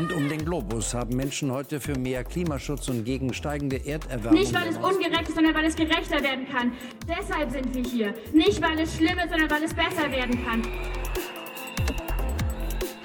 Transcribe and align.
Rund 0.00 0.12
um 0.14 0.30
den 0.30 0.42
Globus 0.46 0.94
haben 0.94 1.14
Menschen 1.14 1.52
heute 1.52 1.78
für 1.78 1.92
mehr 1.98 2.24
Klimaschutz 2.24 2.88
und 2.88 3.04
gegen 3.04 3.34
steigende 3.34 3.84
Erderwärmung. 3.84 4.40
Nicht, 4.40 4.54
weil 4.54 4.66
es 4.66 4.78
ungerecht 4.78 5.28
ist, 5.28 5.34
sondern 5.34 5.54
weil 5.54 5.66
es 5.66 5.76
gerechter 5.76 6.22
werden 6.22 6.48
kann. 6.48 6.72
Deshalb 7.06 7.50
sind 7.50 7.74
wir 7.74 7.82
hier. 7.82 8.14
Nicht, 8.32 8.62
weil 8.62 8.80
es 8.80 8.96
schlimm 8.96 9.18
ist, 9.18 9.28
sondern 9.28 9.50
weil 9.50 9.62
es 9.62 9.74
besser 9.74 10.10
werden 10.10 10.42
kann. 10.42 10.62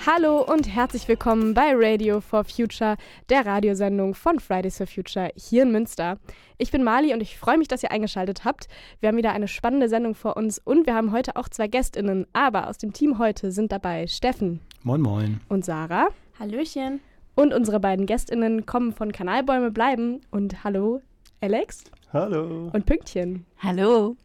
Hallo 0.05 0.41
und 0.41 0.73
herzlich 0.73 1.05
willkommen 1.09 1.53
bei 1.53 1.73
Radio 1.75 2.21
for 2.21 2.45
Future, 2.45 2.95
der 3.27 3.45
Radiosendung 3.45 4.15
von 4.15 4.39
Fridays 4.39 4.77
for 4.77 4.87
Future 4.87 5.31
hier 5.35 5.63
in 5.63 5.73
Münster. 5.73 6.17
Ich 6.57 6.71
bin 6.71 6.81
Mali 6.81 7.13
und 7.13 7.19
ich 7.19 7.37
freue 7.37 7.57
mich, 7.57 7.67
dass 7.67 7.83
ihr 7.83 7.91
eingeschaltet 7.91 8.45
habt. 8.45 8.69
Wir 9.01 9.09
haben 9.09 9.17
wieder 9.17 9.33
eine 9.33 9.49
spannende 9.49 9.89
Sendung 9.89 10.15
vor 10.15 10.37
uns 10.37 10.59
und 10.59 10.85
wir 10.85 10.95
haben 10.95 11.11
heute 11.11 11.35
auch 11.35 11.49
zwei 11.49 11.67
GästInnen. 11.67 12.25
Aber 12.31 12.69
aus 12.69 12.77
dem 12.77 12.93
Team 12.93 13.19
heute 13.19 13.51
sind 13.51 13.73
dabei 13.73 14.07
Steffen. 14.07 14.61
Moin, 14.83 15.01
moin. 15.01 15.41
Und 15.49 15.65
Sarah. 15.65 16.07
Hallöchen. 16.39 16.99
Und 17.35 17.53
unsere 17.53 17.79
beiden 17.79 18.05
GästInnen 18.05 18.65
kommen 18.65 18.93
von 18.93 19.11
Kanalbäume 19.11 19.71
bleiben. 19.71 20.21
Und 20.31 20.63
hallo, 20.63 21.01
Alex. 21.41 21.83
Hallo. 22.13 22.69
Und 22.71 22.85
Pünktchen. 22.85 23.45
Hallo. 23.57 24.15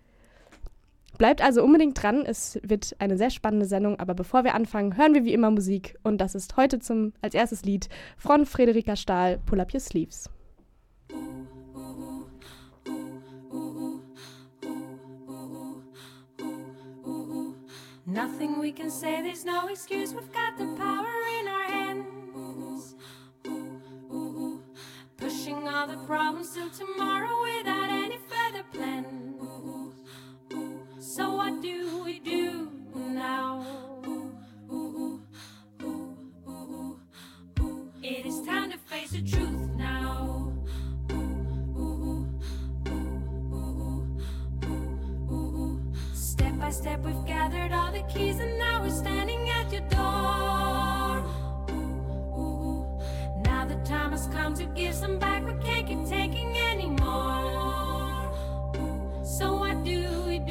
Bleibt 1.18 1.42
also 1.42 1.62
unbedingt 1.62 2.02
dran, 2.02 2.24
es 2.24 2.59
wird 2.62 2.96
eine 2.98 3.18
sehr 3.18 3.28
spannende 3.28 3.66
Sendung, 3.66 3.98
aber 4.01 4.15
bevor 4.15 4.42
wir 4.42 4.54
anfangen, 4.54 4.96
hören 4.96 5.12
wir 5.12 5.24
wie 5.24 5.34
immer 5.34 5.51
Musik 5.51 5.98
und 6.02 6.18
das 6.18 6.34
ist 6.34 6.56
heute 6.56 6.78
zum 6.78 7.12
als 7.20 7.34
erstes 7.34 7.62
Lied 7.62 7.91
von 8.16 8.46
Frederika 8.46 8.96
Stahl, 8.96 9.38
Pull 9.45 9.60
Up 9.60 9.74
Your 9.74 9.80
Sleeves. 9.80 10.30
Nothing 18.06 18.59
we 18.59 18.73
can 18.73 18.90
say, 18.90 19.21
there's 19.23 19.45
no 19.45 19.68
excuse. 19.68 20.15
We've 20.15 20.32
got 20.32 20.56
the 20.59 20.74
power 20.77 21.20
Pushing 25.41 25.69
all 25.69 25.87
the 25.87 25.96
problems 26.07 26.52
till 26.52 26.69
tomorrow 26.69 27.35
without 27.41 27.88
any 27.88 28.19
further 28.29 28.63
plan. 28.74 29.35
So, 31.01 31.35
what 31.35 31.63
do 31.63 32.05
we 32.05 32.19
do 32.19 32.71
now? 32.95 33.65
It 38.02 38.27
is 38.27 38.43
time 38.43 38.71
to 38.73 38.77
face 38.77 39.13
the 39.13 39.23
truth 39.23 39.71
now. 39.79 40.52
Step 46.13 46.59
by 46.59 46.71
step, 46.71 47.01
we've 47.02 47.24
gathered 47.24 47.73
all 47.73 47.91
the 47.91 48.02
keys, 48.13 48.38
and 48.41 48.59
now 48.59 48.83
we're 48.83 48.91
standing 48.91 49.49
at 49.49 49.73
your 49.73 49.88
door. 49.88 50.59
Time 53.91 54.13
has 54.13 54.29
come 54.29 54.55
to 54.55 54.65
give 54.66 54.95
some 54.95 55.19
back. 55.19 55.45
We 55.45 55.52
can't 55.65 55.85
keep 55.85 56.07
taking 56.07 56.57
anymore. 56.71 58.33
So, 59.24 59.57
what 59.57 59.83
do 59.83 60.01
we 60.29 60.38
do 60.38 60.49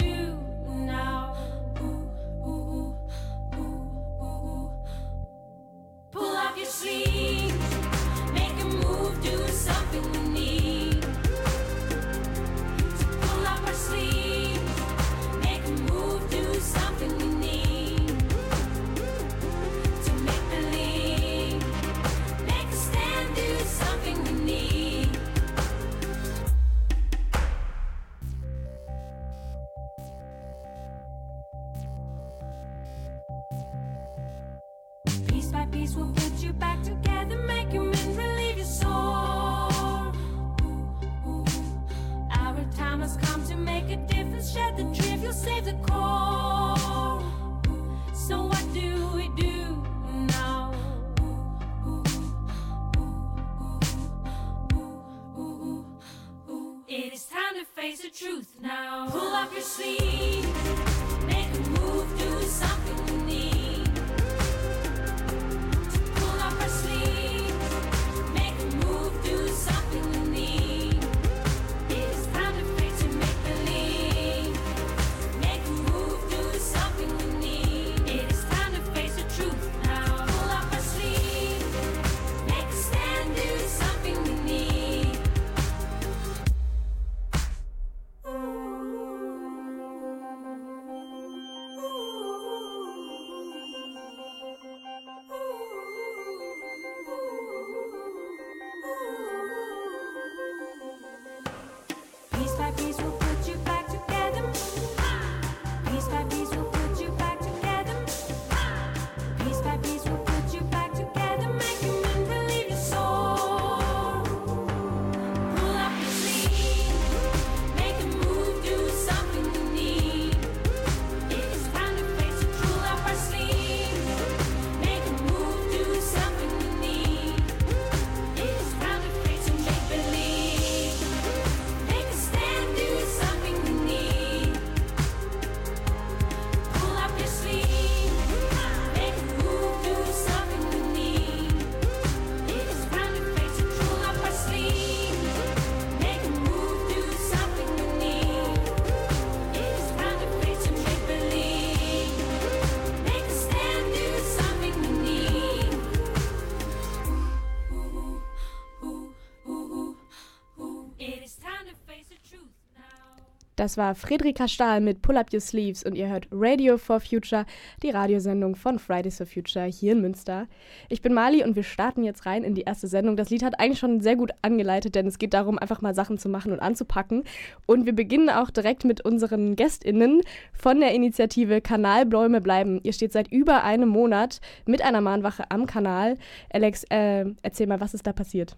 Das 163.60 163.76
war 163.76 163.94
Friederika 163.94 164.48
Stahl 164.48 164.80
mit 164.80 165.02
Pull 165.02 165.18
Up 165.18 165.34
Your 165.34 165.42
Sleeves 165.42 165.84
und 165.84 165.94
ihr 165.94 166.08
hört 166.08 166.30
Radio 166.32 166.78
for 166.78 167.02
Future, 167.02 167.46
die 167.84 167.90
Radiosendung 167.90 168.56
von 168.56 168.80
Fridays 168.80 169.18
for 169.18 169.26
Future 169.26 169.66
hier 169.66 169.92
in 169.92 170.00
Münster. 170.00 170.48
Ich 170.88 171.02
bin 171.02 171.14
Mali 171.14 171.44
und 171.44 171.58
wir 171.58 171.64
starten 171.64 172.06
jetzt 172.06 172.26
rein 172.26 172.46
in 172.46 172.56
die 172.56 172.62
erste 172.62 172.88
Sendung. 172.88 173.18
Das 173.18 173.30
Lied 173.30 173.44
hat 173.44 173.60
eigentlich 173.60 173.80
schon 173.80 174.00
sehr 174.00 174.16
gut 174.16 174.32
angeleitet, 174.44 174.96
denn 174.96 175.08
es 175.08 175.20
geht 175.20 175.34
darum, 175.34 175.60
einfach 175.60 175.82
mal 175.82 175.94
Sachen 175.94 176.18
zu 176.18 176.30
machen 176.30 176.54
und 176.54 176.62
anzupacken. 176.62 177.26
Und 177.66 177.86
wir 177.86 177.92
beginnen 177.92 178.30
auch 178.30 178.50
direkt 178.50 178.86
mit 178.86 179.04
unseren 179.04 179.58
GästInnen 179.58 180.22
von 180.54 180.80
der 180.80 180.94
Initiative 180.94 181.60
Kanalbäume 181.60 182.40
bleiben. 182.40 182.80
Ihr 182.84 182.94
steht 182.94 183.12
seit 183.12 183.30
über 183.30 183.66
einem 183.66 183.90
Monat 183.90 184.40
mit 184.68 184.82
einer 184.82 185.02
Mahnwache 185.02 185.52
am 185.52 185.66
Kanal. 185.66 186.16
Alex, 186.50 186.86
äh, 186.86 187.26
erzähl 187.42 187.68
mal, 187.68 187.82
was 187.82 187.94
ist 187.94 188.08
da 188.08 188.14
passiert? 188.14 188.56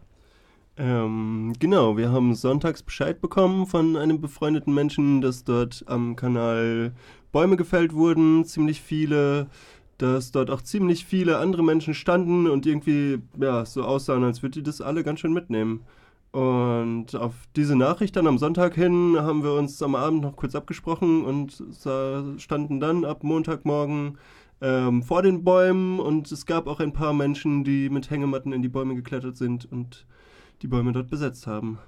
Ähm, 0.78 1.54
genau, 1.60 1.98
wir 1.98 2.12
haben 2.12 2.34
sonntags 2.34 2.82
Bescheid 2.82 3.22
bekommen 3.22 3.68
von 3.68 3.98
einem 3.98 4.22
befreundeten 4.22 4.74
Menschen, 4.74 5.22
dass 5.22 5.44
dort 5.44 5.84
am 5.88 6.16
Kanal 6.16 6.94
Bäume 7.32 7.58
gefällt 7.58 7.94
wurden, 7.94 8.46
ziemlich 8.46 8.82
viele. 8.82 9.48
dass 9.98 10.32
dort 10.32 10.50
auch 10.50 10.62
ziemlich 10.62 11.06
viele 11.06 11.38
andere 11.38 11.64
Menschen 11.64 11.94
standen 11.94 12.48
und 12.50 12.66
irgendwie 12.66 13.20
ja, 13.40 13.66
so 13.66 13.84
aussahen, 13.84 14.24
als 14.24 14.42
würden 14.42 14.54
die 14.54 14.64
das 14.64 14.82
alle 14.82 15.04
ganz 15.04 15.20
schön 15.20 15.34
mitnehmen. 15.34 15.82
Und 16.32 17.16
auf 17.16 17.34
diese 17.56 17.76
Nachricht 17.76 18.16
dann 18.16 18.26
am 18.26 18.38
Sonntag 18.38 18.74
hin 18.74 19.18
haben 19.20 19.44
wir 19.44 19.54
uns 19.54 19.82
am 19.84 19.96
Abend 19.96 20.22
noch 20.22 20.36
kurz 20.38 20.56
abgesprochen 20.56 21.24
und 21.26 21.62
standen 22.38 22.80
dann 22.80 23.06
ab 23.06 23.24
Montagmorgen 23.24 24.18
ähm, 24.62 25.04
vor 25.04 25.22
den 25.22 25.44
Bäumen 25.44 26.00
und 26.00 26.32
es 26.32 26.46
gab 26.46 26.68
auch 26.68 26.80
ein 26.80 26.94
paar 26.94 27.14
Menschen, 27.14 27.64
die 27.64 27.90
mit 27.90 28.10
Hängematten 28.10 28.54
in 28.54 28.62
die 28.62 28.70
Bäume 28.70 28.96
geklettert 28.96 29.38
sind 29.38 29.72
und 29.72 30.06
die 30.62 30.68
Bäume 30.68 30.92
dort 30.92 31.10
besetzt 31.10 31.48
haben. 31.48 31.80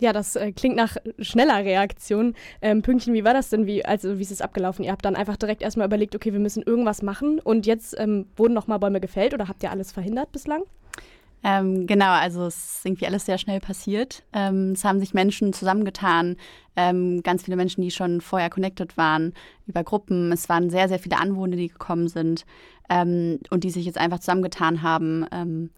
Ja, 0.00 0.12
das 0.12 0.36
äh, 0.36 0.52
klingt 0.52 0.76
nach 0.76 0.96
schneller 1.18 1.64
Reaktion. 1.64 2.34
Ähm, 2.62 2.82
Pünktchen, 2.82 3.14
wie 3.14 3.24
war 3.24 3.34
das 3.34 3.50
denn? 3.50 3.66
Wie, 3.66 3.84
also, 3.84 4.18
wie 4.18 4.22
ist 4.22 4.30
es 4.30 4.40
abgelaufen? 4.40 4.84
Ihr 4.84 4.92
habt 4.92 5.04
dann 5.04 5.16
einfach 5.16 5.36
direkt 5.36 5.60
erstmal 5.60 5.86
überlegt, 5.86 6.14
okay, 6.14 6.32
wir 6.32 6.38
müssen 6.38 6.62
irgendwas 6.62 7.02
machen 7.02 7.40
und 7.40 7.66
jetzt 7.66 7.98
ähm, 7.98 8.26
wurden 8.36 8.54
nochmal 8.54 8.78
Bäume 8.78 9.00
gefällt 9.00 9.34
oder 9.34 9.48
habt 9.48 9.62
ihr 9.62 9.72
alles 9.72 9.90
verhindert 9.90 10.30
bislang? 10.30 10.62
Ähm, 11.44 11.86
genau, 11.86 12.10
also 12.10 12.46
es 12.46 12.56
ist 12.56 12.86
irgendwie 12.86 13.06
alles 13.06 13.26
sehr 13.26 13.38
schnell 13.38 13.60
passiert. 13.60 14.24
Ähm, 14.32 14.72
es 14.72 14.84
haben 14.84 15.00
sich 15.00 15.14
Menschen 15.14 15.52
zusammengetan, 15.52 16.36
ähm, 16.76 17.22
ganz 17.22 17.44
viele 17.44 17.56
Menschen, 17.56 17.82
die 17.82 17.90
schon 17.90 18.20
vorher 18.20 18.50
connected 18.50 18.96
waren 18.96 19.34
über 19.66 19.84
Gruppen. 19.84 20.32
Es 20.32 20.48
waren 20.48 20.70
sehr, 20.70 20.88
sehr 20.88 20.98
viele 20.98 21.18
Anwohner, 21.18 21.56
die 21.56 21.68
gekommen 21.68 22.08
sind 22.08 22.44
ähm, 22.88 23.38
und 23.50 23.64
die 23.64 23.70
sich 23.70 23.84
jetzt 23.84 23.98
einfach 23.98 24.18
zusammengetan 24.20 24.82
haben. 24.82 25.26
Ähm, 25.32 25.70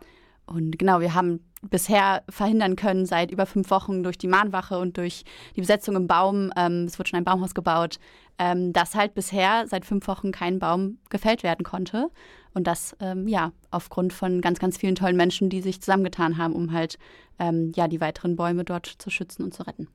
und 0.46 0.78
genau, 0.78 1.00
wir 1.00 1.14
haben 1.14 1.40
bisher 1.62 2.22
verhindern 2.28 2.76
können 2.76 3.06
seit 3.06 3.30
über 3.30 3.46
fünf 3.46 3.70
Wochen 3.70 4.02
durch 4.02 4.18
die 4.18 4.28
Mahnwache 4.28 4.78
und 4.78 4.96
durch 4.96 5.24
die 5.56 5.60
Besetzung 5.60 5.96
im 5.96 6.06
Baum, 6.06 6.52
ähm, 6.56 6.84
es 6.86 6.98
wurde 6.98 7.10
schon 7.10 7.18
ein 7.18 7.24
Baumhaus 7.24 7.54
gebaut, 7.54 7.98
ähm, 8.38 8.72
dass 8.72 8.94
halt 8.94 9.14
bisher 9.14 9.66
seit 9.66 9.84
fünf 9.84 10.08
Wochen 10.08 10.32
kein 10.32 10.58
Baum 10.58 10.98
gefällt 11.10 11.42
werden 11.42 11.64
konnte. 11.64 12.10
Und 12.54 12.66
das, 12.66 12.96
ähm, 13.00 13.28
ja, 13.28 13.52
aufgrund 13.70 14.12
von 14.12 14.40
ganz, 14.40 14.58
ganz 14.58 14.78
vielen 14.78 14.94
tollen 14.94 15.16
Menschen, 15.16 15.50
die 15.50 15.60
sich 15.60 15.80
zusammengetan 15.80 16.38
haben, 16.38 16.54
um 16.54 16.72
halt, 16.72 16.98
ähm, 17.38 17.72
ja, 17.76 17.86
die 17.86 18.00
weiteren 18.00 18.36
Bäume 18.36 18.64
dort 18.64 18.86
zu 18.86 19.10
schützen 19.10 19.44
und 19.44 19.54
zu 19.54 19.62
retten. 19.64 19.88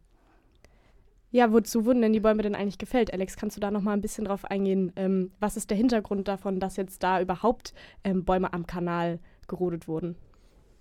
Ja, 1.31 1.51
wozu 1.51 1.85
wurden 1.85 2.01
denn 2.01 2.13
die 2.13 2.21
Bäume 2.21 2.43
denn 2.43 2.55
eigentlich 2.55 2.77
gefällt? 2.77 3.11
Alex, 3.11 3.35
kannst 3.35 3.57
du 3.57 3.61
da 3.61 3.71
nochmal 3.71 3.97
ein 3.97 4.01
bisschen 4.01 4.23
drauf 4.23 4.45
eingehen? 4.45 4.93
Ähm, 4.95 5.31
was 5.39 5.57
ist 5.57 5.69
der 5.69 5.75
Hintergrund 5.75 6.27
davon, 6.29 6.61
dass 6.61 6.77
jetzt 6.77 7.03
da 7.03 7.19
überhaupt 7.19 7.73
ähm, 8.05 8.23
Bäume 8.23 8.53
am 8.53 8.65
Kanal 8.67 9.19
gerodet 9.47 9.89
wurden? 9.89 10.15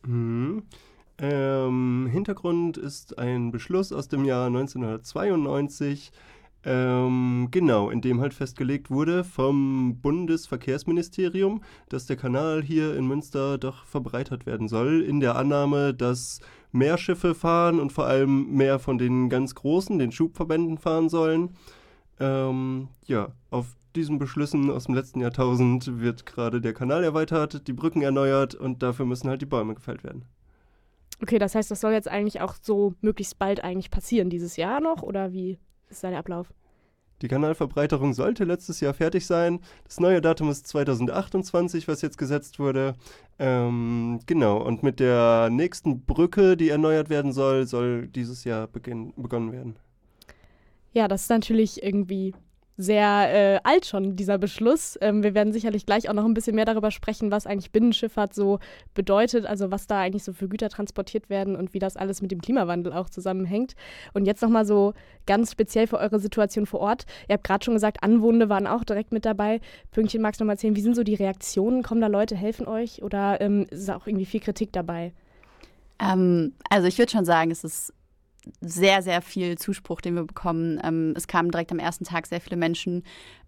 Mhm. 0.06 0.64
Ähm, 1.18 2.08
Hintergrund 2.10 2.76
ist 2.76 3.18
ein 3.18 3.52
Beschluss 3.52 3.92
aus 3.92 4.08
dem 4.08 4.24
Jahr 4.24 4.48
1992, 4.48 6.10
ähm, 6.66 7.48
genau, 7.50 7.90
in 7.90 8.00
dem 8.00 8.20
halt 8.20 8.34
festgelegt 8.34 8.90
wurde 8.90 9.22
vom 9.22 10.00
Bundesverkehrsministerium, 10.00 11.62
dass 11.88 12.06
der 12.06 12.16
Kanal 12.16 12.62
hier 12.62 12.96
in 12.96 13.06
Münster 13.06 13.58
doch 13.58 13.84
verbreitert 13.84 14.46
werden 14.46 14.68
soll, 14.68 15.02
in 15.02 15.20
der 15.20 15.36
Annahme, 15.36 15.94
dass 15.94 16.40
mehr 16.72 16.98
Schiffe 16.98 17.34
fahren 17.34 17.78
und 17.78 17.92
vor 17.92 18.06
allem 18.06 18.50
mehr 18.50 18.78
von 18.78 18.98
den 18.98 19.28
ganz 19.28 19.54
großen, 19.54 19.98
den 19.98 20.10
Schubverbänden 20.10 20.78
fahren 20.78 21.08
sollen. 21.08 21.50
Ähm, 22.18 22.88
ja, 23.06 23.32
auf 23.50 23.76
diesen 23.96 24.18
Beschlüssen 24.18 24.70
aus 24.70 24.84
dem 24.84 24.94
letzten 24.94 25.20
Jahrtausend 25.20 26.00
wird 26.00 26.26
gerade 26.26 26.60
der 26.60 26.74
Kanal 26.74 27.04
erweitert, 27.04 27.66
die 27.66 27.72
Brücken 27.72 28.02
erneuert 28.02 28.54
und 28.54 28.82
dafür 28.82 29.06
müssen 29.06 29.28
halt 29.28 29.42
die 29.42 29.46
Bäume 29.46 29.74
gefällt 29.74 30.04
werden. 30.04 30.24
Okay, 31.22 31.38
das 31.38 31.54
heißt, 31.54 31.70
das 31.70 31.80
soll 31.80 31.92
jetzt 31.92 32.08
eigentlich 32.08 32.40
auch 32.40 32.54
so 32.60 32.94
möglichst 33.00 33.38
bald 33.38 33.62
eigentlich 33.62 33.90
passieren, 33.90 34.30
dieses 34.30 34.56
Jahr 34.56 34.80
noch? 34.80 35.02
Oder 35.02 35.32
wie 35.32 35.58
ist 35.88 36.02
da 36.02 36.10
der 36.10 36.18
Ablauf? 36.18 36.52
Die 37.22 37.28
Kanalverbreiterung 37.28 38.12
sollte 38.12 38.44
letztes 38.44 38.80
Jahr 38.80 38.92
fertig 38.92 39.24
sein. 39.24 39.60
Das 39.84 40.00
neue 40.00 40.20
Datum 40.20 40.50
ist 40.50 40.66
2028, 40.66 41.86
was 41.86 42.02
jetzt 42.02 42.18
gesetzt 42.18 42.58
wurde. 42.58 42.94
Ähm, 43.38 44.20
genau, 44.26 44.58
und 44.58 44.82
mit 44.82 45.00
der 45.00 45.48
nächsten 45.50 46.00
Brücke, 46.00 46.56
die 46.56 46.68
erneuert 46.68 47.08
werden 47.08 47.32
soll, 47.32 47.66
soll 47.66 48.08
dieses 48.08 48.44
Jahr 48.44 48.66
beginn, 48.66 49.14
begonnen 49.16 49.52
werden. 49.52 49.76
Ja, 50.92 51.08
das 51.08 51.22
ist 51.22 51.30
natürlich 51.30 51.82
irgendwie 51.82 52.34
sehr 52.76 53.54
äh, 53.54 53.60
alt 53.62 53.86
schon, 53.86 54.16
dieser 54.16 54.38
Beschluss. 54.38 54.98
Ähm, 55.00 55.22
wir 55.22 55.34
werden 55.34 55.52
sicherlich 55.52 55.86
gleich 55.86 56.08
auch 56.08 56.14
noch 56.14 56.24
ein 56.24 56.34
bisschen 56.34 56.56
mehr 56.56 56.64
darüber 56.64 56.90
sprechen, 56.90 57.30
was 57.30 57.46
eigentlich 57.46 57.70
Binnenschifffahrt 57.70 58.34
so 58.34 58.58
bedeutet, 58.94 59.46
also 59.46 59.70
was 59.70 59.86
da 59.86 60.00
eigentlich 60.00 60.24
so 60.24 60.32
für 60.32 60.48
Güter 60.48 60.68
transportiert 60.68 61.30
werden 61.30 61.54
und 61.54 61.72
wie 61.72 61.78
das 61.78 61.96
alles 61.96 62.20
mit 62.20 62.32
dem 62.32 62.40
Klimawandel 62.40 62.92
auch 62.92 63.08
zusammenhängt. 63.08 63.74
Und 64.12 64.26
jetzt 64.26 64.42
nochmal 64.42 64.66
so 64.66 64.94
ganz 65.26 65.52
speziell 65.52 65.86
für 65.86 65.98
eure 65.98 66.18
Situation 66.18 66.66
vor 66.66 66.80
Ort. 66.80 67.06
Ihr 67.28 67.34
habt 67.34 67.44
gerade 67.44 67.64
schon 67.64 67.74
gesagt, 67.74 68.02
Anwohner 68.02 68.48
waren 68.48 68.66
auch 68.66 68.84
direkt 68.84 69.12
mit 69.12 69.24
dabei. 69.24 69.60
Pünktchen, 69.92 70.20
magst 70.20 70.40
du 70.40 70.44
noch 70.44 70.48
mal 70.48 70.54
erzählen, 70.54 70.76
wie 70.76 70.82
sind 70.82 70.96
so 70.96 71.04
die 71.04 71.14
Reaktionen? 71.14 71.82
Kommen 71.82 72.00
da 72.00 72.08
Leute, 72.08 72.36
helfen 72.36 72.66
euch 72.66 73.02
oder 73.02 73.40
ähm, 73.40 73.66
ist 73.70 73.90
auch 73.90 74.06
irgendwie 74.06 74.26
viel 74.26 74.40
Kritik 74.40 74.72
dabei? 74.72 75.12
Ähm, 76.00 76.54
also 76.70 76.88
ich 76.88 76.98
würde 76.98 77.12
schon 77.12 77.24
sagen, 77.24 77.52
es 77.52 77.62
ist 77.62 77.92
sehr, 78.60 79.02
sehr 79.02 79.22
viel 79.22 79.56
Zuspruch, 79.58 80.00
den 80.00 80.14
wir 80.14 80.24
bekommen. 80.24 80.80
Ähm, 80.82 81.14
es 81.16 81.26
kamen 81.26 81.50
direkt 81.50 81.72
am 81.72 81.78
ersten 81.78 82.04
Tag 82.04 82.26
sehr 82.26 82.40
viele 82.40 82.56
Menschen, 82.56 83.02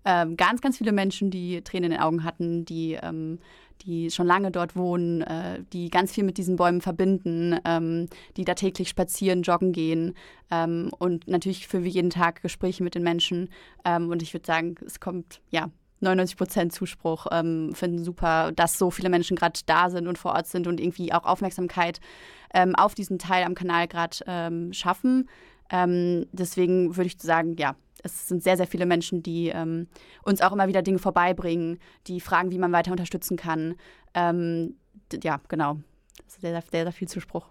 ähm, 0.05 0.37
ganz, 0.37 0.61
ganz 0.61 0.79
viele 0.79 0.93
Menschen, 0.93 1.31
die 1.31 1.63
Tränen 1.63 1.91
in 1.91 1.91
den 1.93 2.01
Augen 2.01 2.25
hatten, 2.25 2.65
die, 2.65 2.99
ähm, 3.03 3.39
die 3.83 4.11
schon 4.11 4.27
lange 4.27 4.51
dort 4.51 4.77
wohnen, 4.77 5.23
äh, 5.23 5.63
die 5.73 5.91
ganz 5.91 6.13
viel 6.13 6.25
mit 6.25 6.39
diesen 6.39 6.57
Bäumen 6.57 6.81
verbinden, 6.81 7.59
ähm, 7.65 8.07
die 8.37 8.45
da 8.45 8.55
täglich 8.55 8.89
spazieren, 8.89 9.43
joggen 9.43 9.73
gehen 9.73 10.15
ähm, 10.51 10.91
und 10.99 11.27
natürlich 11.29 11.67
führen 11.67 11.85
wir 11.85 11.91
jeden 11.91 12.11
Tag 12.11 12.43
Gespräche 12.43 12.85
mit 12.85 12.95
den 12.95 13.03
Menschen. 13.03 13.51
Ähm, 13.85 14.09
und 14.11 14.23
ich 14.23 14.33
würde 14.33 14.47
sagen, 14.47 14.77
es 14.85 15.01
kommt, 15.01 15.41
ja, 15.51 15.71
99 16.01 16.37
Prozent 16.37 16.73
Zuspruch, 16.73 17.27
ähm, 17.33 17.73
finden 17.75 18.05
super, 18.05 18.53
dass 18.53 18.79
so 18.79 18.91
viele 18.91 19.09
Menschen 19.09 19.37
gerade 19.37 19.59
da 19.67 19.89
sind 19.89 20.07
und 20.07 20.19
vor 20.19 20.33
Ort 20.33 20.47
sind 20.47 20.67
und 20.67 20.81
irgendwie 20.81 21.13
auch 21.13 21.25
Aufmerksamkeit 21.25 22.01
ähm, 22.57 22.75
auf 22.75 22.95
diesen 22.95 23.19
Teil 23.19 23.45
am 23.45 23.55
Kanal 23.55 23.87
gerade 23.87 24.17
ähm, 24.27 24.73
schaffen. 24.73 25.29
Ähm, 25.71 26.27
deswegen 26.33 26.97
würde 26.97 27.09
ich 27.09 27.21
sagen, 27.21 27.57
ja, 27.59 27.77
es 28.03 28.29
sind 28.29 28.43
sehr, 28.43 28.57
sehr 28.57 28.67
viele 28.67 28.87
Menschen, 28.87 29.23
die 29.23 29.49
ähm, 29.49 29.89
uns 30.23 30.41
auch 30.41 30.53
immer 30.53 30.67
wieder 30.67 30.83
Dinge 30.83 30.99
vorbeibringen, 30.99 31.79
die 32.07 32.21
fragen, 32.21 32.51
wie 32.51 32.59
man 32.59 32.73
weiter 32.73 32.93
unterstützen 32.93 33.37
kann. 33.37 33.75
Ähm, 34.15 34.77
ja, 35.23 35.41
genau. 35.49 35.79
Sehr, 36.27 36.63
sehr, 36.63 36.63
sehr 36.71 36.93
viel 36.93 37.09
Zuspruch. 37.09 37.47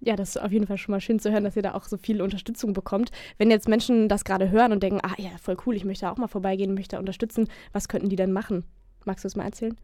Ja, 0.00 0.16
das 0.16 0.30
ist 0.30 0.42
auf 0.42 0.52
jeden 0.52 0.66
Fall 0.66 0.78
schon 0.78 0.92
mal 0.92 1.00
schön 1.00 1.18
zu 1.18 1.30
hören, 1.30 1.44
dass 1.44 1.56
ihr 1.56 1.62
da 1.62 1.74
auch 1.74 1.84
so 1.84 1.96
viel 1.96 2.22
Unterstützung 2.22 2.72
bekommt. 2.72 3.10
Wenn 3.38 3.50
jetzt 3.50 3.68
Menschen 3.68 4.08
das 4.08 4.24
gerade 4.24 4.50
hören 4.50 4.72
und 4.72 4.82
denken, 4.82 5.00
ah 5.02 5.14
ja, 5.18 5.30
voll 5.40 5.56
cool, 5.66 5.76
ich 5.76 5.84
möchte 5.84 6.10
auch 6.10 6.16
mal 6.16 6.28
vorbeigehen, 6.28 6.74
möchte 6.74 6.98
unterstützen, 6.98 7.48
was 7.72 7.88
könnten 7.88 8.08
die 8.08 8.16
denn 8.16 8.32
machen? 8.32 8.64
Magst 9.04 9.24
du 9.24 9.28
es 9.28 9.36
mal 9.36 9.44
erzählen? 9.44 9.76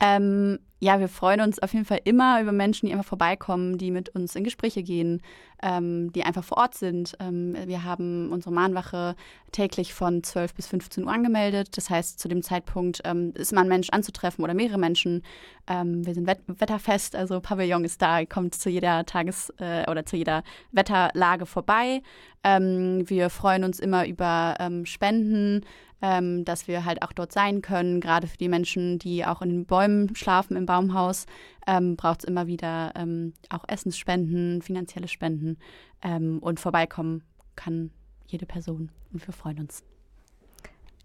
Ähm, 0.00 0.58
ja, 0.82 0.98
wir 0.98 1.08
freuen 1.08 1.40
uns 1.40 1.60
auf 1.60 1.72
jeden 1.74 1.84
Fall 1.84 2.00
immer 2.02 2.42
über 2.42 2.50
Menschen, 2.50 2.86
die 2.86 2.92
einfach 2.92 3.04
vorbeikommen, 3.04 3.78
die 3.78 3.92
mit 3.92 4.08
uns 4.08 4.34
in 4.34 4.42
Gespräche 4.42 4.82
gehen, 4.82 5.22
ähm, 5.62 6.12
die 6.12 6.24
einfach 6.24 6.42
vor 6.42 6.58
Ort 6.58 6.74
sind. 6.74 7.14
Ähm, 7.20 7.56
wir 7.66 7.84
haben 7.84 8.32
unsere 8.32 8.52
Mahnwache 8.52 9.14
täglich 9.52 9.94
von 9.94 10.24
12 10.24 10.54
bis 10.54 10.66
15 10.66 11.04
Uhr 11.04 11.12
angemeldet. 11.12 11.76
Das 11.76 11.88
heißt, 11.88 12.18
zu 12.18 12.26
dem 12.26 12.42
Zeitpunkt 12.42 13.00
ähm, 13.04 13.32
ist 13.36 13.52
man 13.52 13.66
ein 13.66 13.68
Mensch 13.68 13.90
anzutreffen 13.90 14.42
oder 14.42 14.54
mehrere 14.54 14.78
Menschen. 14.78 15.22
Ähm, 15.68 16.04
wir 16.04 16.14
sind 16.14 16.26
wet 16.26 16.40
wetterfest, 16.48 17.14
also 17.14 17.38
Pavillon 17.40 17.84
ist 17.84 18.02
da, 18.02 18.24
kommt 18.24 18.56
zu 18.56 18.68
jeder 18.68 19.06
Tages- 19.06 19.52
äh, 19.58 19.88
oder 19.88 20.04
zu 20.04 20.16
jeder 20.16 20.42
Wetterlage 20.72 21.46
vorbei. 21.46 22.02
Ähm, 22.42 23.08
wir 23.08 23.30
freuen 23.30 23.62
uns 23.62 23.78
immer 23.78 24.04
über 24.08 24.56
Spenden, 24.82 25.64
ähm, 26.02 26.44
dass 26.44 26.68
wir 26.68 26.84
halt 26.84 27.02
auch 27.02 27.12
dort 27.12 27.32
sein 27.32 27.62
können. 27.62 28.00
Gerade 28.00 28.26
für 28.26 28.36
die 28.36 28.48
Menschen, 28.48 28.98
die 28.98 29.24
auch 29.24 29.40
in 29.40 29.48
den 29.48 29.66
Bäumen 29.66 30.14
schlafen 30.14 30.56
im 30.56 30.66
Baumhaus, 30.66 31.26
ähm, 31.66 31.96
braucht 31.96 32.20
es 32.20 32.24
immer 32.24 32.48
wieder 32.48 32.92
ähm, 32.96 33.32
auch 33.48 33.64
Essensspenden, 33.68 34.60
finanzielle 34.60 35.08
Spenden 35.08 35.56
ähm, 36.02 36.40
und 36.40 36.60
vorbeikommen 36.60 37.22
kann 37.54 37.90
jede 38.26 38.46
Person. 38.46 38.90
Und 39.12 39.26
wir 39.26 39.32
freuen 39.32 39.60
uns. 39.60 39.84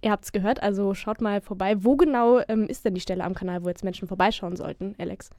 Ihr 0.01 0.12
habt 0.12 0.25
es 0.25 0.32
gehört, 0.32 0.62
also 0.62 0.94
schaut 0.94 1.22
mal 1.22 1.42
vorbei. 1.42 1.84
Wo 1.84 1.96
genau 1.96 2.39
ähm, 2.48 2.68
ist 2.68 2.86
denn 2.86 2.96
die 2.96 3.01
Stelle 3.01 3.24
am 3.24 3.34
Kanal, 3.34 3.63
wo 3.63 3.70
jetzt 3.70 3.84
Menschen 3.84 4.08
vorbeischauen 4.08 4.56
sollten, 4.56 4.96
Alex? 4.98 5.30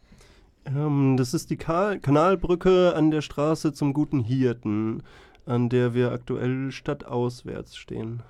Ähm, 0.67 1.17
das 1.17 1.35
ist 1.35 1.51
die 1.51 1.57
Ka 1.57 1.97
Kanalbrücke 1.97 2.95
an 2.95 3.11
der 3.11 3.23
Straße 3.23 3.73
zum 3.73 3.93
Guten 3.93 4.21
Hirten, 4.21 5.03
an 5.47 5.69
der 5.69 5.95
wir 5.95 6.13
aktuell 6.13 6.71
stadtauswärts 6.71 7.77
stehen. 7.77 8.23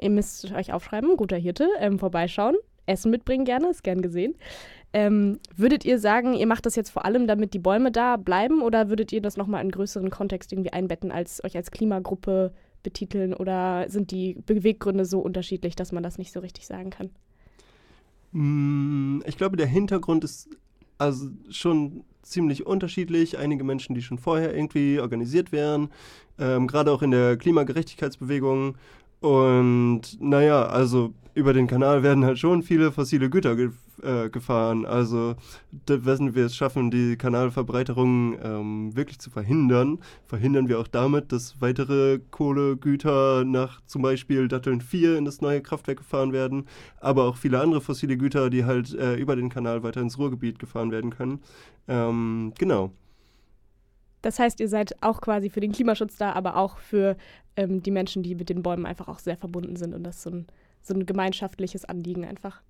Ihr 0.00 0.10
müsst 0.10 0.52
euch 0.52 0.72
aufschreiben, 0.72 1.16
guter 1.16 1.36
Hirte, 1.36 1.68
ähm, 1.78 1.98
vorbeischauen, 1.98 2.56
Essen 2.86 3.10
mitbringen 3.10 3.44
gerne, 3.44 3.70
ist 3.70 3.82
gern 3.82 4.02
gesehen. 4.02 4.34
Ähm, 4.92 5.38
würdet 5.56 5.84
ihr 5.84 5.98
sagen, 5.98 6.34
ihr 6.34 6.46
macht 6.46 6.66
das 6.66 6.76
jetzt 6.76 6.90
vor 6.90 7.04
allem, 7.04 7.26
damit 7.26 7.54
die 7.54 7.58
Bäume 7.58 7.90
da 7.90 8.16
bleiben 8.16 8.62
oder 8.62 8.88
würdet 8.88 9.12
ihr 9.12 9.20
das 9.20 9.36
nochmal 9.36 9.64
in 9.64 9.70
größeren 9.70 10.10
Kontext 10.10 10.52
irgendwie 10.52 10.72
einbetten, 10.72 11.10
als 11.10 11.42
euch 11.44 11.56
als 11.56 11.70
Klimagruppe 11.70 12.52
betiteln 12.82 13.34
oder 13.34 13.86
sind 13.88 14.10
die 14.10 14.36
Beweggründe 14.46 15.04
so 15.04 15.18
unterschiedlich, 15.18 15.74
dass 15.74 15.92
man 15.92 16.02
das 16.02 16.18
nicht 16.18 16.32
so 16.32 16.40
richtig 16.40 16.66
sagen 16.66 16.90
kann? 16.90 17.10
Mm, 18.32 19.22
Ich 19.26 19.36
glaube, 19.36 19.56
der 19.56 19.66
Hintergrund 19.66 20.24
ist 20.24 20.48
also 20.98 21.28
schon 21.50 22.04
ziemlich 22.22 22.66
unterschiedlich. 22.66 23.38
Einige 23.38 23.64
Menschen, 23.64 23.94
die 23.94 24.02
schon 24.02 24.18
vorher 24.18 24.54
irgendwie 24.54 25.00
organisiert 25.00 25.52
wären, 25.52 25.90
ähm, 26.38 26.66
gerade 26.66 26.92
auch 26.92 27.02
in 27.02 27.10
der 27.10 27.36
Klimagerechtigkeitsbewegung. 27.36 28.76
Und 29.20 30.20
naja, 30.20 30.66
also 30.66 31.14
über 31.34 31.52
den 31.52 31.66
Kanal 31.66 32.02
werden 32.02 32.24
halt 32.24 32.38
schon 32.38 32.62
viele 32.62 32.90
fossile 32.92 33.28
Güter 33.28 33.56
ge 33.56 33.70
äh, 34.02 34.30
gefahren. 34.30 34.86
Also 34.86 35.36
wenn 35.86 36.34
wir 36.34 36.46
es 36.46 36.56
schaffen, 36.56 36.90
die 36.90 37.16
Kanalverbreiterung 37.16 38.38
ähm, 38.42 38.96
wirklich 38.96 39.18
zu 39.18 39.30
verhindern, 39.30 39.98
verhindern 40.26 40.68
wir 40.68 40.78
auch 40.78 40.86
damit, 40.86 41.32
dass 41.32 41.60
weitere 41.60 42.20
Kohlegüter 42.30 43.44
nach 43.44 43.80
zum 43.86 44.02
Beispiel 44.02 44.48
Datteln 44.48 44.80
4 44.80 45.16
in 45.18 45.24
das 45.24 45.40
neue 45.40 45.62
Kraftwerk 45.62 45.98
gefahren 45.98 46.32
werden, 46.32 46.66
aber 47.00 47.24
auch 47.24 47.36
viele 47.36 47.60
andere 47.60 47.80
fossile 47.80 48.16
Güter, 48.16 48.50
die 48.50 48.64
halt 48.64 48.94
äh, 48.94 49.16
über 49.16 49.36
den 49.36 49.48
Kanal 49.48 49.82
weiter 49.82 50.00
ins 50.00 50.18
Ruhrgebiet 50.18 50.58
gefahren 50.58 50.90
werden 50.90 51.10
können. 51.10 51.40
Ähm, 51.88 52.52
genau. 52.58 52.92
Das 54.22 54.38
heißt, 54.38 54.58
ihr 54.60 54.68
seid 54.68 55.02
auch 55.02 55.20
quasi 55.20 55.50
für 55.50 55.60
den 55.60 55.72
Klimaschutz 55.72 56.16
da, 56.16 56.32
aber 56.32 56.56
auch 56.56 56.78
für 56.78 57.16
ähm, 57.56 57.82
die 57.82 57.90
Menschen, 57.90 58.22
die 58.22 58.34
mit 58.34 58.48
den 58.48 58.62
Bäumen 58.62 58.86
einfach 58.86 59.08
auch 59.08 59.18
sehr 59.18 59.36
verbunden 59.36 59.76
sind 59.76 59.94
und 59.94 60.04
das 60.04 60.22
so 60.22 60.30
ein, 60.30 60.46
so 60.82 60.94
ein 60.94 61.06
gemeinschaftliches 61.06 61.84
Anliegen 61.84 62.24
einfach. 62.24 62.62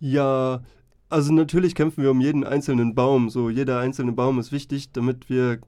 Ja, 0.00 0.62
also 1.08 1.32
natürlich 1.32 1.74
kämpfen 1.74 2.02
wir 2.02 2.10
um 2.10 2.20
jeden 2.20 2.44
einzelnen 2.44 2.94
Baum. 2.94 3.30
So, 3.30 3.48
jeder 3.48 3.78
einzelne 3.78 4.12
Baum 4.12 4.38
ist 4.38 4.52
wichtig, 4.52 4.92
damit 4.92 5.30
wir 5.30 5.60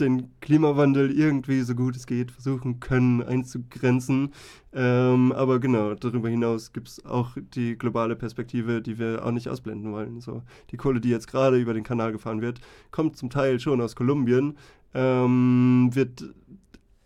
den 0.00 0.30
Klimawandel 0.40 1.10
irgendwie 1.10 1.62
so 1.62 1.74
gut 1.74 1.96
es 1.96 2.06
geht 2.06 2.30
versuchen 2.30 2.80
können 2.80 3.22
einzugrenzen. 3.22 4.32
Ähm, 4.72 5.32
aber 5.32 5.58
genau, 5.58 5.94
darüber 5.94 6.28
hinaus 6.28 6.72
gibt 6.72 6.88
es 6.88 7.04
auch 7.04 7.36
die 7.54 7.76
globale 7.76 8.16
Perspektive, 8.16 8.80
die 8.80 8.98
wir 8.98 9.24
auch 9.24 9.32
nicht 9.32 9.48
ausblenden 9.48 9.92
wollen. 9.92 10.20
So, 10.20 10.42
die 10.70 10.76
Kohle, 10.76 11.00
die 11.00 11.10
jetzt 11.10 11.28
gerade 11.28 11.58
über 11.58 11.74
den 11.74 11.84
Kanal 11.84 12.12
gefahren 12.12 12.40
wird, 12.40 12.60
kommt 12.90 13.16
zum 13.16 13.30
Teil 13.30 13.58
schon 13.60 13.80
aus 13.80 13.96
Kolumbien, 13.96 14.56
ähm, 14.94 15.90
wird 15.92 16.24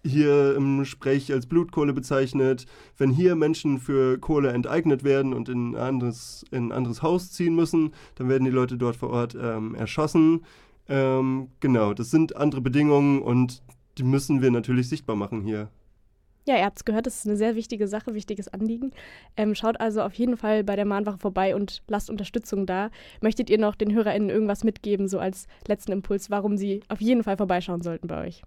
hier 0.05 0.57
im 0.57 0.85
Sprech 0.85 1.33
als 1.33 1.47
Blutkohle 1.47 1.93
bezeichnet. 1.93 2.67
Wenn 2.97 3.11
hier 3.11 3.35
Menschen 3.35 3.79
für 3.79 4.19
Kohle 4.19 4.51
enteignet 4.51 5.05
werden 5.05 5.33
und 5.33 5.49
in 5.49 5.73
ein 5.73 5.77
anderes, 5.77 6.45
in 6.51 6.73
anderes 6.73 7.03
Haus 7.03 7.33
ziehen 7.33 7.55
müssen, 7.55 7.93
dann 8.17 8.29
werden 8.29 8.45
die 8.45 8.51
Leute 8.51 8.77
dort 8.77 8.97
vor 8.97 9.11
Ort 9.11 9.37
ähm, 9.41 9.75
erschossen. 9.75 10.45
Ähm, 10.89 11.49
genau, 11.61 11.95
das 11.95 12.11
sind 12.11 12.37
andere 12.37 12.61
Bedingungen 12.61 13.23
und 13.23 13.63
die 13.99 14.05
müssen 14.05 14.43
wir 14.43 14.51
natürlich 14.51 14.89
sichtbar 14.89 15.17
machen 15.17 15.43
hier. 15.43 15.69
Ja, 16.45 16.57
ihr 16.57 16.65
habt 16.65 16.79
es 16.79 16.85
gehört, 16.85 17.07
das 17.07 17.19
ist 17.19 17.27
eine 17.27 17.37
sehr 17.37 17.55
wichtige 17.55 17.87
Sache, 17.87 18.15
wichtiges 18.15 18.49
Anliegen. 18.49 18.91
Ähm, 19.37 19.55
schaut 19.55 19.81
also 19.81 20.03
auf 20.03 20.15
jeden 20.15 20.37
Fall 20.37 20.65
bei 20.65 20.75
der 20.75 20.85
Mahnwache 20.85 21.19
vorbei 21.19 21.55
und 21.55 21.83
lasst 21.87 22.11
Unterstützung 22.11 22.67
da. 22.67 22.91
Möchtet 23.21 23.49
ihr 23.49 23.59
noch 23.59 23.77
den 23.77 23.93
HörerInnen 23.93 24.29
irgendwas 24.29 24.65
mitgeben, 24.65 25.07
so 25.07 25.21
als 25.21 25.47
letzten 25.69 25.93
Impuls, 25.93 26.31
warum 26.31 26.57
sie 26.57 26.81
auf 26.89 27.01
jeden 27.01 27.23
Fall 27.23 27.37
vorbeischauen 27.37 27.83
sollten 27.83 28.09
bei 28.09 28.27
euch? 28.27 28.43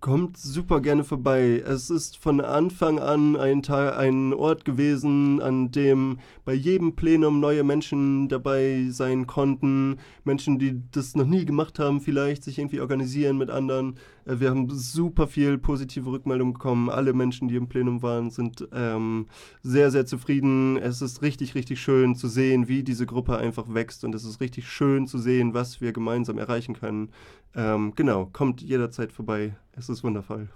Kommt 0.00 0.38
super 0.38 0.80
gerne 0.80 1.04
vorbei. 1.04 1.62
Es 1.62 1.90
ist 1.90 2.16
von 2.16 2.40
Anfang 2.40 2.98
an 2.98 3.36
ein, 3.36 3.62
Teil, 3.62 3.92
ein 3.92 4.32
Ort 4.32 4.64
gewesen, 4.64 5.42
an 5.42 5.72
dem 5.72 6.20
bei 6.46 6.54
jedem 6.54 6.96
Plenum 6.96 7.38
neue 7.38 7.64
Menschen 7.64 8.26
dabei 8.30 8.86
sein 8.88 9.26
konnten. 9.26 9.98
Menschen, 10.24 10.58
die 10.58 10.80
das 10.90 11.16
noch 11.16 11.26
nie 11.26 11.44
gemacht 11.44 11.78
haben, 11.78 12.00
vielleicht 12.00 12.44
sich 12.44 12.58
irgendwie 12.58 12.80
organisieren 12.80 13.36
mit 13.36 13.50
anderen. 13.50 13.98
Äh, 14.30 14.40
Wir 14.40 14.50
haben 14.50 14.68
super 14.70 15.26
viel 15.26 15.58
positive 15.58 16.10
Rückmeldungen 16.10 16.54
bekommen. 16.54 16.90
Alle 16.90 17.12
Menschen, 17.12 17.48
die 17.48 17.56
im 17.56 17.68
Plenum 17.68 18.02
waren, 18.02 18.30
sind 18.30 18.66
ähm, 18.72 19.26
sehr, 19.62 19.90
sehr 19.90 20.06
zufrieden. 20.06 20.76
Es 20.76 21.02
ist 21.02 21.22
richtig, 21.22 21.54
richtig 21.54 21.80
schön 21.80 22.14
zu 22.14 22.28
sehen, 22.28 22.68
wie 22.68 22.82
diese 22.82 23.06
Gruppe 23.06 23.38
einfach 23.38 23.74
wächst. 23.74 24.04
Und 24.04 24.14
es 24.14 24.24
ist 24.24 24.40
richtig 24.40 24.68
schön 24.68 25.06
zu 25.06 25.18
sehen, 25.18 25.54
was 25.54 25.80
wir 25.80 25.92
gemeinsam 25.92 26.38
erreichen 26.38 26.74
können. 26.74 27.10
Ähm, 27.54 27.92
genau, 27.96 28.26
kommt 28.32 28.62
jederzeit 28.62 29.12
vorbei. 29.12 29.54
Es 29.72 29.88
ist 29.88 30.04
wundervoll. 30.04 30.48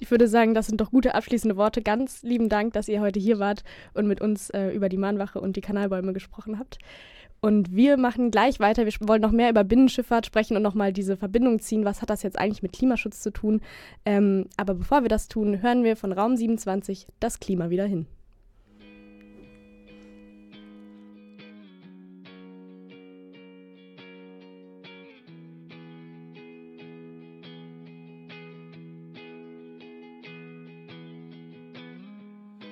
Ich 0.00 0.10
würde 0.12 0.28
sagen, 0.28 0.54
das 0.54 0.68
sind 0.68 0.80
doch 0.80 0.92
gute 0.92 1.16
abschließende 1.16 1.56
Worte. 1.56 1.82
Ganz 1.82 2.22
lieben 2.22 2.48
Dank, 2.48 2.72
dass 2.72 2.86
ihr 2.86 3.00
heute 3.00 3.18
hier 3.18 3.40
wart 3.40 3.64
und 3.94 4.06
mit 4.06 4.20
uns 4.20 4.48
äh, 4.50 4.70
über 4.70 4.88
die 4.88 4.96
Mahnwache 4.96 5.40
und 5.40 5.56
die 5.56 5.60
Kanalbäume 5.60 6.12
gesprochen 6.12 6.58
habt. 6.60 6.78
Und 7.40 7.74
wir 7.74 7.96
machen 7.96 8.30
gleich 8.30 8.58
weiter. 8.58 8.84
Wir 8.84 8.92
wollen 9.00 9.22
noch 9.22 9.30
mehr 9.30 9.50
über 9.50 9.62
Binnenschifffahrt 9.62 10.26
sprechen 10.26 10.56
und 10.56 10.62
nochmal 10.62 10.92
diese 10.92 11.16
Verbindung 11.16 11.60
ziehen. 11.60 11.84
Was 11.84 12.02
hat 12.02 12.10
das 12.10 12.22
jetzt 12.22 12.38
eigentlich 12.38 12.62
mit 12.62 12.72
Klimaschutz 12.72 13.20
zu 13.20 13.30
tun? 13.30 13.60
Ähm, 14.04 14.46
aber 14.56 14.74
bevor 14.74 15.02
wir 15.02 15.08
das 15.08 15.28
tun, 15.28 15.62
hören 15.62 15.84
wir 15.84 15.96
von 15.96 16.12
Raum 16.12 16.36
27 16.36 17.06
das 17.20 17.38
Klima 17.38 17.70
wieder 17.70 17.84
hin. 17.84 18.06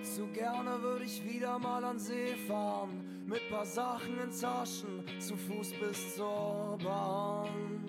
Zu 0.02 0.26
gerne 0.28 0.82
würde 0.82 1.04
ich 1.04 1.22
wieder 1.24 1.58
mal 1.58 1.84
an 1.84 1.98
See 1.98 2.34
fahren, 2.48 3.05
mit 3.26 3.48
paar 3.50 3.66
Sachen 3.66 4.20
in 4.20 4.30
Taschen, 4.30 5.04
zu 5.18 5.36
Fuß 5.36 5.72
bis 5.80 6.14
zur 6.14 6.78
Bahn. 6.82 7.84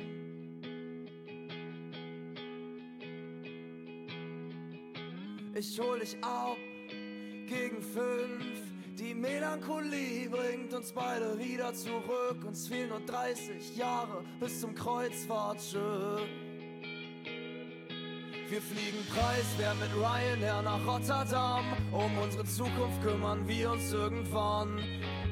Ich 5.54 5.80
hol 5.80 6.00
dich 6.00 6.16
ab 6.22 6.58
gegen 7.48 7.82
fünf. 7.82 8.62
Die 9.00 9.14
Melancholie 9.14 10.28
bringt 10.28 10.74
uns 10.74 10.92
beide 10.92 11.38
wieder 11.38 11.74
zurück. 11.74 12.44
Uns 12.46 12.68
fehlen 12.68 12.90
nur 12.90 13.00
30 13.02 13.76
Jahre 13.76 14.24
bis 14.40 14.62
zum 14.62 14.74
Kreuzfahrtschiff. 14.74 15.82
Wir 18.50 18.62
fliegen 18.62 19.06
preiswert 19.14 19.78
mit 19.80 19.90
Ryanair 19.96 20.62
nach 20.62 20.86
Rotterdam. 20.88 21.66
Um 21.92 22.18
unsere 22.18 22.46
Zukunft 22.46 23.02
kümmern 23.04 23.48
wir 23.48 23.72
uns 23.72 23.92
irgendwann. 23.92 24.82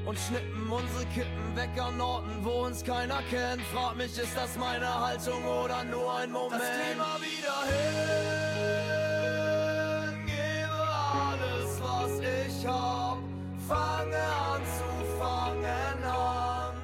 Und 0.06 0.20
schnippen 0.20 0.72
unsere 0.72 1.06
Kippen 1.08 1.56
weg 1.56 1.72
an 1.82 2.00
Orten, 2.00 2.44
wo 2.44 2.66
uns 2.66 2.84
keiner 2.84 3.24
kennt. 3.32 3.62
Frag 3.74 3.96
mich, 3.96 4.16
ist 4.18 4.38
das 4.38 4.56
meine 4.56 4.88
Haltung 4.88 5.44
oder 5.44 5.84
nur 5.84 6.16
ein 6.16 6.32
Moment? 6.32 6.62
Das 6.62 6.70
Klima 6.80 7.18
wieder 7.22 7.66
hin. 7.66 8.06
Gebe 10.28 10.84
alles, 11.24 11.82
was 11.82 12.20
ich 12.20 12.68
hab. 12.68 13.18
Fange 13.68 14.16
an 14.16 14.62
zu 14.78 14.84
fangen 15.20 16.04
an. 16.04 16.76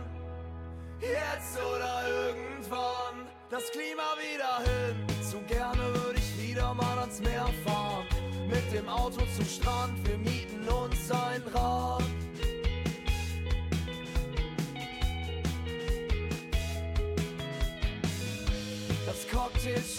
Jetzt 1.00 1.60
oder 1.60 2.08
irgendwann. 2.08 3.28
Das 3.52 3.70
Klima 3.72 4.16
wieder 4.18 4.64
hin. 4.64 4.96
Zu 5.30 5.42
gerne 5.42 5.94
würde 5.94 6.18
ich 6.18 6.42
wieder 6.42 6.74
mal 6.74 6.98
ans 6.98 7.20
Meer 7.20 7.48
fahren. 7.64 8.08
Mit 8.50 8.74
dem 8.74 8.90
Auto 8.90 9.22
zum 9.36 9.46
Strand, 9.46 10.08
wir 10.08 10.18
mieten 10.18 10.68
uns 10.68 11.12
ein 11.12 11.44
Rad. 11.54 12.02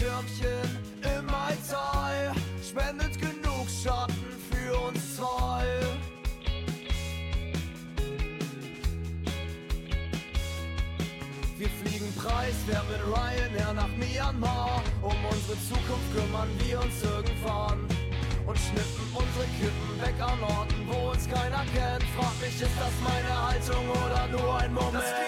Cocktailschirmchen 0.02 0.78
im 1.02 1.26
Mai 1.26 1.56
Tai 1.68 2.32
spendet 2.62 3.20
genug 3.20 3.66
Schatten 3.68 4.14
für 4.50 4.78
uns 4.88 5.16
zwei. 5.16 5.64
Wir 11.56 11.68
fliegen 11.68 12.12
preiswert 12.16 12.84
mit 12.90 13.00
Ryanair 13.06 13.72
nach 13.74 13.88
Myanmar. 13.96 14.82
Um 15.02 15.12
unsere 15.30 15.56
Zukunft 15.68 16.12
kümmern 16.14 16.48
wir 16.58 16.80
uns 16.80 17.02
irgendwann. 17.02 17.86
Und 18.44 18.58
schnippen 18.58 19.06
unsere 19.14 19.46
Kippen 19.60 20.00
weg 20.00 20.20
an 20.20 20.42
Orten, 20.42 20.88
wo 20.88 21.10
uns 21.10 21.28
keiner 21.28 21.64
kennt. 21.72 22.02
Frag 22.16 22.40
mich, 22.40 22.60
ist 22.60 22.76
das 22.80 22.92
meine 23.04 23.48
Haltung 23.48 23.88
oder 23.90 24.26
nur 24.28 24.58
ein 24.58 24.74
Moment? 24.74 25.21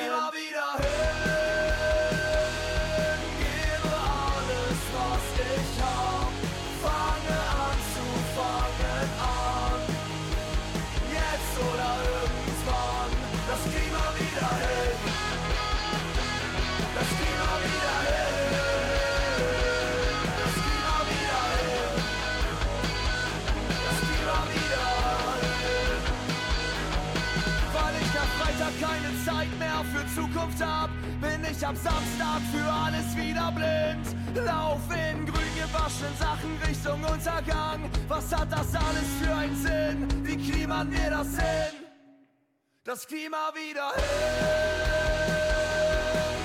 gekauft 30.45 30.63
hab, 30.63 30.91
bin 31.21 31.45
ich 31.51 31.67
ab 31.67 31.75
Samstag 31.77 32.41
für 32.53 32.73
alles 32.73 33.17
wieder 33.17 33.53
blind. 33.53 34.47
Lauf 34.47 34.81
in 34.91 35.27
grün 35.27 35.55
gewaschenen 35.55 36.17
Sachen 36.19 36.59
Richtung 36.67 37.03
Untergang. 37.05 37.91
Was 38.09 38.35
hat 38.35 38.51
das 38.53 38.75
alles 38.75 39.09
für 39.21 39.35
einen 39.35 39.57
Sinn? 39.57 40.27
Wie 40.27 40.37
kriegen 40.37 40.69
mir 40.69 41.11
das 41.11 41.29
hin? 41.29 41.75
Das 42.85 43.07
Klima 43.07 43.53
wieder 43.55 43.93
hin. 43.95 44.05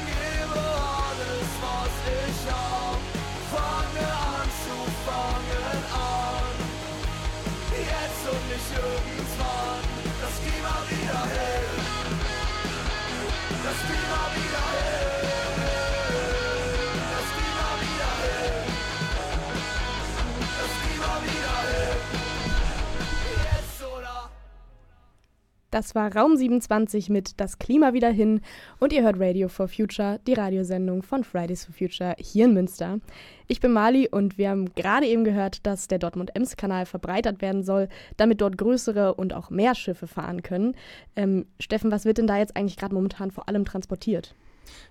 Gebe 0.07 0.59
alles, 0.59 1.49
was 1.63 1.93
ich 2.15 2.41
hab. 2.51 2.99
Fange 3.51 4.07
an 4.07 4.49
zu 4.63 4.77
fangen 5.05 5.83
an. 5.93 6.55
Jetzt 7.71 8.23
und 8.31 8.45
nicht 8.49 8.71
irgendwann. 8.75 9.83
Das 10.21 10.35
Klima 10.43 10.75
wieder 10.89 10.98
das 13.69 13.77
Klima 13.85 14.19
wieder 14.33 14.39
hält. 14.39 14.48
Das 25.71 25.93
war 25.93 26.15
Raum 26.15 26.35
27 26.35 27.11
mit 27.11 27.39
Das 27.39 27.59
Klima 27.59 27.93
wieder 27.93 28.09
hin 28.09 28.41
und 28.79 28.91
ihr 28.91 29.03
hört 29.03 29.19
Radio 29.19 29.49
for 29.49 29.67
Future, 29.67 30.19
die 30.25 30.33
Radiosendung 30.33 31.03
von 31.03 31.23
Fridays 31.23 31.65
for 31.65 31.75
Future 31.75 32.15
hier 32.17 32.45
in 32.45 32.55
Münster. 32.55 32.99
Ich 33.47 33.59
bin 33.59 33.71
Mali 33.71 34.07
und 34.07 34.39
wir 34.39 34.49
haben 34.49 34.73
gerade 34.73 35.05
eben 35.05 35.23
gehört, 35.23 35.67
dass 35.67 35.87
der 35.87 35.99
Dortmund-Ems-Kanal 35.99 36.87
verbreitert 36.87 37.43
werden 37.43 37.63
soll, 37.63 37.87
damit 38.17 38.41
dort 38.41 38.57
größere 38.57 39.13
und 39.13 39.35
auch 39.35 39.51
mehr 39.51 39.75
Schiffe 39.75 40.07
fahren 40.07 40.41
können. 40.41 40.75
Ähm, 41.15 41.45
Steffen, 41.59 41.91
was 41.91 42.03
wird 42.03 42.17
denn 42.17 42.27
da 42.27 42.37
jetzt 42.37 42.57
eigentlich 42.57 42.77
gerade 42.77 42.95
momentan 42.95 43.29
vor 43.29 43.47
allem 43.47 43.63
transportiert? 43.63 44.33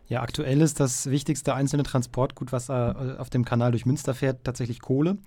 Ja, 0.07 0.23
aktuell 0.23 0.61
ist 0.61 0.79
das 0.81 1.11
wichtigste 1.11 1.55
einzelne 1.55 1.83
Transportgut, 1.83 2.53
was 2.53 2.69
äh, 2.69 2.73
auf 2.73 3.31
dem 3.31 3.45
Kanal 3.45 3.73
durch 3.73 3.85
Münster 3.85 4.15
fährt, 4.15 4.45
tatsächlich 4.45 4.81
Kohle. 4.81 5.19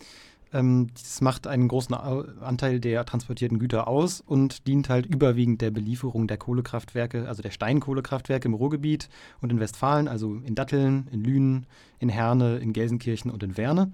Ähm, 0.54 0.88
das 0.94 1.22
macht 1.22 1.48
einen 1.48 1.68
großen 1.68 1.96
Anteil 1.96 2.80
der 2.80 3.06
transportierten 3.06 3.60
Güter 3.60 3.88
aus 3.88 4.22
und 4.22 4.68
dient 4.68 4.90
halt 4.90 5.06
überwiegend 5.06 5.62
der 5.62 5.72
Belieferung 5.72 6.28
der 6.28 6.38
Kohlekraftwerke, 6.38 7.28
also 7.28 7.42
der 7.42 7.52
Steinkohlekraftwerke 7.52 8.48
im 8.48 8.54
Ruhrgebiet 8.54 9.10
und 9.42 9.52
in 9.52 9.60
Westfalen, 9.60 10.08
also 10.08 10.36
in 10.36 10.56
Datteln, 10.56 11.08
in 11.12 11.24
Lünen, 11.24 11.66
in 12.00 12.10
Herne, 12.10 12.58
in 12.58 12.74
Gelsenkirchen 12.74 13.32
und 13.32 13.44
in 13.44 13.58
Werne. 13.58 13.92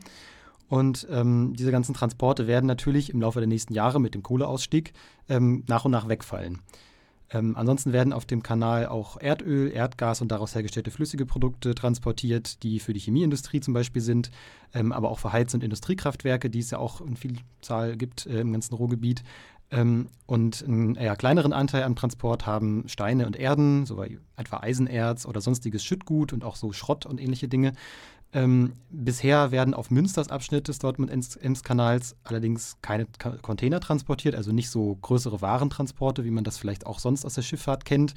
Und 0.70 1.08
ähm, 1.10 1.54
diese 1.58 1.72
ganzen 1.72 1.94
Transporte 1.94 2.48
werden 2.48 2.66
natürlich 2.66 3.10
im 3.12 3.22
Laufe 3.22 3.40
der 3.40 3.48
nächsten 3.48 3.74
Jahre 3.74 4.02
mit 4.02 4.16
dem 4.16 4.24
Kohleausstieg 4.24 4.94
ähm, 5.30 5.64
nach 5.68 5.86
und 5.86 5.92
nach 5.92 6.10
wegfallen. 6.10 6.60
Ähm, 7.30 7.56
ansonsten 7.58 7.92
werden 7.92 8.14
auf 8.14 8.26
dem 8.26 8.42
Kanal 8.42 8.86
auch 8.88 9.18
Erdöl, 9.20 9.72
Erdgas 9.72 10.22
und 10.22 10.32
daraus 10.32 10.56
hergestellte 10.56 10.92
flüssige 10.92 11.26
Produkte 11.26 11.76
transportiert, 11.76 12.64
die 12.64 12.80
für 12.80 12.94
die 12.94 13.00
Chemieindustrie 13.00 13.60
zum 13.60 13.74
Beispiel 13.74 14.02
sind, 14.02 14.32
ähm, 14.74 14.92
aber 14.92 15.10
auch 15.10 15.20
für 15.20 15.34
Heiz- 15.34 15.54
und 15.54 15.64
Industriekraftwerke, 15.64 16.50
die 16.50 16.60
es 16.60 16.72
ja 16.72 16.78
auch 16.78 17.02
in 17.02 17.18
Vielzahl 17.18 17.98
gibt 17.98 18.26
äh, 18.28 18.40
im 18.40 18.54
ganzen 18.54 18.76
Ruhrgebiet. 18.76 19.24
Ähm, 19.70 20.08
und 20.26 20.64
einen 20.66 20.96
eher 20.96 21.18
kleineren 21.18 21.52
Anteil 21.52 21.84
am 21.84 21.96
Transport 21.96 22.46
haben 22.46 22.88
Steine 22.88 23.26
und 23.26 23.36
Erden, 23.36 23.86
so 23.86 24.02
etwa 24.38 24.60
Eisenerz 24.62 25.26
oder 25.26 25.42
sonstiges 25.42 25.84
Schüttgut 25.84 26.32
und 26.32 26.46
auch 26.46 26.56
so 26.56 26.72
Schrott 26.72 27.06
und 27.06 27.20
ähnliche 27.20 27.50
Dinge. 27.50 27.74
Ähm, 28.38 28.74
bisher 28.92 29.50
werden 29.50 29.74
auf 29.74 29.90
Münsters 29.90 30.30
Abschnitt 30.30 30.68
des 30.68 30.78
Dortmund-Ems-Kanals 30.78 32.16
allerdings 32.24 32.78
keine 32.84 33.08
Ka 33.18 33.32
Container 33.42 33.80
transportiert, 33.80 34.36
also 34.36 34.52
nicht 34.52 34.70
so 34.70 34.96
größere 35.02 35.42
Warentransporte, 35.42 36.24
wie 36.24 36.30
man 36.30 36.44
das 36.44 36.60
vielleicht 36.60 36.86
auch 36.86 37.00
sonst 37.00 37.26
aus 37.26 37.34
der 37.34 37.42
Schifffahrt 37.42 37.84
kennt, 37.84 38.14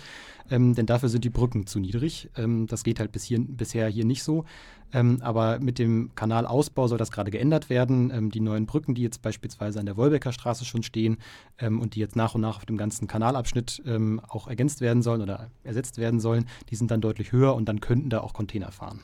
ähm, 0.51 0.75
denn 0.75 0.85
dafür 0.85 1.09
sind 1.09 1.25
die 1.25 1.31
Brücken 1.31 1.67
zu 1.67 1.81
niedrig. 1.81 2.29
Ähm, 2.37 2.67
das 2.67 2.85
geht 2.85 3.01
halt 3.01 3.13
bis 3.13 3.25
hier, 3.25 3.41
bisher 3.41 3.89
hier 3.89 4.05
nicht 4.05 4.23
so. 4.23 4.45
Ähm, 4.93 5.23
aber 5.23 5.59
mit 5.59 5.79
dem 5.79 6.11
Kanalausbau 6.17 6.87
soll 6.87 6.99
das 6.99 7.13
gerade 7.13 7.31
geändert 7.31 7.71
werden. 7.71 8.11
Ähm, 8.11 8.31
die 8.31 8.41
neuen 8.41 8.67
Brücken, 8.67 8.95
die 8.95 9.03
jetzt 9.03 9.23
beispielsweise 9.23 9.81
an 9.81 9.87
der 9.87 9.97
Wolbecker 9.97 10.33
Straße 10.33 10.67
schon 10.67 10.83
stehen 10.83 11.17
ähm, 11.59 11.81
und 11.81 11.95
die 11.95 12.01
jetzt 12.01 12.17
nach 12.17 12.35
und 12.35 12.43
nach 12.43 12.59
auf 12.59 12.67
dem 12.67 12.77
ganzen 12.77 13.09
Kanalabschnitt 13.09 13.83
auch 14.29 14.49
ergänzt 14.49 14.83
werden 14.83 15.03
sollen 15.03 15.23
oder 15.23 15.51
ersetzt 15.65 15.97
werden 15.97 16.21
sollen, 16.21 16.47
die 16.69 16.77
sind 16.77 16.91
dann 16.91 17.01
deutlich 17.01 17.33
höher 17.33 17.55
und 17.55 17.69
dann 17.71 17.81
könnten 17.81 18.11
da 18.11 18.21
auch 18.21 18.35
Container 18.35 18.71
fahren. 18.71 19.01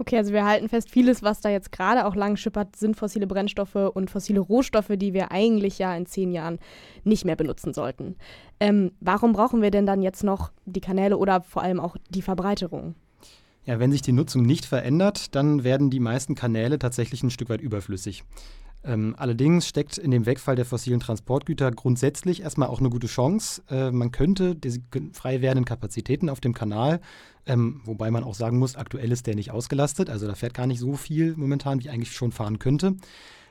Okay, 0.00 0.16
also 0.16 0.32
wir 0.32 0.46
halten 0.46 0.70
fest, 0.70 0.88
vieles, 0.88 1.22
was 1.22 1.42
da 1.42 1.50
jetzt 1.50 1.72
gerade 1.72 2.06
auch 2.06 2.16
lang 2.16 2.36
schippert, 2.36 2.74
sind 2.74 2.96
fossile 2.96 3.26
Brennstoffe 3.26 3.74
und 3.74 4.10
fossile 4.10 4.40
Rohstoffe, 4.40 4.92
die 4.96 5.12
wir 5.12 5.30
eigentlich 5.30 5.78
ja 5.78 5.94
in 5.94 6.06
zehn 6.06 6.32
Jahren 6.32 6.58
nicht 7.04 7.26
mehr 7.26 7.36
benutzen 7.36 7.74
sollten. 7.74 8.16
Ähm, 8.60 8.92
warum 9.00 9.34
brauchen 9.34 9.60
wir 9.60 9.70
denn 9.70 9.84
dann 9.84 10.00
jetzt 10.00 10.24
noch 10.24 10.52
die 10.64 10.80
Kanäle 10.80 11.18
oder 11.18 11.42
vor 11.42 11.60
allem 11.60 11.80
auch 11.80 11.98
die 12.08 12.22
Verbreiterung? 12.22 12.94
Ja, 13.66 13.78
wenn 13.78 13.92
sich 13.92 14.00
die 14.00 14.12
Nutzung 14.12 14.40
nicht 14.40 14.64
verändert, 14.64 15.34
dann 15.34 15.64
werden 15.64 15.90
die 15.90 16.00
meisten 16.00 16.34
Kanäle 16.34 16.78
tatsächlich 16.78 17.22
ein 17.22 17.28
Stück 17.28 17.50
weit 17.50 17.60
überflüssig. 17.60 18.24
Ähm, 18.82 19.14
allerdings 19.18 19.66
steckt 19.68 19.98
in 19.98 20.10
dem 20.10 20.24
Wegfall 20.24 20.56
der 20.56 20.64
fossilen 20.64 21.00
Transportgüter 21.00 21.70
grundsätzlich 21.70 22.42
erstmal 22.42 22.68
auch 22.68 22.80
eine 22.80 22.88
gute 22.88 23.08
Chance. 23.08 23.62
Äh, 23.68 23.90
man 23.90 24.10
könnte 24.10 24.56
ge- 24.56 25.10
frei 25.12 25.42
werdenden 25.42 25.66
Kapazitäten 25.66 26.30
auf 26.30 26.40
dem 26.40 26.54
Kanal, 26.54 27.00
ähm, 27.44 27.82
wobei 27.84 28.10
man 28.10 28.24
auch 28.24 28.34
sagen 28.34 28.58
muss, 28.58 28.76
aktuell 28.76 29.12
ist 29.12 29.26
der 29.26 29.34
nicht 29.34 29.50
ausgelastet, 29.50 30.08
also 30.08 30.26
da 30.26 30.34
fährt 30.34 30.54
gar 30.54 30.66
nicht 30.66 30.80
so 30.80 30.94
viel 30.96 31.34
momentan, 31.36 31.82
wie 31.82 31.90
eigentlich 31.90 32.12
schon 32.12 32.32
fahren 32.32 32.58
könnte. 32.58 32.96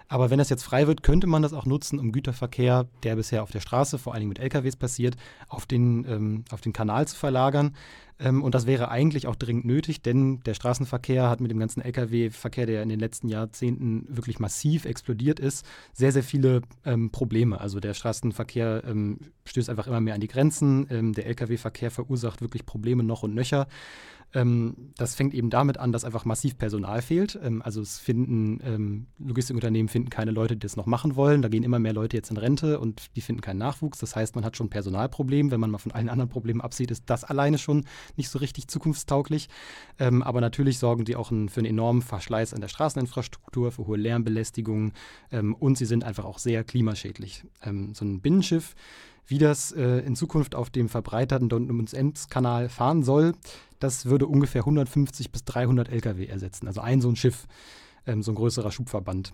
Aber 0.09 0.31
wenn 0.31 0.39
das 0.39 0.49
jetzt 0.49 0.63
frei 0.63 0.87
wird, 0.87 1.03
könnte 1.03 1.27
man 1.27 1.43
das 1.43 1.53
auch 1.53 1.67
nutzen, 1.67 1.99
um 1.99 2.11
Güterverkehr, 2.11 2.87
der 3.03 3.15
bisher 3.15 3.43
auf 3.43 3.51
der 3.51 3.59
Straße, 3.59 3.99
vor 3.99 4.13
allen 4.13 4.21
Dingen 4.21 4.29
mit 4.29 4.39
LKWs 4.39 4.75
passiert, 4.75 5.15
auf 5.47 5.67
den, 5.67 6.03
ähm, 6.09 6.45
auf 6.49 6.61
den 6.61 6.73
Kanal 6.73 7.07
zu 7.07 7.15
verlagern. 7.15 7.75
Ähm, 8.19 8.43
und 8.43 8.55
das 8.55 8.65
wäre 8.65 8.89
eigentlich 8.89 9.27
auch 9.27 9.35
dringend 9.35 9.65
nötig, 9.65 10.01
denn 10.01 10.41
der 10.41 10.55
Straßenverkehr 10.55 11.29
hat 11.29 11.41
mit 11.41 11.51
dem 11.51 11.59
ganzen 11.59 11.81
Lkw-Verkehr, 11.81 12.65
der 12.65 12.81
in 12.81 12.89
den 12.89 12.99
letzten 12.99 13.29
Jahrzehnten 13.29 14.05
wirklich 14.09 14.39
massiv 14.39 14.85
explodiert 14.85 15.39
ist, 15.39 15.63
sehr, 15.93 16.11
sehr 16.11 16.23
viele 16.23 16.63
ähm, 16.85 17.11
Probleme. 17.11 17.61
Also 17.61 17.79
der 17.79 17.93
Straßenverkehr 17.93 18.83
ähm, 18.87 19.19
stößt 19.45 19.69
einfach 19.69 19.85
immer 19.85 20.01
mehr 20.01 20.15
an 20.15 20.21
die 20.21 20.27
Grenzen. 20.27 20.87
Ähm, 20.89 21.13
der 21.13 21.27
Lkw-Verkehr 21.27 21.91
verursacht 21.91 22.41
wirklich 22.41 22.65
Probleme 22.65 23.03
noch 23.03 23.21
und 23.21 23.35
nöcher. 23.35 23.67
Ähm, 24.33 24.91
das 24.95 25.15
fängt 25.15 25.33
eben 25.33 25.49
damit 25.49 25.77
an, 25.77 25.91
dass 25.91 26.03
einfach 26.03 26.25
massiv 26.25 26.57
Personal 26.57 27.01
fehlt. 27.01 27.39
Ähm, 27.41 27.61
also 27.61 27.81
es 27.81 27.99
finden 27.99 28.59
ähm, 28.63 29.07
Logistikunternehmen 29.17 29.89
finden 29.89 30.09
keine 30.09 30.31
Leute, 30.31 30.55
die 30.55 30.59
das 30.59 30.75
noch 30.75 30.85
machen 30.85 31.15
wollen. 31.15 31.41
Da 31.41 31.49
gehen 31.49 31.63
immer 31.63 31.79
mehr 31.79 31.93
Leute 31.93 32.17
jetzt 32.17 32.29
in 32.29 32.37
Rente 32.37 32.79
und 32.79 33.15
die 33.15 33.21
finden 33.21 33.41
keinen 33.41 33.57
Nachwuchs. 33.57 33.99
Das 33.99 34.15
heißt, 34.15 34.35
man 34.35 34.45
hat 34.45 34.55
schon 34.55 34.67
ein 34.67 34.69
Personalproblem. 34.69 35.51
Wenn 35.51 35.59
man 35.59 35.71
mal 35.71 35.77
von 35.79 35.91
allen 35.91 36.09
anderen 36.09 36.29
Problemen 36.29 36.61
absieht, 36.61 36.91
ist 36.91 37.03
das 37.07 37.23
alleine 37.23 37.57
schon 37.57 37.85
nicht 38.17 38.29
so 38.29 38.39
richtig 38.39 38.67
zukunftstauglich. 38.67 39.49
Ähm, 39.97 40.21
aber 40.21 40.41
natürlich 40.41 40.77
sorgen 40.77 41.05
die 41.05 41.15
auch 41.15 41.31
ein, 41.31 41.49
für 41.49 41.61
einen 41.61 41.69
enormen 41.69 42.01
Verschleiß 42.01 42.53
an 42.53 42.61
der 42.61 42.67
Straßeninfrastruktur, 42.67 43.71
für 43.71 43.87
hohe 43.87 43.97
Lärmbelästigung 43.97 44.93
ähm, 45.31 45.55
und 45.55 45.77
sie 45.77 45.85
sind 45.85 46.03
einfach 46.03 46.25
auch 46.25 46.37
sehr 46.37 46.63
klimaschädlich. 46.63 47.45
Ähm, 47.63 47.93
so 47.93 48.05
ein 48.05 48.21
Binnenschiff 48.21 48.75
wie 49.29 49.37
das 49.37 49.71
äh, 49.71 49.99
in 49.99 50.15
Zukunft 50.15 50.55
auf 50.55 50.69
dem 50.69 50.89
verbreiterten 50.89 51.49
Dortmund-Ems-Kanal 51.49 52.67
fahren 52.67 53.03
soll, 53.03 53.33
das 53.79 54.05
würde 54.05 54.27
ungefähr 54.27 54.61
150 54.61 55.31
bis 55.31 55.43
300 55.45 55.89
Lkw 55.89 56.25
ersetzen. 56.25 56.67
Also 56.67 56.81
ein 56.81 57.01
so 57.01 57.09
ein 57.09 57.15
Schiff, 57.15 57.47
ähm, 58.05 58.21
so 58.21 58.31
ein 58.31 58.35
größerer 58.35 58.71
Schubverband. 58.71 59.33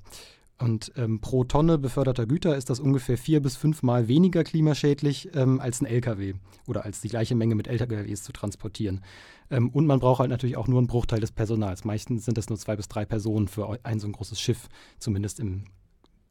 Und 0.58 0.94
ähm, 0.96 1.20
pro 1.20 1.44
Tonne 1.44 1.78
beförderter 1.78 2.26
Güter 2.26 2.56
ist 2.56 2.70
das 2.70 2.80
ungefähr 2.80 3.18
vier 3.18 3.42
bis 3.42 3.58
fünfmal 3.58 4.08
weniger 4.08 4.46
klimaschädlich 4.46 5.30
ähm, 5.36 5.60
als 5.60 5.82
ein 5.82 5.86
LKW 5.86 6.36
oder 6.66 6.86
als 6.86 7.02
die 7.02 7.10
gleiche 7.10 7.36
Menge 7.36 7.56
mit 7.56 7.68
LKWs 7.68 8.24
zu 8.24 8.32
transportieren. 8.32 9.02
Ähm, 9.52 9.70
und 9.70 9.86
man 9.86 10.00
braucht 10.00 10.22
halt 10.22 10.30
natürlich 10.30 10.56
auch 10.56 10.70
nur 10.70 10.78
einen 10.78 10.88
Bruchteil 10.88 11.20
des 11.20 11.34
Personals. 11.34 11.84
Meistens 11.84 12.24
sind 12.24 12.38
das 12.38 12.48
nur 12.48 12.58
zwei 12.58 12.78
bis 12.78 12.88
drei 12.88 13.06
Personen 13.06 13.50
für 13.50 13.80
ein 13.84 14.00
so 14.00 14.08
ein 14.08 14.14
großes 14.14 14.40
Schiff, 14.40 14.70
zumindest 14.98 15.42
im 15.42 15.66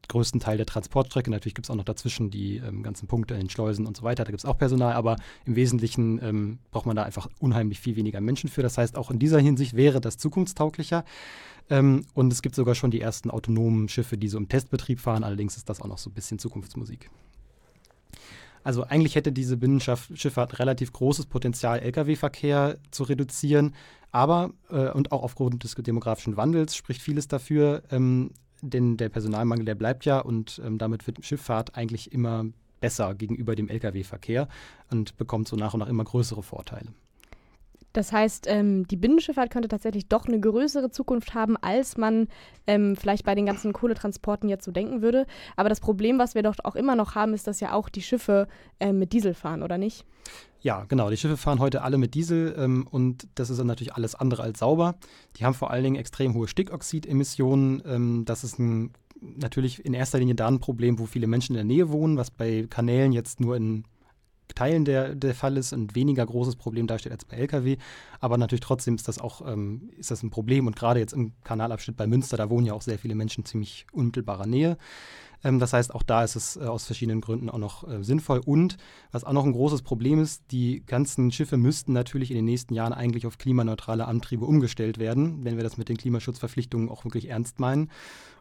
größten 0.07 0.39
Teil 0.39 0.57
der 0.57 0.65
Transportstrecke. 0.65 1.29
Natürlich 1.29 1.55
gibt 1.55 1.65
es 1.65 1.71
auch 1.71 1.75
noch 1.75 1.83
dazwischen 1.83 2.29
die 2.29 2.57
ähm, 2.57 2.83
ganzen 2.83 3.07
Punkte 3.07 3.33
in 3.33 3.41
den 3.41 3.49
Schleusen 3.49 3.85
und 3.85 3.97
so 3.97 4.03
weiter. 4.03 4.23
Da 4.23 4.31
gibt 4.31 4.39
es 4.39 4.45
auch 4.45 4.57
Personal, 4.57 4.93
aber 4.93 5.17
im 5.45 5.55
Wesentlichen 5.55 6.19
ähm, 6.23 6.59
braucht 6.71 6.85
man 6.85 6.95
da 6.95 7.03
einfach 7.03 7.29
unheimlich 7.39 7.79
viel 7.79 7.95
weniger 7.95 8.21
Menschen 8.21 8.49
für. 8.49 8.61
Das 8.61 8.77
heißt, 8.77 8.97
auch 8.97 9.11
in 9.11 9.19
dieser 9.19 9.39
Hinsicht 9.39 9.75
wäre 9.75 10.01
das 10.01 10.17
zukunftstauglicher. 10.17 11.03
Ähm, 11.69 12.05
und 12.13 12.31
es 12.31 12.41
gibt 12.41 12.55
sogar 12.55 12.75
schon 12.75 12.91
die 12.91 13.01
ersten 13.01 13.31
autonomen 13.31 13.89
Schiffe, 13.89 14.17
die 14.17 14.27
so 14.27 14.37
im 14.37 14.49
Testbetrieb 14.49 14.99
fahren. 14.99 15.23
Allerdings 15.23 15.57
ist 15.57 15.69
das 15.69 15.81
auch 15.81 15.87
noch 15.87 15.97
so 15.97 16.09
ein 16.09 16.13
bisschen 16.13 16.39
Zukunftsmusik. 16.39 17.09
Also 18.63 18.83
eigentlich 18.83 19.13
hätte 19.13 19.31
diese 19.31 19.57
Binnenschifffahrt 19.57 20.57
relativ 20.57 20.91
großes 20.91 21.27
Potenzial, 21.27 21.79
Lkw-Verkehr 21.79 22.77
zu 22.89 23.03
reduzieren. 23.03 23.75
Aber, 24.11 24.51
äh, 24.69 24.89
und 24.89 25.11
auch 25.11 25.23
aufgrund 25.23 25.63
des 25.63 25.75
demografischen 25.75 26.35
Wandels 26.35 26.75
spricht 26.75 27.01
vieles 27.01 27.27
dafür, 27.27 27.83
ähm, 27.91 28.31
denn 28.61 28.97
der 28.97 29.09
Personalmangel, 29.09 29.65
der 29.65 29.75
bleibt 29.75 30.05
ja 30.05 30.19
und 30.19 30.61
ähm, 30.63 30.77
damit 30.77 31.05
wird 31.07 31.23
Schifffahrt 31.25 31.75
eigentlich 31.75 32.11
immer 32.11 32.45
besser 32.79 33.15
gegenüber 33.15 33.55
dem 33.55 33.67
Lkw-Verkehr 33.67 34.47
und 34.91 35.17
bekommt 35.17 35.47
so 35.47 35.55
nach 35.55 35.73
und 35.73 35.79
nach 35.79 35.87
immer 35.87 36.03
größere 36.03 36.43
Vorteile. 36.43 36.93
Das 37.95 38.11
heißt, 38.11 38.47
ähm, 38.49 38.85
die 38.89 38.97
Binnenschifffahrt 38.97 39.49
könnte 39.49 39.69
tatsächlich 39.69 40.09
doch 40.09 40.25
eine 40.25 40.37
größere 40.37 40.91
Zukunft 40.91 41.33
haben, 41.33 41.55
als 41.55 41.95
man 41.95 42.27
ähm, 42.67 42.97
vielleicht 42.97 43.23
bei 43.23 43.35
den 43.35 43.45
ganzen 43.45 43.71
Kohletransporten 43.71 44.49
jetzt 44.49 44.65
so 44.65 44.71
denken 44.71 45.01
würde. 45.01 45.25
Aber 45.55 45.69
das 45.69 45.79
Problem, 45.79 46.19
was 46.19 46.35
wir 46.35 46.43
doch 46.43 46.55
auch 46.65 46.75
immer 46.75 46.97
noch 46.97 47.15
haben, 47.15 47.33
ist, 47.33 47.47
dass 47.47 47.61
ja 47.61 47.71
auch 47.71 47.87
die 47.87 48.01
Schiffe 48.01 48.49
ähm, 48.81 48.99
mit 48.99 49.13
Diesel 49.13 49.33
fahren, 49.33 49.63
oder 49.63 49.77
nicht? 49.77 50.05
Ja, 50.59 50.83
genau. 50.83 51.09
Die 51.09 51.15
Schiffe 51.15 51.37
fahren 51.37 51.59
heute 51.59 51.83
alle 51.83 51.97
mit 51.97 52.15
Diesel 52.15 52.53
ähm, 52.57 52.85
und 52.91 53.29
das 53.35 53.49
ist 53.49 53.59
dann 53.59 53.67
natürlich 53.67 53.93
alles 53.93 54.13
andere 54.13 54.43
als 54.43 54.59
sauber. 54.59 54.95
Die 55.37 55.45
haben 55.45 55.53
vor 55.53 55.71
allen 55.71 55.85
Dingen 55.85 55.95
extrem 55.95 56.33
hohe 56.33 56.49
Stickoxidemissionen. 56.49 57.81
Ähm, 57.85 58.25
das 58.25 58.43
ist 58.43 58.59
ein, 58.59 58.91
natürlich 59.21 59.85
in 59.85 59.93
erster 59.93 60.19
Linie 60.19 60.35
da 60.35 60.49
ein 60.49 60.59
Problem, 60.59 60.99
wo 60.99 61.05
viele 61.05 61.27
Menschen 61.27 61.53
in 61.53 61.65
der 61.65 61.75
Nähe 61.75 61.91
wohnen, 61.91 62.17
was 62.17 62.29
bei 62.29 62.67
Kanälen 62.69 63.13
jetzt 63.13 63.39
nur 63.39 63.55
in 63.55 63.85
Teilen 64.53 64.85
der, 64.85 65.15
der 65.15 65.33
Fall 65.33 65.57
ist 65.57 65.73
und 65.73 65.95
weniger 65.95 66.25
großes 66.25 66.55
Problem 66.55 66.87
darstellt 66.87 67.13
als 67.13 67.25
bei 67.25 67.37
Lkw. 67.37 67.77
Aber 68.19 68.37
natürlich 68.37 68.61
trotzdem 68.61 68.95
ist 68.95 69.07
das 69.07 69.19
auch 69.19 69.45
ähm, 69.47 69.89
ist 69.97 70.11
das 70.11 70.23
ein 70.23 70.29
Problem. 70.29 70.67
Und 70.67 70.75
gerade 70.75 70.99
jetzt 70.99 71.13
im 71.13 71.33
Kanalabschnitt 71.43 71.97
bei 71.97 72.07
Münster, 72.07 72.37
da 72.37 72.49
wohnen 72.49 72.65
ja 72.65 72.73
auch 72.73 72.81
sehr 72.81 72.99
viele 72.99 73.15
Menschen 73.15 73.45
ziemlich 73.45 73.85
unmittelbarer 73.91 74.45
Nähe. 74.45 74.77
Ähm, 75.45 75.59
das 75.59 75.73
heißt, 75.73 75.93
auch 75.93 76.03
da 76.03 76.23
ist 76.23 76.35
es 76.35 76.57
äh, 76.57 76.61
aus 76.61 76.85
verschiedenen 76.85 77.21
Gründen 77.21 77.49
auch 77.49 77.57
noch 77.57 77.87
äh, 77.87 78.03
sinnvoll. 78.03 78.41
Und 78.43 78.77
was 79.11 79.23
auch 79.23 79.33
noch 79.33 79.45
ein 79.45 79.53
großes 79.53 79.83
Problem 79.83 80.19
ist, 80.19 80.43
die 80.51 80.83
ganzen 80.85 81.31
Schiffe 81.31 81.57
müssten 81.57 81.93
natürlich 81.93 82.31
in 82.31 82.35
den 82.35 82.45
nächsten 82.45 82.73
Jahren 82.73 82.93
eigentlich 82.93 83.27
auf 83.27 83.37
klimaneutrale 83.37 84.05
Antriebe 84.07 84.45
umgestellt 84.45 84.97
werden, 84.97 85.45
wenn 85.45 85.55
wir 85.55 85.63
das 85.63 85.77
mit 85.77 85.87
den 85.87 85.97
Klimaschutzverpflichtungen 85.97 86.89
auch 86.89 87.05
wirklich 87.05 87.29
ernst 87.29 87.59
meinen 87.59 87.89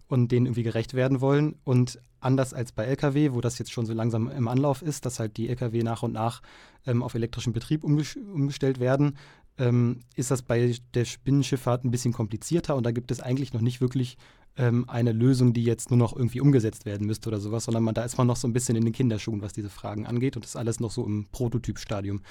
und 0.09 0.33
denen 0.33 0.47
irgendwie 0.47 0.63
gerecht 0.63 0.95
werden 0.95 1.21
wollen. 1.21 1.57
Und 1.65 2.01
anders 2.21 2.55
als 2.55 2.73
bei 2.73 2.85
Lkw, 2.85 3.33
wo 3.33 3.41
das 3.41 3.59
jetzt 3.59 3.73
schon 3.73 3.87
so 3.87 3.93
langsam 3.93 4.29
im 4.31 4.49
Anlauf 4.49 4.83
ist, 4.83 5.07
dass 5.07 5.21
halt 5.21 5.37
die 5.37 5.49
Lkw 5.49 5.83
nach 5.83 6.03
und 6.03 6.13
nach 6.13 6.43
ähm, 6.87 7.03
auf 7.03 7.15
elektrischen 7.15 7.53
Betrieb 7.53 7.85
umges 7.85 8.17
umgestellt 8.17 8.81
werden, 8.81 9.17
ähm, 9.59 10.01
ist 10.17 10.31
das 10.31 10.43
bei 10.43 10.75
der 10.95 11.07
Binnenschifffahrt 11.23 11.85
ein 11.85 11.91
bisschen 11.91 12.13
komplizierter 12.13 12.75
und 12.77 12.85
da 12.85 12.91
gibt 12.91 13.11
es 13.11 13.21
eigentlich 13.21 13.53
noch 13.53 13.61
nicht 13.61 13.81
wirklich 13.81 14.17
ähm, 14.57 14.89
eine 14.89 15.13
Lösung, 15.13 15.53
die 15.53 15.65
jetzt 15.65 15.91
nur 15.91 15.99
noch 15.99 16.15
irgendwie 16.15 16.41
umgesetzt 16.41 16.87
werden 16.87 17.07
müsste 17.07 17.29
oder 17.29 17.41
sowas, 17.41 17.65
sondern 17.65 17.85
man, 17.85 17.95
da 17.95 18.05
ist 18.05 18.19
man 18.19 18.27
noch 18.27 18.37
so 18.37 18.49
ein 18.49 18.53
bisschen 18.53 18.77
in 18.77 18.85
den 18.85 18.93
Kinderschuhen, 18.93 19.43
was 19.43 19.53
diese 19.53 19.71
Fragen 19.71 20.07
angeht 20.07 20.37
und 20.37 20.45
das 20.45 20.53
ist 20.53 20.57
alles 20.57 20.81
noch 20.81 20.91
so 20.91 21.05
im 21.05 21.27
Prototypstadium. 21.31 22.23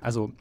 Also 0.00 0.32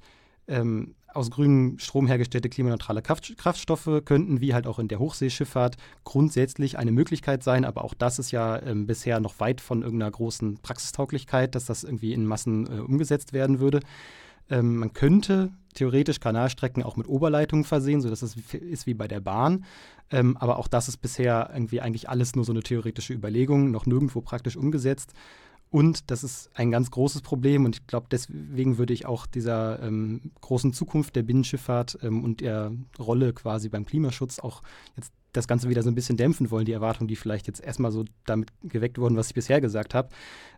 ähm, 0.48 0.96
aus 1.14 1.32
grünem 1.32 1.80
Strom 1.80 2.08
hergestellte 2.08 2.50
klimaneutrale 2.50 3.02
Kraft 3.02 3.38
Kraftstoffe 3.38 4.02
könnten, 4.06 4.42
wie 4.42 4.54
halt 4.54 4.68
auch 4.68 4.80
in 4.80 4.88
der 4.88 5.00
Hochseeschifffahrt, 5.00 5.78
grundsätzlich 6.04 6.78
eine 6.78 6.92
Möglichkeit 6.92 7.44
sein, 7.44 7.66
aber 7.66 7.84
auch 7.84 7.94
das 7.94 8.20
ist 8.20 8.32
ja 8.32 8.62
ähm, 8.62 8.88
bisher 8.88 9.20
noch 9.20 9.40
weit 9.40 9.62
von 9.62 9.82
irgendeiner 9.82 10.12
großen 10.12 10.58
Praxistauglichkeit, 10.60 11.56
dass 11.56 11.66
das 11.66 11.84
irgendwie 11.84 12.14
in 12.14 12.26
Massen 12.26 12.68
äh, 12.68 12.80
umgesetzt 12.82 13.34
werden 13.34 13.60
würde. 13.60 13.80
Ähm, 14.50 14.78
man 14.78 14.94
könnte 14.94 15.52
theoretisch 15.74 16.20
Kanalstrecken 16.20 16.84
auch 16.84 16.98
mit 16.98 17.08
Oberleitungen 17.08 17.66
versehen, 17.66 18.02
sodass 18.02 18.22
es 18.22 18.36
ist 18.54 18.86
wie 18.86 18.94
bei 18.94 19.08
der 19.08 19.20
Bahn. 19.20 19.66
Ähm, 20.12 20.38
aber 20.38 20.60
auch 20.60 20.68
das 20.68 20.88
ist 20.88 20.98
bisher 20.98 21.50
irgendwie 21.54 21.82
eigentlich 21.82 22.10
alles 22.10 22.36
nur 22.36 22.46
so 22.46 22.52
eine 22.52 22.62
theoretische 22.62 23.14
Überlegung, 23.14 23.72
noch 23.72 23.86
nirgendwo 23.86 24.22
praktisch 24.22 24.56
umgesetzt. 24.56 25.14
Und 25.74 26.12
das 26.12 26.24
ist 26.24 26.52
ein 26.54 26.70
ganz 26.70 26.92
großes 26.92 27.24
Problem 27.24 27.66
und 27.66 27.78
ich 27.78 27.88
glaube, 27.88 28.06
deswegen 28.12 28.78
würde 28.78 28.94
ich 28.94 29.08
auch 29.08 29.26
dieser 29.26 29.82
ähm, 29.82 30.22
großen 30.40 30.72
Zukunft 30.72 31.16
der 31.16 31.24
Binnenschifffahrt 31.24 31.98
ähm, 32.04 32.24
und 32.24 32.42
der 32.42 32.72
Rolle 33.00 33.34
quasi 33.34 33.70
beim 33.70 33.84
Klimaschutz 33.84 34.38
auch 34.38 34.62
jetzt 34.96 35.12
das 35.34 35.48
Ganze 35.48 35.70
wieder 35.70 35.84
so 35.84 35.90
ein 35.90 35.96
bisschen 35.96 36.18
dämpfen 36.18 36.52
wollen, 36.52 36.66
die 36.66 36.72
Erwartungen, 36.72 37.08
die 37.08 37.16
vielleicht 37.16 37.48
jetzt 37.48 37.62
erstmal 37.62 37.92
so 37.92 38.06
damit 38.26 38.50
geweckt 38.64 38.98
wurden, 38.98 39.18
was 39.18 39.28
ich 39.28 39.34
bisher 39.34 39.60
gesagt 39.60 39.94
habe. 39.94 40.10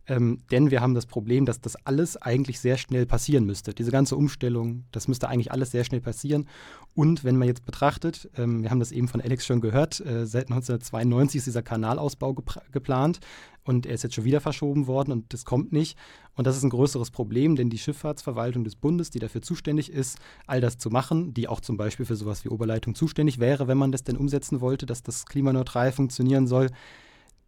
Ähm, 0.07 0.41
denn 0.51 0.69
wir 0.69 0.81
haben 0.81 0.93
das 0.93 1.07
Problem, 1.07 1.45
dass 1.45 1.61
das 1.61 1.75
alles 1.85 2.17
eigentlich 2.17 2.59
sehr 2.59 2.77
schnell 2.77 3.05
passieren 3.05 3.45
müsste. 3.45 3.73
Diese 3.73 3.91
ganze 3.91 4.15
Umstellung, 4.15 4.83
das 4.91 5.07
müsste 5.07 5.29
eigentlich 5.29 5.51
alles 5.51 5.71
sehr 5.71 5.83
schnell 5.83 6.01
passieren. 6.01 6.47
Und 6.93 7.23
wenn 7.23 7.37
man 7.37 7.47
jetzt 7.47 7.65
betrachtet, 7.65 8.29
ähm, 8.37 8.61
wir 8.61 8.69
haben 8.69 8.79
das 8.79 8.91
eben 8.91 9.07
von 9.07 9.21
Alex 9.21 9.45
schon 9.45 9.61
gehört, 9.61 9.99
äh, 10.01 10.27
seit 10.27 10.49
1992 10.49 11.39
ist 11.39 11.47
dieser 11.47 11.63
Kanalausbau 11.63 12.35
geplant 12.71 13.19
und 13.63 13.85
er 13.87 13.95
ist 13.95 14.03
jetzt 14.03 14.15
schon 14.15 14.25
wieder 14.25 14.41
verschoben 14.41 14.85
worden 14.87 15.11
und 15.11 15.33
das 15.33 15.43
kommt 15.43 15.73
nicht. 15.73 15.97
Und 16.35 16.45
das 16.47 16.57
ist 16.57 16.63
ein 16.63 16.69
größeres 16.69 17.11
Problem, 17.11 17.55
denn 17.55 17.69
die 17.69 17.77
Schifffahrtsverwaltung 17.77 18.63
des 18.63 18.75
Bundes, 18.75 19.09
die 19.09 19.19
dafür 19.19 19.41
zuständig 19.41 19.91
ist, 19.91 20.19
all 20.47 20.61
das 20.61 20.77
zu 20.77 20.89
machen, 20.89 21.33
die 21.33 21.47
auch 21.47 21.61
zum 21.61 21.77
Beispiel 21.77 22.05
für 22.05 22.15
sowas 22.15 22.43
wie 22.43 22.49
Oberleitung 22.49 22.93
zuständig 22.93 23.39
wäre, 23.39 23.67
wenn 23.67 23.77
man 23.77 23.91
das 23.91 24.03
denn 24.03 24.17
umsetzen 24.17 24.61
wollte, 24.61 24.85
dass 24.85 25.01
das 25.01 25.25
klimaneutral 25.25 25.91
funktionieren 25.91 26.47
soll, 26.47 26.69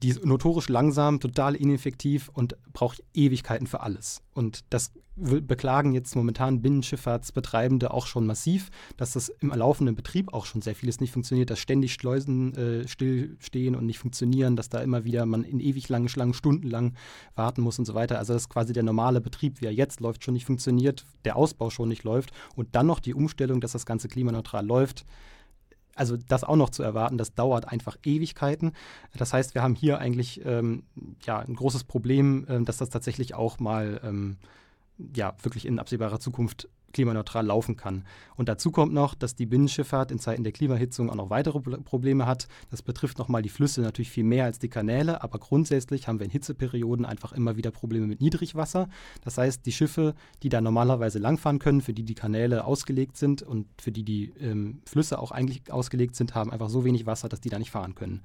die 0.03 0.09
ist 0.09 0.25
notorisch 0.25 0.69
langsam, 0.69 1.19
total 1.19 1.55
ineffektiv 1.55 2.29
und 2.33 2.55
braucht 2.73 3.03
Ewigkeiten 3.13 3.67
für 3.67 3.81
alles. 3.81 4.21
Und 4.33 4.63
das 4.69 4.91
beklagen 5.17 5.93
jetzt 5.93 6.15
momentan 6.15 6.61
Binnenschifffahrtsbetreibende 6.61 7.91
auch 7.91 8.05
schon 8.05 8.27
massiv, 8.27 8.69
dass 8.97 9.13
das 9.13 9.29
im 9.29 9.49
laufenden 9.49 9.95
Betrieb 9.95 10.31
auch 10.31 10.45
schon 10.45 10.61
sehr 10.61 10.75
vieles 10.75 10.99
nicht 10.99 11.11
funktioniert, 11.11 11.49
dass 11.49 11.59
ständig 11.59 11.93
Schleusen 11.93 12.55
äh, 12.55 12.87
stillstehen 12.87 13.75
und 13.75 13.87
nicht 13.87 13.97
funktionieren, 13.97 14.55
dass 14.55 14.69
da 14.69 14.79
immer 14.79 15.05
wieder 15.05 15.25
man 15.25 15.43
in 15.43 15.59
ewig 15.59 15.89
langen 15.89 16.07
Schlangen 16.07 16.35
stundenlang 16.35 16.93
warten 17.35 17.61
muss 17.61 17.79
und 17.79 17.85
so 17.85 17.95
weiter. 17.95 18.19
Also 18.19 18.33
dass 18.33 18.47
quasi 18.47 18.73
der 18.73 18.83
normale 18.83 19.19
Betrieb, 19.19 19.59
wie 19.59 19.65
er 19.65 19.73
jetzt 19.73 20.01
läuft, 20.01 20.23
schon 20.23 20.35
nicht 20.35 20.45
funktioniert, 20.45 21.03
der 21.25 21.35
Ausbau 21.35 21.71
schon 21.71 21.89
nicht 21.89 22.03
läuft 22.03 22.31
und 22.55 22.75
dann 22.75 22.85
noch 22.85 22.99
die 22.99 23.15
Umstellung, 23.15 23.59
dass 23.59 23.71
das 23.71 23.87
Ganze 23.87 24.07
klimaneutral 24.07 24.65
läuft 24.65 25.05
also 25.97 26.17
das 26.17 26.43
auch 26.43 26.55
noch 26.55 26.69
zu 26.69 26.83
erwarten, 26.83 27.17
das 27.17 27.33
dauert 27.33 27.67
einfach 27.67 27.97
Ewigkeiten. 28.03 28.73
Das 29.15 29.33
heißt, 29.33 29.55
wir 29.55 29.63
haben 29.63 29.75
hier 29.75 29.99
eigentlich 29.99 30.45
ähm, 30.45 30.83
ja, 31.23 31.39
ein 31.39 31.55
großes 31.55 31.83
Problem, 31.83 32.45
äh, 32.47 32.63
dass 32.63 32.77
das 32.77 32.89
tatsächlich 32.89 33.35
auch 33.35 33.59
mal 33.59 33.99
ähm, 34.03 34.37
ja, 35.15 35.35
wirklich 35.41 35.65
in 35.65 35.79
absehbarer 35.79 36.19
Zukunft 36.19 36.69
klimaneutral 36.93 37.45
laufen 37.45 37.75
kann. 37.75 38.05
Und 38.35 38.49
dazu 38.49 38.71
kommt 38.71 38.93
noch, 38.93 39.15
dass 39.15 39.35
die 39.35 39.45
Binnenschifffahrt 39.45 40.11
in 40.11 40.19
Zeiten 40.19 40.43
der 40.43 40.53
Klimahitzung 40.53 41.09
auch 41.09 41.15
noch 41.15 41.29
weitere 41.29 41.59
Probleme 41.59 42.25
hat. 42.25 42.47
Das 42.69 42.81
betrifft 42.81 43.17
nochmal 43.17 43.41
die 43.41 43.49
Flüsse 43.49 43.81
natürlich 43.81 44.11
viel 44.11 44.23
mehr 44.23 44.45
als 44.45 44.59
die 44.59 44.69
Kanäle, 44.69 45.23
aber 45.23 45.39
grundsätzlich 45.39 46.07
haben 46.07 46.19
wir 46.19 46.25
in 46.25 46.31
Hitzeperioden 46.31 47.05
einfach 47.05 47.33
immer 47.33 47.57
wieder 47.57 47.71
Probleme 47.71 48.07
mit 48.07 48.21
Niedrigwasser. 48.21 48.89
Das 49.23 49.37
heißt, 49.37 49.65
die 49.65 49.71
Schiffe, 49.71 50.15
die 50.43 50.49
da 50.49 50.61
normalerweise 50.61 51.19
langfahren 51.19 51.59
können, 51.59 51.81
für 51.81 51.93
die 51.93 52.03
die 52.03 52.15
Kanäle 52.15 52.65
ausgelegt 52.65 53.17
sind 53.17 53.41
und 53.41 53.67
für 53.81 53.91
die 53.91 54.03
die 54.03 54.33
ähm, 54.39 54.81
Flüsse 54.85 55.19
auch 55.19 55.31
eigentlich 55.31 55.71
ausgelegt 55.71 56.15
sind, 56.15 56.35
haben 56.35 56.51
einfach 56.51 56.69
so 56.69 56.85
wenig 56.85 57.05
Wasser, 57.05 57.29
dass 57.29 57.41
die 57.41 57.49
da 57.49 57.59
nicht 57.59 57.71
fahren 57.71 57.95
können. 57.95 58.21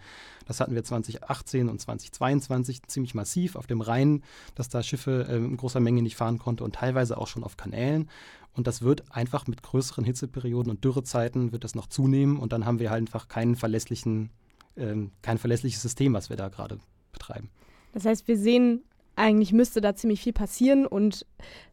Das 0.47 0.61
hatten 0.61 0.75
wir 0.75 0.85
2018 0.85 1.69
und 1.69 1.81
2022 1.81 2.83
ziemlich 2.85 3.15
massiv 3.15 3.57
auf 3.57 3.67
dem 3.67 3.81
Rhein, 3.81 4.23
dass 4.55 4.69
da 4.69 4.83
Schiffe 4.83 5.27
äh, 5.29 5.37
in 5.37 5.57
großer 5.57 5.81
Menge 5.81 6.03
nicht 6.03 6.17
fahren 6.17 6.39
konnten 6.39 6.65
und 6.65 6.75
teilweise 6.75 7.19
auch 7.19 7.27
schon 7.27 7.45
auf 7.45 7.57
Kanälen. 7.57 8.09
Und 8.55 8.67
das 8.67 8.83
wird 8.83 9.05
einfach 9.11 9.47
mit 9.47 9.63
größeren 9.63 10.05
Hitzeperioden 10.05 10.71
und 10.71 10.85
Dürrezeiten 10.85 11.53
wird 11.53 11.65
das 11.65 11.75
noch 11.75 11.87
zunehmen 11.87 12.39
und 12.39 12.53
dann 12.53 12.67
haben 12.67 12.79
wir 12.79 12.91
halt 12.91 13.01
einfach 13.01 13.29
keinen 13.29 13.57
verlässlichen, 13.57 14.31
ähm, 14.77 15.11
kein 15.23 15.39
verlässliches 15.39 15.81
System, 15.81 16.13
was 16.13 16.29
wir 16.29 16.37
da 16.37 16.49
gerade 16.49 16.79
betreiben. 17.13 17.49
Das 17.95 18.05
heißt, 18.05 18.29
wir 18.29 18.37
sehen, 18.37 18.83
eigentlich 19.17 19.53
müsste 19.53 19.81
da 19.81 19.95
ziemlich 19.95 20.23
viel 20.23 20.33
passieren 20.33 20.87
und 20.87 21.27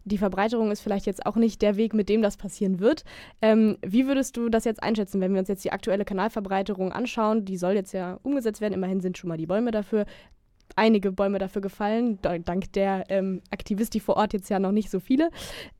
die 0.04 0.18
Verbreiterung 0.18 0.72
ist 0.72 0.82
vielleicht 0.82 1.06
jetzt 1.06 1.26
auch 1.26 1.36
nicht 1.36 1.62
der 1.62 1.78
Weg, 1.78 1.94
mit 1.94 2.10
dem 2.10 2.22
das 2.22 2.38
passieren 2.38 2.80
wird. 2.80 3.04
Ähm, 3.42 3.78
wie 3.86 4.08
würdest 4.08 4.38
du 4.38 4.50
das 4.50 4.65
jetzt 4.65 4.84
einschätzen, 4.84 5.22
wenn 5.22 5.34
wir 5.34 5.39
uns 5.39 5.48
jetzt 5.48 5.63
die 5.63 5.72
aktuelle 5.72 6.06
Kanalverbreiterung 6.06 6.92
anschauen? 6.92 7.46
Die 7.46 7.58
soll 7.58 7.74
jetzt 7.74 7.94
ja 7.94 8.20
umgesetzt 8.24 8.62
werden. 8.62 8.74
Immerhin 8.74 9.00
sind 9.00 9.18
schon 9.18 9.30
mal 9.30 9.38
die 9.38 9.48
Bäume 9.48 9.72
dafür 9.72 10.06
einige 10.76 11.12
Bäume 11.12 11.39
dafür 11.39 11.62
gefallen, 11.62 12.20
dank 12.22 12.72
der 12.74 13.06
ähm, 13.10 13.42
Aktivisti 13.52 14.00
vor 14.00 14.18
Ort 14.18 14.34
jetzt 14.34 14.50
ja 14.50 14.60
noch 14.60 14.72
nicht 14.72 14.89
so 14.89 15.00
viele. 15.00 15.30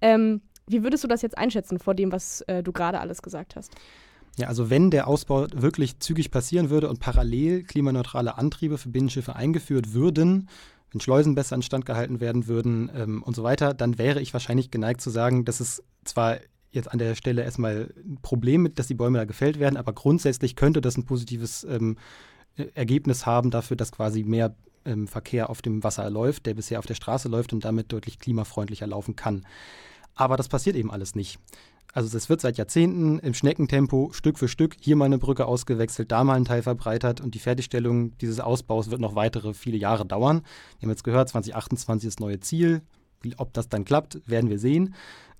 Ähm, 0.02 0.42
wie 0.70 0.84
würdest 0.84 1.04
du 1.04 1.08
das 1.08 1.22
jetzt 1.22 1.38
einschätzen 1.38 1.80
vor 1.80 1.96
dem, 1.96 2.12
was 2.12 2.42
äh, 2.42 2.64
du 2.64 2.72
gerade 2.72 3.00
alles 3.00 3.22
gesagt 3.22 3.56
hast? 3.56 3.74
Ja, 4.38 4.48
also 4.48 4.70
wenn 4.70 4.92
der 4.92 5.08
Ausbau 5.08 5.48
wirklich 5.54 6.00
zügig 6.00 6.32
passieren 6.32 6.70
würde 6.70 6.90
und 6.90 7.00
parallel 7.00 7.64
klimaneutrale 7.64 8.38
Antriebe 8.38 8.78
für 8.78 8.90
Binnenschiffe 8.90 9.36
eingeführt 9.36 9.94
würden, 9.94 10.48
wenn 10.92 11.02
Schleusen 11.02 11.36
besser 11.36 11.56
instand 11.56 11.86
gehalten 11.86 12.20
werden 12.20 12.48
würden 12.48 12.90
ähm, 12.96 13.24
und 13.24 13.36
so 13.36 13.44
weiter, 13.44 13.74
dann 13.74 13.98
wäre 13.98 14.22
ich 14.22 14.34
wahrscheinlich 14.34 14.72
geneigt 14.72 15.02
zu 15.02 15.10
sagen, 15.10 15.46
dass 15.46 15.60
es 15.60 15.84
zwar 16.04 16.38
jetzt 16.72 16.92
an 16.92 17.00
der 17.00 17.16
Stelle 17.16 17.44
erstmal 17.44 17.94
ein 17.98 18.20
Problem 18.22 18.64
mit, 18.64 18.80
dass 18.80 18.88
die 18.88 18.94
Bäume 18.94 19.18
da 19.18 19.26
gefällt 19.26 19.60
werden, 19.60 19.78
aber 19.78 19.94
grundsätzlich 19.94 20.56
könnte 20.56 20.82
das 20.82 20.98
ein 20.98 21.06
positives 21.06 21.64
ähm, 21.64 21.98
Ergebnis 22.76 23.26
haben 23.26 23.52
dafür, 23.52 23.78
dass 23.78 23.92
quasi 23.92 24.24
mehr 24.24 24.56
ähm, 24.86 25.08
Verkehr 25.08 25.50
auf 25.50 25.62
dem 25.62 25.84
Wasser 25.84 26.10
läuft, 26.10 26.46
der 26.46 26.54
bisher 26.54 26.80
auf 26.80 26.86
der 26.86 26.96
Straße 26.96 27.28
läuft 27.28 27.54
und 27.54 27.66
damit 27.66 27.92
deutlich 27.92 28.20
klimafreundlicher 28.20 28.88
laufen 28.88 29.16
kann. 29.16 29.46
Aber 30.20 30.36
das 30.36 30.50
passiert 30.50 30.76
eben 30.76 30.92
alles 30.92 31.16
nicht. 31.16 31.40
Also 31.94 32.16
es 32.16 32.28
wird 32.28 32.42
seit 32.42 32.58
Jahrzehnten 32.58 33.20
im 33.20 33.34
Schneckentempo 33.34 34.12
Stück 34.12 34.38
für 34.38 34.50
Stück 34.50 34.76
hier 34.82 34.98
mal 34.98 35.06
eine 35.06 35.18
Brücke 35.18 35.46
ausgewechselt, 35.46 36.12
da 36.12 36.26
mal 36.26 36.36
ein 36.36 36.44
Teil 36.44 36.62
verbreitert 36.62 37.22
und 37.22 37.36
die 37.36 37.40
Fertigstellung 37.40 38.18
dieses 38.18 38.42
Ausbaus 38.42 38.92
wird 38.92 39.00
noch 39.00 39.16
weitere 39.16 39.54
viele 39.54 39.78
Jahre 39.78 40.06
dauern. 40.06 40.42
Wir 40.78 40.88
haben 40.88 40.92
jetzt 40.92 41.06
gehört, 41.06 41.30
2028 41.30 42.06
ist 42.06 42.20
das 42.20 42.24
neue 42.24 42.42
Ziel. 42.42 42.82
Ob 43.38 43.54
das 43.54 43.70
dann 43.70 43.86
klappt, 43.86 44.22
werden 44.26 44.50
wir 44.50 44.60
sehen. 44.60 44.94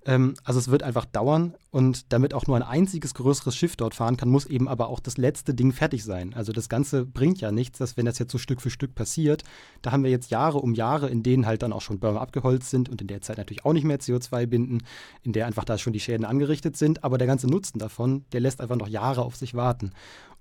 Ähm, 0.06 0.34
also 0.44 0.58
es 0.58 0.68
wird 0.68 0.82
einfach 0.82 1.04
dauern 1.04 1.54
und 1.70 2.12
damit 2.12 2.32
auch 2.32 2.46
nur 2.46 2.56
ein 2.56 2.62
einziges 2.62 3.14
größeres 3.14 3.54
Schiff 3.54 3.76
dort 3.76 3.94
fahren 3.94 4.16
kann, 4.16 4.30
muss 4.30 4.46
eben 4.46 4.66
aber 4.66 4.88
auch 4.88 5.00
das 5.00 5.18
letzte 5.18 5.54
Ding 5.54 5.72
fertig 5.72 6.04
sein. 6.04 6.32
Also 6.34 6.52
das 6.52 6.68
Ganze 6.68 7.04
bringt 7.04 7.40
ja 7.40 7.52
nichts, 7.52 7.78
dass 7.78 7.96
wenn 7.96 8.06
das 8.06 8.18
jetzt 8.18 8.32
so 8.32 8.38
Stück 8.38 8.62
für 8.62 8.70
Stück 8.70 8.94
passiert, 8.94 9.44
da 9.82 9.92
haben 9.92 10.02
wir 10.02 10.10
jetzt 10.10 10.30
Jahre 10.30 10.58
um 10.58 10.74
Jahre, 10.74 11.10
in 11.10 11.22
denen 11.22 11.46
halt 11.46 11.62
dann 11.62 11.72
auch 11.72 11.82
schon 11.82 12.00
Bäume 12.00 12.20
abgeholzt 12.20 12.70
sind 12.70 12.88
und 12.88 13.00
in 13.02 13.08
der 13.08 13.20
Zeit 13.20 13.38
natürlich 13.38 13.64
auch 13.64 13.74
nicht 13.74 13.84
mehr 13.84 14.00
CO2 14.00 14.46
binden, 14.46 14.78
in 15.22 15.32
der 15.32 15.46
einfach 15.46 15.64
da 15.64 15.76
schon 15.76 15.92
die 15.92 16.00
Schäden 16.00 16.24
angerichtet 16.24 16.76
sind, 16.76 17.04
aber 17.04 17.18
der 17.18 17.26
ganze 17.26 17.46
Nutzen 17.46 17.78
davon, 17.78 18.24
der 18.32 18.40
lässt 18.40 18.60
einfach 18.60 18.76
noch 18.76 18.88
Jahre 18.88 19.22
auf 19.22 19.36
sich 19.36 19.54
warten. 19.54 19.92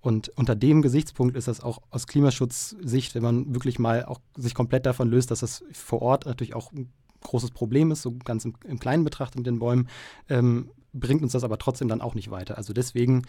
Und 0.01 0.29
unter 0.37 0.55
dem 0.55 0.81
Gesichtspunkt 0.81 1.35
ist 1.35 1.49
das 1.49 1.59
auch 1.59 1.79
aus 1.89 2.07
Klimaschutzsicht, 2.07 3.15
wenn 3.15 3.23
man 3.23 3.53
wirklich 3.53 3.79
mal 3.79 4.05
auch 4.05 4.21
sich 4.37 4.55
komplett 4.55 4.85
davon 4.85 5.09
löst, 5.09 5.29
dass 5.29 5.41
das 5.41 5.65
vor 5.73 6.01
Ort 6.01 6.25
natürlich 6.25 6.55
auch 6.55 6.71
ein 6.71 6.89
großes 7.21 7.51
Problem 7.51 7.91
ist, 7.91 8.01
so 8.01 8.15
ganz 8.23 8.45
im, 8.45 8.53
im 8.65 8.79
Kleinen 8.79 9.03
betrachtet 9.03 9.37
mit 9.37 9.47
den 9.47 9.59
Bäumen, 9.59 9.89
ähm, 10.29 10.71
bringt 10.93 11.21
uns 11.21 11.33
das 11.33 11.43
aber 11.43 11.57
trotzdem 11.57 11.87
dann 11.87 12.01
auch 12.01 12.15
nicht 12.15 12.31
weiter. 12.31 12.57
Also 12.57 12.73
deswegen, 12.73 13.23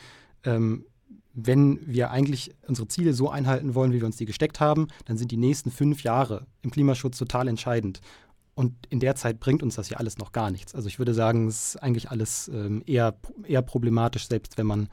ähm, 0.44 0.84
wenn 1.32 1.80
wir 1.86 2.10
eigentlich 2.10 2.54
unsere 2.66 2.88
Ziele 2.88 3.12
so 3.12 3.30
einhalten 3.30 3.74
wollen, 3.74 3.92
wie 3.92 4.00
wir 4.00 4.06
uns 4.06 4.16
die 4.16 4.26
gesteckt 4.26 4.60
haben, 4.60 4.88
dann 5.04 5.16
sind 5.16 5.30
die 5.30 5.36
nächsten 5.36 5.70
fünf 5.70 6.02
Jahre 6.02 6.46
im 6.62 6.70
Klimaschutz 6.70 7.18
total 7.18 7.48
entscheidend. 7.48 8.00
Und 8.54 8.74
in 8.88 9.00
der 9.00 9.14
Zeit 9.14 9.40
bringt 9.40 9.62
uns 9.62 9.76
das 9.76 9.88
ja 9.88 9.98
alles 9.98 10.18
noch 10.18 10.32
gar 10.32 10.50
nichts. 10.50 10.74
Also 10.74 10.88
ich 10.88 10.98
würde 10.98 11.14
sagen, 11.14 11.46
es 11.46 11.74
ist 11.74 11.82
eigentlich 11.82 12.10
alles 12.10 12.48
ähm, 12.48 12.82
eher, 12.86 13.16
eher 13.44 13.62
problematisch, 13.62 14.26
selbst 14.28 14.58
wenn 14.58 14.66
man, 14.66 14.88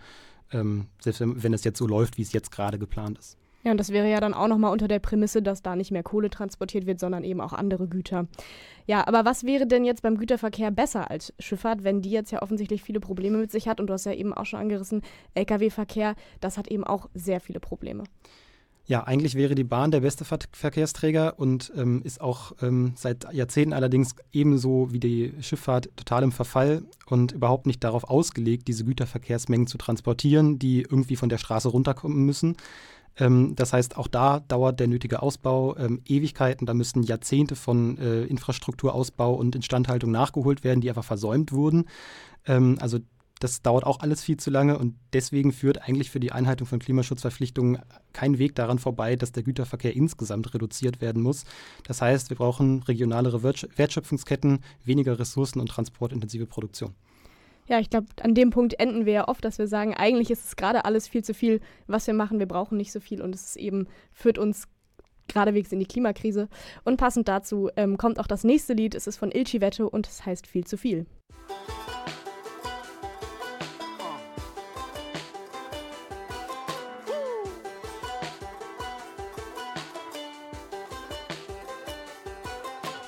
ähm, 0.51 0.87
selbst 1.01 1.19
wenn, 1.19 1.41
wenn 1.43 1.53
es 1.53 1.63
jetzt 1.63 1.79
so 1.79 1.87
läuft, 1.87 2.17
wie 2.17 2.21
es 2.21 2.33
jetzt 2.33 2.51
gerade 2.51 2.79
geplant 2.79 3.17
ist. 3.17 3.37
Ja, 3.67 3.71
und 3.71 3.81
das 3.81 3.91
wäre 3.91 4.09
ja 4.09 4.21
dann 4.21 4.33
auch 4.33 4.47
nochmal 4.47 4.71
unter 4.71 4.87
der 4.87 4.99
Prämisse, 4.99 5.41
dass 5.41 5.61
da 5.61 5.75
nicht 5.75 5.91
mehr 5.91 6.01
Kohle 6.01 6.29
transportiert 6.29 6.85
wird, 6.85 7.01
sondern 7.01 7.25
eben 7.25 7.41
auch 7.41 7.51
andere 7.51 7.89
Güter. 7.89 8.25
Ja, 8.85 9.05
aber 9.05 9.25
was 9.25 9.43
wäre 9.43 9.67
denn 9.67 9.83
jetzt 9.83 10.03
beim 10.03 10.17
Güterverkehr 10.17 10.71
besser 10.71 11.11
als 11.11 11.33
Schifffahrt, 11.37 11.83
wenn 11.83 12.01
die 12.01 12.11
jetzt 12.11 12.31
ja 12.31 12.41
offensichtlich 12.41 12.81
viele 12.81 13.01
Probleme 13.01 13.37
mit 13.39 13.51
sich 13.51 13.67
hat? 13.67 13.81
Und 13.81 13.87
du 13.87 13.93
hast 13.93 14.05
ja 14.05 14.13
eben 14.13 14.33
auch 14.33 14.45
schon 14.45 14.61
angerissen, 14.61 15.01
Lkw-Verkehr, 15.33 16.15
das 16.39 16.57
hat 16.57 16.69
eben 16.69 16.85
auch 16.85 17.09
sehr 17.13 17.41
viele 17.41 17.59
Probleme. 17.59 18.05
Ja, 18.85 19.03
eigentlich 19.03 19.35
wäre 19.35 19.53
die 19.53 19.65
Bahn 19.65 19.91
der 19.91 19.99
beste 19.99 20.23
Ver 20.23 20.39
Verkehrsträger 20.53 21.37
und 21.37 21.73
ähm, 21.75 22.01
ist 22.05 22.21
auch 22.21 22.53
ähm, 22.61 22.93
seit 22.95 23.33
Jahrzehnten 23.33 23.73
allerdings 23.73 24.15
ebenso 24.31 24.93
wie 24.93 25.01
die 25.01 25.33
Schifffahrt 25.41 25.89
total 25.97 26.23
im 26.23 26.31
Verfall 26.31 26.83
und 27.05 27.33
überhaupt 27.33 27.65
nicht 27.65 27.83
darauf 27.83 28.05
ausgelegt, 28.05 28.69
diese 28.69 28.85
Güterverkehrsmengen 28.85 29.67
zu 29.67 29.77
transportieren, 29.77 30.57
die 30.57 30.83
irgendwie 30.83 31.17
von 31.17 31.27
der 31.27 31.37
Straße 31.37 31.67
runterkommen 31.67 32.25
müssen. 32.25 32.55
Ähm, 33.17 33.55
das 33.55 33.73
heißt, 33.73 33.97
auch 33.97 34.07
da 34.07 34.39
dauert 34.41 34.79
der 34.79 34.87
nötige 34.87 35.21
Ausbau 35.21 35.75
ähm, 35.77 36.01
Ewigkeiten. 36.05 36.65
Da 36.65 36.73
müssten 36.73 37.03
Jahrzehnte 37.03 37.55
von 37.55 37.97
äh, 37.97 38.23
Infrastrukturausbau 38.23 39.33
und 39.33 39.55
Instandhaltung 39.55 40.11
nachgeholt 40.11 40.63
werden, 40.63 40.81
die 40.81 40.89
einfach 40.89 41.05
versäumt 41.05 41.51
wurden. 41.51 41.85
Ähm, 42.45 42.77
also 42.79 42.99
das 43.39 43.61
dauert 43.61 43.85
auch 43.85 43.99
alles 43.99 44.23
viel 44.23 44.37
zu 44.37 44.49
lange 44.49 44.79
und 44.79 44.95
deswegen 45.13 45.51
führt 45.51 45.83
eigentlich 45.83 46.09
für 46.09 46.19
die 46.19 46.31
Einhaltung 46.31 46.67
von 46.67 46.79
Klimaschutzverpflichtungen 46.79 47.79
kein 48.13 48.39
Weg 48.39 48.55
daran 48.55 48.79
vorbei, 48.79 49.15
dass 49.15 49.31
der 49.31 49.43
Güterverkehr 49.43 49.95
insgesamt 49.95 50.53
reduziert 50.53 51.01
werden 51.01 51.21
muss. 51.21 51.45
Das 51.83 52.01
heißt, 52.01 52.29
wir 52.29 52.37
brauchen 52.37 52.81
regionalere 52.83 53.43
Wertschöpfungsketten, 53.43 54.59
weniger 54.83 55.19
Ressourcen 55.19 55.59
und 55.59 55.69
transportintensive 55.69 56.47
Produktion. 56.47 56.95
Ja, 57.67 57.79
ich 57.79 57.89
glaube, 57.89 58.07
an 58.21 58.33
dem 58.33 58.49
Punkt 58.49 58.79
enden 58.79 59.05
wir 59.05 59.13
ja 59.13 59.27
oft, 59.27 59.43
dass 59.43 59.59
wir 59.59 59.67
sagen, 59.67 59.93
eigentlich 59.93 60.31
ist 60.31 60.45
es 60.45 60.55
gerade 60.55 60.85
alles 60.85 61.07
viel 61.07 61.23
zu 61.23 61.33
viel, 61.33 61.59
was 61.85 62.07
wir 62.07 62.13
machen. 62.13 62.39
Wir 62.39 62.47
brauchen 62.47 62.77
nicht 62.77 62.93
so 62.93 63.01
viel 63.01 63.21
und 63.21 63.35
es 63.35 63.57
eben, 63.57 63.87
führt 64.13 64.37
uns 64.37 64.67
geradewegs 65.27 65.73
in 65.73 65.79
die 65.79 65.85
Klimakrise. 65.85 66.47
Und 66.85 66.95
passend 66.95 67.27
dazu 67.27 67.69
ähm, 67.75 67.97
kommt 67.97 68.19
auch 68.19 68.27
das 68.27 68.45
nächste 68.45 68.73
Lied. 68.73 68.95
Es 68.95 69.05
ist 69.05 69.17
von 69.17 69.31
Il 69.31 69.45
Civetto 69.45 69.85
und 69.87 70.07
es 70.07 70.25
heißt 70.25 70.47
viel 70.47 70.65
zu 70.65 70.77
viel. 70.77 71.05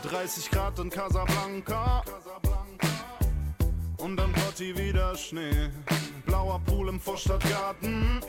30 0.10 0.50
Grad 0.52 0.80
in 0.80 0.90
Casablanca. 0.90 2.04
Und 4.00 4.16
dann 4.16 4.32
Party 4.32 4.76
wieder 4.78 5.16
Schnee. 5.16 5.70
Blauer 6.26 6.60
Pool 6.66 6.90
im 6.90 7.00
Vorstadtgarten. 7.00 8.22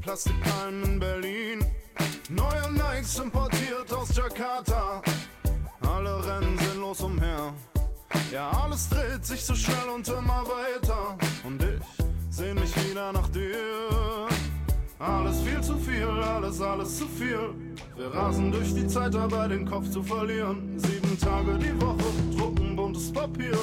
Plastikpalmen 0.00 0.82
in 0.84 0.98
Berlin. 0.98 1.64
Neue 2.30 2.72
Nikes 2.72 3.18
importiert 3.18 3.92
aus 3.92 4.16
Jakarta. 4.16 5.02
Alle 5.82 6.26
rennen 6.26 6.58
sinnlos 6.58 7.00
umher. 7.02 7.52
Ja, 8.32 8.50
alles 8.50 8.88
dreht 8.88 9.26
sich 9.26 9.44
so 9.44 9.54
schnell 9.54 9.88
und 9.94 10.08
immer 10.08 10.42
weiter. 10.46 11.18
Und 11.44 11.62
ich 11.62 11.80
seh 12.30 12.54
mich 12.54 12.74
wieder 12.88 13.12
nach 13.12 13.28
dir. 13.28 14.28
Alles 14.98 15.40
viel 15.40 15.60
zu 15.60 15.76
viel, 15.78 16.08
alles, 16.08 16.60
alles 16.60 16.98
zu 16.98 17.06
viel. 17.08 17.54
Wir 17.96 18.06
rasen 18.14 18.52
durch 18.52 18.72
die 18.72 18.86
Zeit 18.86 19.12
dabei, 19.14 19.48
den 19.48 19.68
Kopf 19.68 19.90
zu 19.90 20.02
verlieren. 20.02 20.78
Sieben 20.78 21.18
Tage 21.18 21.58
die 21.58 21.78
Woche, 21.80 22.04
drucken 22.92 23.12
buntes 23.12 23.12
Papier. 23.12 23.58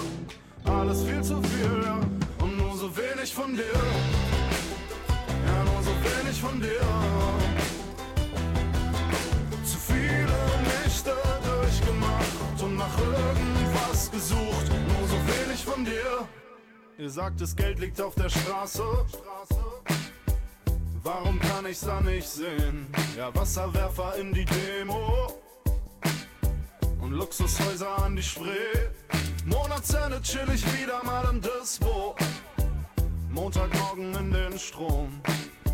Alles 0.66 1.04
viel 1.04 1.24
zu 1.24 1.42
viel, 1.42 1.84
ja. 1.84 2.00
Und 2.42 2.58
nur 2.58 2.76
so 2.76 2.90
wenig 2.96 3.34
von 3.34 3.56
dir. 3.56 3.64
Ja, 5.46 5.64
nur 5.64 5.84
so 5.84 5.92
wenig 6.04 6.40
von 6.40 6.60
dir. 6.60 6.82
Zu 9.64 9.78
viele 9.78 10.40
Nächte 10.84 11.16
durchgemacht 11.44 12.64
und 12.64 12.78
nach 12.78 12.98
irgendwas 13.00 14.12
gesucht. 14.12 14.68
Nur 14.88 15.08
so 15.08 15.16
wenig 15.16 15.64
von 15.64 15.86
dir. 15.86 16.28
Ihr 16.98 17.10
sagt, 17.10 17.42
das 17.42 17.56
Geld 17.56 17.80
liegt 17.80 18.02
auf 18.02 18.16
der 18.16 18.30
Straße. 18.30 18.84
Warum 21.02 21.40
kann 21.40 21.66
ich's 21.66 21.82
da 21.82 22.02
nicht 22.02 22.28
sehen? 22.28 22.88
Ja, 23.18 23.34
Wasserwerfer 23.34 24.16
in 24.18 24.34
die 24.34 24.46
Demo 24.46 25.34
und 27.10 27.18
Luxushäuser 27.18 28.04
an 28.04 28.16
die 28.16 28.24
Spree. 28.24 28.78
Monatsende 29.46 30.22
chill 30.22 30.48
ich 30.54 30.64
wieder 30.80 31.04
mal 31.04 31.26
im 31.32 31.42
Dispo. 31.42 32.16
Montagmorgen 33.30 34.14
in 34.16 34.32
den 34.32 34.60
Strom. 34.60 35.22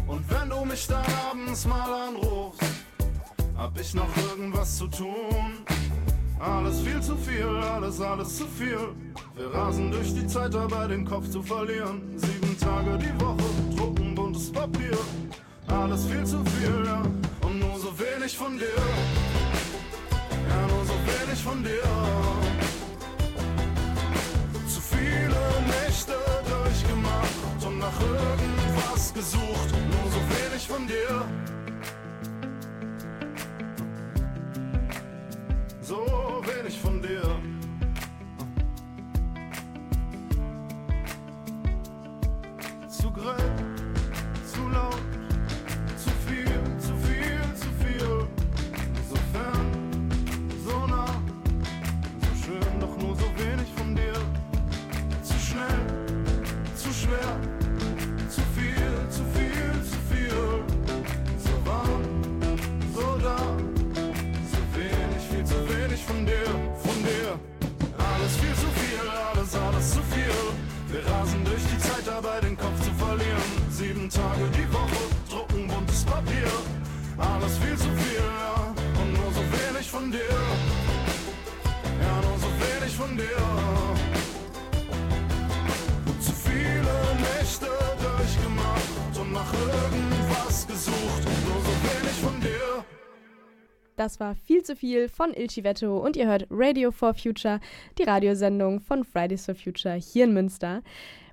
Und 0.07 0.29
wenn 0.29 0.49
du 0.49 0.63
mich 0.65 0.87
dann 0.87 1.05
abends 1.29 1.65
mal 1.65 2.07
anrufst, 2.07 2.61
hab 3.57 3.79
ich 3.79 3.93
noch 3.93 4.09
irgendwas 4.29 4.77
zu 4.77 4.87
tun. 4.87 5.65
Alles 6.39 6.81
viel 6.81 7.01
zu 7.01 7.15
viel, 7.17 7.47
alles, 7.73 7.99
alles 7.99 8.37
zu 8.37 8.47
viel. 8.47 8.93
Wir 9.35 9.53
rasen 9.53 9.91
durch 9.91 10.13
die 10.13 10.27
Zeit 10.27 10.53
dabei, 10.53 10.87
den 10.87 11.05
Kopf 11.05 11.29
zu 11.29 11.41
verlieren. 11.41 12.17
Sieben 12.17 12.57
Tage 12.59 12.97
die 12.97 13.21
Woche, 13.21 13.75
drucken 13.75 14.15
buntes 14.15 14.51
Papier. 14.51 14.97
Alles 15.67 16.05
viel 16.05 16.25
zu 16.25 16.37
viel, 16.45 16.85
ja. 16.85 17.01
Und 17.41 17.59
nur 17.59 17.79
so 17.79 17.91
wenig 17.99 18.37
von 18.37 18.57
dir. 18.57 19.34
So 21.05 21.11
wenig 21.11 21.43
von 21.43 21.63
dir. 21.63 21.83
Zu 24.67 24.81
viele 24.81 25.41
Nächte 25.67 26.15
durchgemacht 26.49 27.65
und 27.65 27.79
nach 27.79 27.99
irgendwas 28.01 29.13
gesucht. 29.13 29.69
Nur 29.91 30.11
so 30.11 30.19
wenig 30.35 30.67
von 30.67 30.87
dir. 30.87 31.25
So 35.81 36.41
wenig 36.45 36.79
von 36.79 37.01
dir. 37.01 37.21
Zu 42.89 43.11
grell, 43.11 43.54
Das 94.05 94.19
war 94.19 94.35
viel 94.35 94.61
zu 94.61 94.75
viel 94.75 95.09
von 95.09 95.33
Il 95.33 95.49
Civetto 95.49 95.97
und 95.97 96.15
ihr 96.15 96.27
hört 96.27 96.45
Radio 96.51 96.91
for 96.91 97.15
Future, 97.15 97.59
die 97.97 98.03
Radiosendung 98.03 98.79
von 98.79 99.03
Fridays 99.03 99.47
for 99.47 99.55
Future 99.55 99.95
hier 99.95 100.25
in 100.25 100.33
Münster. 100.35 100.83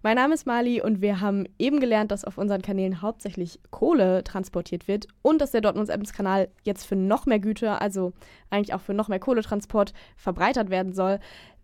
Mein 0.03 0.17
Name 0.17 0.33
ist 0.33 0.47
Mali 0.47 0.81
und 0.81 1.03
wir 1.03 1.21
haben 1.21 1.45
eben 1.59 1.81
gelernt, 1.81 2.11
dass 2.11 2.25
auf 2.25 2.39
unseren 2.39 2.63
Kanälen 2.63 3.03
hauptsächlich 3.03 3.61
Kohle 3.71 4.25
transportiert 4.25 4.89
wird 4.89 5.07
und 5.21 5.43
dass 5.43 5.51
der 5.51 5.61
Dortmunds-Ebbens-Kanal 5.61 6.49
jetzt 6.63 6.87
für 6.87 6.97
noch 6.97 7.27
mehr 7.27 7.41
Güter, 7.41 7.83
also 7.83 8.15
eigentlich 8.49 8.73
auch 8.73 8.81
für 8.81 8.95
noch 8.95 9.09
mehr 9.09 9.21
Kohletransport, 9.21 9.93
verbreitert 10.17 10.71
werden 10.71 10.95
soll. 10.95 11.19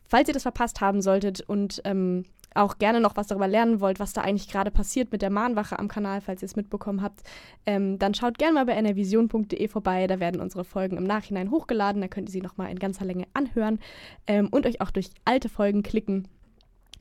Falls 0.05 0.29
ihr 0.29 0.35
das 0.35 0.43
verpasst 0.43 0.83
haben 0.83 1.01
solltet 1.01 1.41
und 1.41 1.81
ähm, 1.87 2.27
auch 2.55 2.79
gerne 2.79 3.01
noch 3.01 3.17
was 3.17 3.27
darüber 3.29 3.49
lernen 3.49 3.81
wollt, 3.81 4.01
was 4.01 4.13
da 4.13 4.23
eigentlich 4.23 4.49
gerade 4.49 4.71
passiert 4.71 5.13
mit 5.13 5.23
der 5.23 5.31
Mahnwache 5.31 5.79
am 5.79 5.89
Kanal, 5.89 6.21
falls 6.21 6.43
ihr 6.43 6.47
es 6.47 6.57
mitbekommen 6.57 7.03
habt, 7.03 7.23
ähm, 7.67 7.99
dann 7.99 8.15
schaut 8.15 8.39
gerne 8.39 8.55
mal 8.55 8.67
bei 8.67 8.81
nrvision.de 8.81 9.69
vorbei. 9.69 10.07
Da 10.07 10.21
werden 10.21 10.41
unsere 10.41 10.65
Folgen 10.65 10.97
im 10.97 11.05
Nachhinein 11.05 11.51
hochgeladen. 11.51 12.01
Da 12.03 12.09
könnt 12.09 12.29
ihr 12.29 12.33
sie 12.33 12.41
nochmal 12.41 12.71
in 12.71 12.79
ganzer 12.79 13.05
Länge 13.05 13.27
anhören 13.35 13.79
ähm, 14.27 14.49
und 14.51 14.67
euch 14.67 14.81
auch 14.81 14.91
durch 14.91 15.11
alte 15.25 15.49
Folgen 15.49 15.83
klicken. 15.83 16.29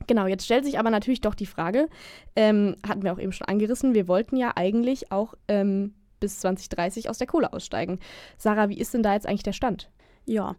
Genau, 0.06 0.26
jetzt 0.26 0.44
stellt 0.44 0.64
sich 0.64 0.78
aber 0.78 0.90
natürlich 0.90 1.20
doch 1.20 1.34
die 1.34 1.46
Frage, 1.46 1.88
ähm, 2.36 2.76
hatten 2.86 3.02
wir 3.02 3.12
auch 3.12 3.18
eben 3.18 3.32
schon 3.32 3.48
angerissen, 3.48 3.94
wir 3.94 4.06
wollten 4.08 4.36
ja 4.36 4.52
eigentlich 4.54 5.10
auch 5.10 5.34
ähm, 5.48 5.94
bis 6.20 6.40
2030 6.40 7.10
aus 7.10 7.18
der 7.18 7.26
Kohle 7.26 7.52
aussteigen. 7.52 7.98
Sarah, 8.36 8.68
wie 8.68 8.78
ist 8.78 8.94
denn 8.94 9.02
da 9.02 9.14
jetzt 9.14 9.26
eigentlich 9.26 9.42
der 9.42 9.52
Stand? 9.52 9.90
Ja, 10.28 10.56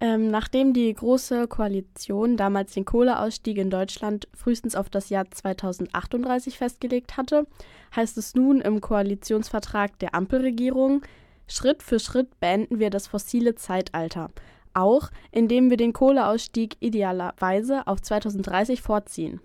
ähm, 0.00 0.30
nachdem 0.30 0.72
die 0.72 0.94
Große 0.94 1.46
Koalition 1.46 2.38
damals 2.38 2.72
den 2.72 2.86
Kohleausstieg 2.86 3.58
in 3.58 3.68
Deutschland 3.68 4.28
frühestens 4.32 4.74
auf 4.74 4.88
das 4.88 5.10
Jahr 5.10 5.30
2038 5.30 6.56
festgelegt 6.56 7.18
hatte, 7.18 7.46
heißt 7.94 8.16
es 8.16 8.34
nun 8.34 8.62
im 8.62 8.80
Koalitionsvertrag 8.80 9.98
der 9.98 10.14
Ampelregierung, 10.14 11.02
Schritt 11.46 11.82
für 11.82 12.00
Schritt 12.00 12.40
beenden 12.40 12.78
wir 12.78 12.88
das 12.88 13.08
fossile 13.08 13.56
Zeitalter, 13.56 14.30
auch 14.72 15.10
indem 15.32 15.68
wir 15.68 15.76
den 15.76 15.92
Kohleausstieg 15.92 16.78
idealerweise 16.80 17.86
auf 17.86 18.00
2030 18.00 18.80
vorziehen. 18.80 19.40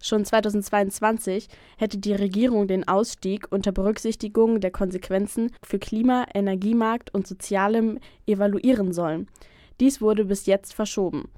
Schon 0.00 0.24
2022 0.24 1.48
hätte 1.76 1.98
die 1.98 2.12
Regierung 2.12 2.68
den 2.68 2.86
Ausstieg 2.86 3.46
unter 3.50 3.72
Berücksichtigung 3.72 4.60
der 4.60 4.70
Konsequenzen 4.70 5.52
für 5.62 5.78
Klima, 5.78 6.26
Energiemarkt 6.34 7.12
und 7.14 7.26
Sozialem 7.26 7.98
evaluieren 8.26 8.92
sollen. 8.92 9.28
Dies 9.80 10.00
wurde 10.00 10.24
bis 10.24 10.46
jetzt 10.46 10.74
verschoben, 10.74 11.28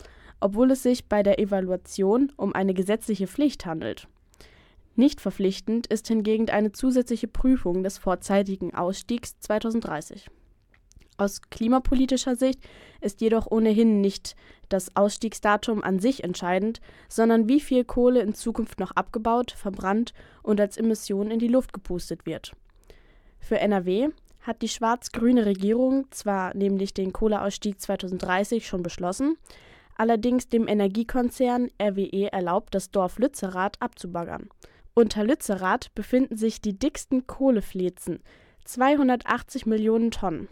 obwohl 0.40 0.71
es 0.71 0.83
sich 0.83 1.07
bei 1.07 1.23
der 1.23 1.38
Evaluation 1.38 2.33
um 2.37 2.55
eine 2.55 2.75
gesetzliche 2.75 3.27
Pflicht 3.27 3.66
handelt. 3.66 4.09
Nicht 4.94 5.21
verpflichtend 5.21 5.87
ist 5.87 6.09
hingegen 6.09 6.51
eine 6.51 6.73
zusätzliche 6.73 7.29
Prüfung 7.29 7.85
des 7.85 7.99
vorzeitigen 7.99 8.75
Ausstiegs 8.75 9.38
2030. 9.38 10.29
Aus 11.16 11.40
klimapolitischer 11.51 12.37
Sicht 12.37 12.61
ist 13.01 13.21
jedoch 13.21 13.49
ohnehin 13.51 14.01
nicht 14.01 14.37
das 14.68 14.94
Ausstiegsdatum 14.96 15.83
an 15.83 15.98
sich 15.98 16.24
entscheidend, 16.24 16.81
sondern 17.09 17.48
wie 17.48 17.61
viel 17.61 17.85
Kohle 17.85 18.20
in 18.20 18.35
Zukunft 18.35 18.81
noch 18.81 18.92
abgebaut, 18.92 19.52
verbrannt 19.52 20.12
und 20.42 20.61
als 20.61 20.76
Emission 20.76 21.31
in 21.31 21.38
die 21.38 21.48
Luft 21.48 21.72
gepustet 21.72 22.26
wird. 22.26 22.52
Für 23.38 23.59
NRW 23.59 24.09
hat 24.40 24.62
die 24.62 24.68
schwarz-grüne 24.68 25.46
Regierung 25.46 26.07
zwar 26.11 26.54
nämlich 26.54 26.94
den 26.94 27.12
Kohleausstieg 27.12 27.81
2030 27.81 28.66
schon 28.66 28.83
beschlossen, 28.83 29.37
allerdings 29.96 30.48
dem 30.48 30.68
Energiekonzern 30.68 31.70
RWE 31.81 32.33
erlaubt, 32.33 32.74
das 32.74 32.90
Dorf 32.90 33.18
Lützerath 33.18 33.81
abzubaggern. 33.81 34.48
Unter 34.94 35.24
Lützerath 35.24 35.94
befinden 35.94 36.37
sich 36.37 36.61
die 36.61 36.78
dicksten 36.78 37.26
Kohleflezen, 37.26 38.20
280 38.64 39.66
Millionen 39.66 40.11
Tonnen. 40.11 40.48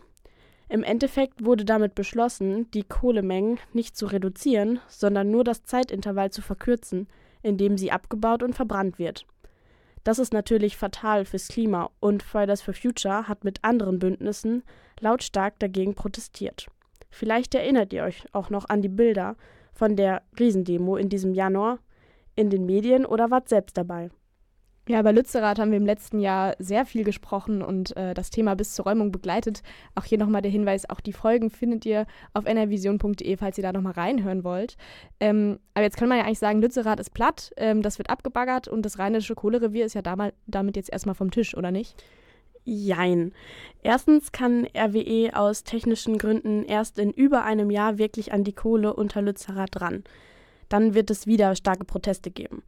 Im 0.69 0.83
Endeffekt 0.83 1.45
wurde 1.45 1.65
damit 1.65 1.95
beschlossen, 1.95 2.71
die 2.73 2.83
Kohlemengen 2.83 3.59
nicht 3.73 3.97
zu 3.97 4.07
reduzieren, 4.07 4.81
sondern 4.89 5.31
nur 5.31 5.45
das 5.45 5.63
Zeitintervall 5.63 6.31
zu 6.31 6.43
verkürzen, 6.43 7.07
in 7.43 7.57
dem 7.57 7.79
sie 7.79 7.93
abgebaut 7.93 8.43
und 8.43 8.55
verbrannt 8.55 8.99
wird. 8.99 9.27
Das 10.03 10.19
ist 10.19 10.33
natürlich 10.33 10.77
fatal 10.77 11.25
fürs 11.25 11.49
Klima 11.49 11.91
und 12.01 12.23
Fridays 12.23 12.63
for 12.63 12.75
Future 12.75 13.29
hat 13.29 13.45
mit 13.45 13.63
anderen 13.63 13.99
Bündnissen 13.99 14.63
lautstark 15.01 15.59
dagegen 15.59 15.95
protestiert. 15.95 16.69
Vielleicht 17.11 17.55
erinnert 17.55 17.93
ihr 17.93 18.05
euch 18.05 18.25
auch 18.33 18.51
noch 18.51 18.69
an 18.69 18.83
die 18.83 18.89
Bilder 18.89 19.37
von 19.73 19.97
der 19.97 20.23
Riesendemo 20.39 20.97
in 20.97 21.09
diesem 21.09 21.35
Januar 21.35 21.79
in 22.35 22.51
den 22.51 22.67
Medien 22.67 23.07
oder 23.07 23.31
wart 23.31 23.49
selbst 23.49 23.77
dabei. 23.77 24.11
Ja, 24.89 25.03
bei 25.03 25.11
Lützerath 25.11 25.59
haben 25.59 25.73
wir 25.73 25.79
im 25.79 25.87
letzten 25.87 26.21
Jahr 26.21 26.55
sehr 26.61 26.87
viel 26.87 27.03
gesprochen 27.03 27.61
und 27.61 27.97
äh, 27.97 28.15
das 28.15 28.31
Thema 28.31 28.55
bis 28.55 28.73
zur 28.73 28.85
Räumung 28.85 29.11
begleitet. 29.11 29.65
Auch 29.97 30.05
hier 30.05 30.17
nochmal 30.17 30.43
der 30.43 30.51
Hinweis, 30.53 30.89
auch 30.89 31.01
die 31.01 31.13
Folgen 31.13 31.51
findet 31.51 31.85
ihr 31.85 32.07
auf 32.35 32.45
nrvision.de, 32.45 33.37
falls 33.37 33.59
ihr 33.59 33.63
da 33.63 33.73
nochmal 33.73 33.95
reinhören 33.95 34.45
wollt. 34.45 34.77
Ähm, 35.19 35.59
aber 35.75 35.83
jetzt 35.83 35.97
kann 35.97 36.09
man 36.09 36.19
ja 36.19 36.25
eigentlich 36.25 36.39
sagen, 36.39 36.61
Lützerath 36.61 37.01
ist 37.01 37.15
platt, 37.15 37.51
ähm, 37.57 37.83
das 37.83 37.99
wird 37.99 38.11
abgebaggert 38.11 38.69
und 38.69 38.83
das 38.83 39.01
rheinische 39.01 39.35
Kohlerevier 39.35 39.85
ist 39.87 39.95
ja 39.95 40.03
damal, 40.03 40.33
damit 40.47 40.77
jetzt 40.77 40.93
erstmal 40.93 41.17
vom 41.17 41.33
Tisch, 41.33 41.57
oder 41.57 41.73
nicht? 41.73 42.05
Jein. 42.65 43.33
Erstens 43.83 44.31
kann 44.31 44.69
RWE 44.73 45.31
aus 45.35 45.65
technischen 45.65 46.17
Gründen 46.17 46.65
erst 46.65 47.01
in 47.01 47.11
über 47.11 47.43
einem 47.43 47.73
Jahr 47.73 47.99
wirklich 47.99 48.33
an 48.33 48.45
die 48.45 48.53
Kohle 48.53 48.95
unter 48.95 49.21
Lützerath 49.21 49.81
ran. 49.81 50.05
Dann 50.69 50.95
wird 50.95 51.11
es 51.11 51.27
wieder 51.27 51.57
starke 51.57 51.85
Proteste 51.85 52.31
geben. 52.31 52.63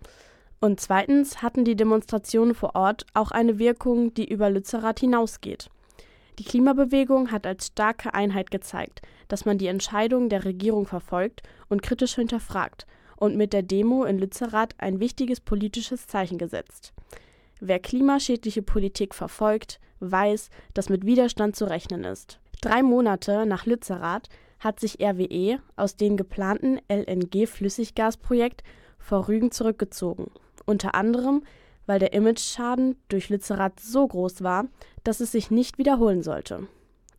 Und 0.60 0.80
zweitens 0.80 1.42
hatten 1.42 1.64
die 1.64 1.76
Demonstrationen 1.76 2.54
vor 2.54 2.74
Ort 2.74 3.06
auch 3.14 3.30
eine 3.30 3.58
Wirkung, 3.58 4.12
die 4.14 4.28
über 4.28 4.50
Lützerath 4.50 5.00
hinausgeht. 5.00 5.70
Die 6.38 6.44
Klimabewegung 6.44 7.30
hat 7.30 7.46
als 7.46 7.68
starke 7.68 8.14
Einheit 8.14 8.50
gezeigt, 8.50 9.02
dass 9.28 9.44
man 9.44 9.58
die 9.58 9.66
Entscheidung 9.66 10.28
der 10.28 10.44
Regierung 10.44 10.86
verfolgt 10.86 11.42
und 11.68 11.82
kritisch 11.82 12.14
hinterfragt 12.14 12.86
und 13.16 13.36
mit 13.36 13.52
der 13.52 13.62
Demo 13.62 14.04
in 14.04 14.18
Lützerath 14.18 14.74
ein 14.78 15.00
wichtiges 15.00 15.40
politisches 15.40 16.06
Zeichen 16.06 16.38
gesetzt. 16.38 16.92
Wer 17.60 17.80
klimaschädliche 17.80 18.62
Politik 18.62 19.14
verfolgt, 19.14 19.80
weiß, 20.00 20.50
dass 20.74 20.88
mit 20.88 21.04
Widerstand 21.04 21.56
zu 21.56 21.64
rechnen 21.64 22.04
ist. 22.04 22.38
Drei 22.60 22.82
Monate 22.82 23.46
nach 23.46 23.66
Lützerath 23.66 24.28
hat 24.60 24.78
sich 24.80 25.00
RWE 25.00 25.58
aus 25.76 25.96
dem 25.96 26.16
geplanten 26.16 26.78
LNG-Flüssiggasprojekt 26.88 28.62
vor 28.98 29.28
Rügen 29.28 29.50
zurückgezogen. 29.50 30.30
Unter 30.68 30.94
anderem, 30.94 31.44
weil 31.86 31.98
der 31.98 32.12
Imageschaden 32.12 32.96
durch 33.08 33.30
Lützerath 33.30 33.80
so 33.80 34.06
groß 34.06 34.42
war, 34.42 34.66
dass 35.02 35.20
es 35.20 35.32
sich 35.32 35.50
nicht 35.50 35.78
wiederholen 35.78 36.22
sollte. 36.22 36.68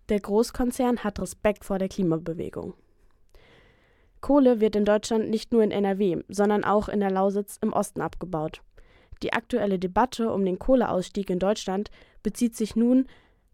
Der 0.09 0.19
Großkonzern 0.19 1.03
hat 1.03 1.19
Respekt 1.19 1.65
vor 1.65 1.79
der 1.79 1.89
Klimabewegung. 1.89 2.75
Kohle 4.21 4.59
wird 4.59 4.75
in 4.75 4.85
Deutschland 4.85 5.31
nicht 5.31 5.51
nur 5.51 5.63
in 5.63 5.71
NRW, 5.71 6.21
sondern 6.27 6.63
auch 6.63 6.89
in 6.89 6.99
der 6.99 7.09
Lausitz 7.09 7.57
im 7.59 7.73
Osten 7.73 8.01
abgebaut. 8.01 8.61
Die 9.23 9.33
aktuelle 9.33 9.79
Debatte 9.79 10.31
um 10.31 10.45
den 10.45 10.59
Kohleausstieg 10.59 11.31
in 11.31 11.39
Deutschland 11.39 11.89
bezieht 12.21 12.55
sich 12.55 12.75
nun 12.75 13.07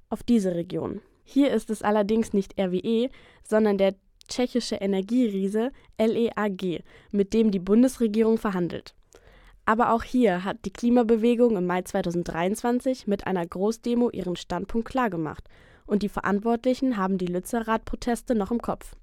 auf 0.09 0.23
diese 0.23 0.55
Region. 0.55 0.99
Hier 1.23 1.53
ist 1.53 1.69
es 1.69 1.83
allerdings 1.83 2.33
nicht 2.33 2.59
RWE, 2.59 3.09
sondern 3.47 3.77
der 3.77 3.95
tschechische 4.27 4.75
Energieriese 4.75 5.71
LEAG, 5.97 6.83
mit 7.11 7.33
dem 7.33 7.51
die 7.51 7.59
Bundesregierung 7.59 8.37
verhandelt. 8.37 8.93
Aber 9.65 9.91
auch 9.91 10.03
hier 10.03 10.43
hat 10.43 10.57
die 10.65 10.73
Klimabewegung 10.73 11.57
im 11.57 11.65
Mai 11.65 11.81
2023 11.81 13.07
mit 13.07 13.25
einer 13.25 13.45
Großdemo 13.45 14.11
ihren 14.11 14.35
Standpunkt 14.35 14.87
klargemacht 14.87 15.43
und 15.87 16.03
die 16.03 16.09
Verantwortlichen 16.09 16.97
haben 16.97 17.17
die 17.17 17.27
Lützerath-Proteste 17.27 18.35
noch 18.35 18.51
im 18.51 18.61
Kopf. 18.61 18.95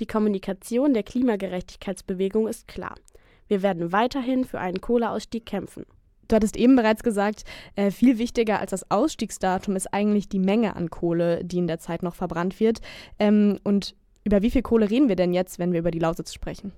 Die 0.00 0.06
Kommunikation 0.06 0.94
der 0.94 1.04
Klimagerechtigkeitsbewegung 1.04 2.48
ist 2.48 2.66
klar. 2.66 2.94
Wir 3.46 3.62
werden 3.62 3.92
weiterhin 3.92 4.44
für 4.44 4.58
einen 4.58 4.80
Kohleausstieg 4.80 5.46
kämpfen. 5.46 5.84
Du 6.26 6.34
hattest 6.34 6.56
eben 6.56 6.74
bereits 6.74 7.02
gesagt, 7.02 7.44
äh, 7.76 7.90
viel 7.90 8.18
wichtiger 8.18 8.58
als 8.58 8.70
das 8.70 8.90
Ausstiegsdatum 8.90 9.76
ist 9.76 9.92
eigentlich 9.92 10.28
die 10.28 10.38
Menge 10.38 10.74
an 10.74 10.90
Kohle, 10.90 11.44
die 11.44 11.58
in 11.58 11.66
der 11.66 11.78
Zeit 11.78 12.02
noch 12.02 12.14
verbrannt 12.14 12.58
wird. 12.58 12.80
Ähm, 13.18 13.58
und 13.62 13.94
über 14.24 14.42
wie 14.42 14.50
viel 14.50 14.62
Kohle 14.62 14.90
reden 14.90 15.08
wir 15.08 15.16
denn 15.16 15.34
jetzt, 15.34 15.58
wenn 15.58 15.72
wir 15.72 15.80
über 15.80 15.90
die 15.90 15.98
Lausitz 15.98 16.32
sprechen? 16.32 16.72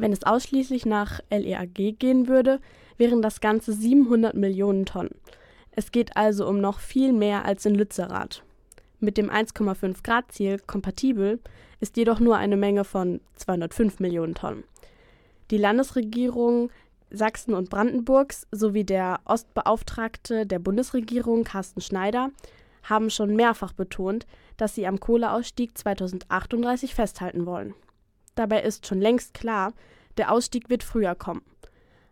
Wenn 0.00 0.12
es 0.12 0.22
ausschließlich 0.22 0.86
nach 0.86 1.18
LEAG 1.28 1.98
gehen 1.98 2.28
würde, 2.28 2.60
wären 2.98 3.20
das 3.20 3.40
Ganze 3.40 3.72
700 3.72 4.32
Millionen 4.34 4.86
Tonnen. 4.86 5.16
Es 5.72 5.90
geht 5.90 6.16
also 6.16 6.46
um 6.46 6.60
noch 6.60 6.78
viel 6.78 7.12
mehr 7.12 7.44
als 7.44 7.66
in 7.66 7.74
Lützerath. 7.74 8.44
Mit 9.00 9.16
dem 9.16 9.28
1,5 9.28 10.04
Grad 10.04 10.30
Ziel 10.30 10.60
kompatibel 10.60 11.40
ist 11.80 11.96
jedoch 11.96 12.20
nur 12.20 12.36
eine 12.36 12.56
Menge 12.56 12.84
von 12.84 13.20
205 13.34 13.98
Millionen 13.98 14.36
Tonnen. 14.36 14.62
Die 15.50 15.58
Landesregierung 15.58 16.70
Sachsen 17.10 17.54
und 17.54 17.68
Brandenburgs 17.68 18.46
sowie 18.52 18.84
der 18.84 19.18
Ostbeauftragte 19.24 20.46
der 20.46 20.60
Bundesregierung 20.60 21.42
Carsten 21.42 21.80
Schneider 21.80 22.30
haben 22.84 23.10
schon 23.10 23.34
mehrfach 23.34 23.72
betont, 23.72 24.26
dass 24.58 24.76
sie 24.76 24.86
am 24.86 25.00
Kohleausstieg 25.00 25.76
2038 25.76 26.94
festhalten 26.94 27.46
wollen. 27.46 27.74
Dabei 28.38 28.62
ist 28.62 28.86
schon 28.86 29.00
längst 29.00 29.34
klar, 29.34 29.72
der 30.16 30.30
Ausstieg 30.30 30.70
wird 30.70 30.84
früher 30.84 31.16
kommen. 31.16 31.42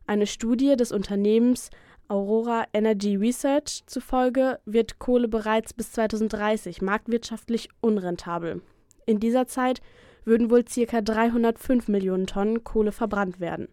Eine 0.08 0.26
Studie 0.26 0.74
des 0.74 0.90
Unternehmens 0.90 1.70
Aurora 2.08 2.64
Energy 2.72 3.14
Research 3.14 3.84
zufolge 3.86 4.58
wird 4.64 4.98
Kohle 4.98 5.28
bereits 5.28 5.72
bis 5.72 5.92
2030 5.92 6.82
marktwirtschaftlich 6.82 7.68
unrentabel. 7.80 8.60
In 9.06 9.20
dieser 9.20 9.46
Zeit 9.46 9.80
würden 10.24 10.50
wohl 10.50 10.64
ca. 10.64 11.00
305 11.00 11.86
Millionen 11.86 12.26
Tonnen 12.26 12.64
Kohle 12.64 12.90
verbrannt 12.90 13.38
werden. 13.38 13.68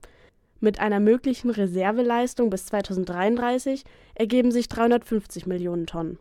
Mit 0.60 0.80
einer 0.80 1.00
möglichen 1.00 1.50
Reserveleistung 1.50 2.52
bis 2.52 2.68
2033 2.68 3.84
ergeben 4.14 4.52
sich 4.52 4.70
350 4.70 5.48
Millionen 5.48 5.88
Tonnen. 5.88 6.20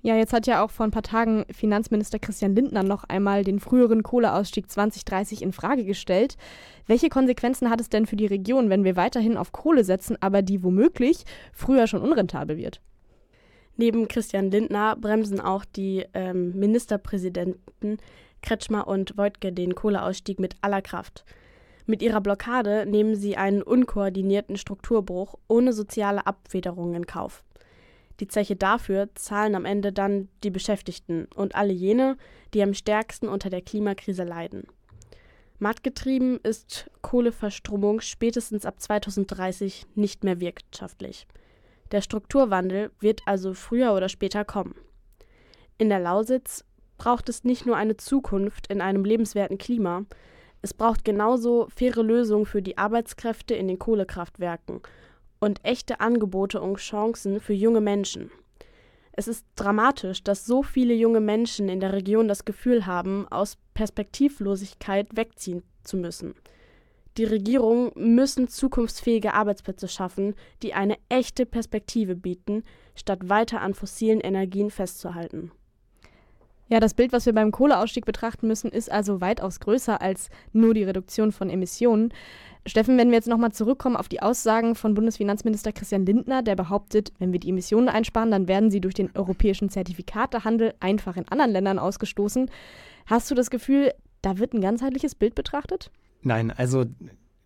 Ja, 0.00 0.16
jetzt 0.16 0.32
hat 0.32 0.46
ja 0.46 0.64
auch 0.64 0.70
vor 0.70 0.86
ein 0.86 0.92
paar 0.92 1.02
Tagen 1.02 1.44
Finanzminister 1.50 2.20
Christian 2.20 2.54
Lindner 2.54 2.84
noch 2.84 3.04
einmal 3.04 3.42
den 3.42 3.58
früheren 3.58 4.04
Kohleausstieg 4.04 4.70
2030 4.70 5.42
in 5.42 5.52
Frage 5.52 5.84
gestellt. 5.84 6.36
Welche 6.86 7.08
Konsequenzen 7.08 7.68
hat 7.68 7.80
es 7.80 7.88
denn 7.88 8.06
für 8.06 8.14
die 8.14 8.26
Region, 8.26 8.70
wenn 8.70 8.84
wir 8.84 8.94
weiterhin 8.94 9.36
auf 9.36 9.50
Kohle 9.50 9.82
setzen, 9.82 10.16
aber 10.20 10.42
die 10.42 10.62
womöglich 10.62 11.24
früher 11.52 11.88
schon 11.88 12.02
unrentabel 12.02 12.56
wird? 12.56 12.80
Neben 13.76 14.06
Christian 14.06 14.50
Lindner 14.50 14.96
bremsen 14.96 15.40
auch 15.40 15.64
die 15.64 16.04
ähm, 16.14 16.52
Ministerpräsidenten 16.58 17.98
Kretschmer 18.40 18.86
und 18.86 19.16
Wojtke 19.16 19.52
den 19.52 19.74
Kohleausstieg 19.74 20.38
mit 20.38 20.54
aller 20.62 20.82
Kraft. 20.82 21.24
Mit 21.86 22.02
ihrer 22.02 22.20
Blockade 22.20 22.86
nehmen 22.86 23.16
sie 23.16 23.36
einen 23.36 23.62
unkoordinierten 23.62 24.56
Strukturbruch 24.56 25.36
ohne 25.48 25.72
soziale 25.72 26.26
Abfederung 26.26 26.94
in 26.94 27.06
Kauf. 27.06 27.42
Die 28.20 28.28
Zeche 28.28 28.56
dafür 28.56 29.08
zahlen 29.14 29.54
am 29.54 29.64
Ende 29.64 29.92
dann 29.92 30.28
die 30.42 30.50
Beschäftigten 30.50 31.28
und 31.34 31.54
alle 31.54 31.72
jene, 31.72 32.16
die 32.52 32.62
am 32.62 32.74
stärksten 32.74 33.28
unter 33.28 33.50
der 33.50 33.62
Klimakrise 33.62 34.24
leiden. 34.24 34.66
Mattgetrieben 35.60 36.38
ist 36.42 36.90
Kohleverstromung 37.02 38.00
spätestens 38.00 38.64
ab 38.64 38.80
2030 38.80 39.86
nicht 39.94 40.24
mehr 40.24 40.40
wirtschaftlich. 40.40 41.26
Der 41.90 42.00
Strukturwandel 42.00 42.90
wird 43.00 43.22
also 43.26 43.54
früher 43.54 43.94
oder 43.94 44.08
später 44.08 44.44
kommen. 44.44 44.74
In 45.78 45.88
der 45.88 46.00
Lausitz 46.00 46.64
braucht 46.96 47.28
es 47.28 47.44
nicht 47.44 47.66
nur 47.66 47.76
eine 47.76 47.96
Zukunft 47.96 48.66
in 48.68 48.80
einem 48.80 49.04
lebenswerten 49.04 49.58
Klima, 49.58 50.04
es 50.60 50.74
braucht 50.74 51.04
genauso 51.04 51.68
faire 51.68 52.02
Lösungen 52.02 52.46
für 52.46 52.62
die 52.62 52.78
Arbeitskräfte 52.78 53.54
in 53.54 53.68
den 53.68 53.78
Kohlekraftwerken 53.78 54.80
und 55.40 55.64
echte 55.64 56.00
Angebote 56.00 56.60
und 56.60 56.76
Chancen 56.76 57.40
für 57.40 57.54
junge 57.54 57.80
Menschen. 57.80 58.30
Es 59.12 59.26
ist 59.26 59.44
dramatisch, 59.56 60.22
dass 60.22 60.46
so 60.46 60.62
viele 60.62 60.94
junge 60.94 61.20
Menschen 61.20 61.68
in 61.68 61.80
der 61.80 61.92
Region 61.92 62.28
das 62.28 62.44
Gefühl 62.44 62.86
haben, 62.86 63.26
aus 63.30 63.56
Perspektivlosigkeit 63.74 65.16
wegziehen 65.16 65.62
zu 65.82 65.96
müssen. 65.96 66.34
Die 67.16 67.24
Regierungen 67.24 67.90
müssen 67.96 68.46
zukunftsfähige 68.46 69.34
Arbeitsplätze 69.34 69.88
schaffen, 69.88 70.36
die 70.62 70.74
eine 70.74 70.96
echte 71.08 71.46
Perspektive 71.46 72.14
bieten, 72.14 72.62
statt 72.94 73.28
weiter 73.28 73.60
an 73.60 73.74
fossilen 73.74 74.20
Energien 74.20 74.70
festzuhalten. 74.70 75.50
Ja, 76.68 76.80
das 76.80 76.94
Bild, 76.94 77.12
was 77.12 77.24
wir 77.24 77.32
beim 77.32 77.50
Kohleausstieg 77.50 78.04
betrachten 78.04 78.46
müssen, 78.46 78.70
ist 78.70 78.92
also 78.92 79.20
weitaus 79.20 79.58
größer 79.58 80.00
als 80.00 80.28
nur 80.52 80.74
die 80.74 80.84
Reduktion 80.84 81.32
von 81.32 81.48
Emissionen. 81.48 82.12
Steffen, 82.66 82.98
wenn 82.98 83.08
wir 83.08 83.16
jetzt 83.16 83.28
nochmal 83.28 83.52
zurückkommen 83.52 83.96
auf 83.96 84.08
die 84.08 84.20
Aussagen 84.20 84.74
von 84.74 84.94
Bundesfinanzminister 84.94 85.72
Christian 85.72 86.04
Lindner, 86.04 86.42
der 86.42 86.56
behauptet, 86.56 87.12
wenn 87.18 87.32
wir 87.32 87.40
die 87.40 87.50
Emissionen 87.50 87.88
einsparen, 87.88 88.30
dann 88.30 88.48
werden 88.48 88.70
sie 88.70 88.80
durch 88.80 88.94
den 88.94 89.10
europäischen 89.14 89.70
Zertifikatehandel 89.70 90.74
einfach 90.80 91.16
in 91.16 91.28
anderen 91.28 91.52
Ländern 91.52 91.78
ausgestoßen. 91.78 92.50
Hast 93.06 93.30
du 93.30 93.34
das 93.34 93.50
Gefühl, 93.50 93.92
da 94.22 94.38
wird 94.38 94.52
ein 94.52 94.60
ganzheitliches 94.60 95.14
Bild 95.14 95.34
betrachtet? 95.34 95.90
Nein, 96.22 96.50
also 96.50 96.84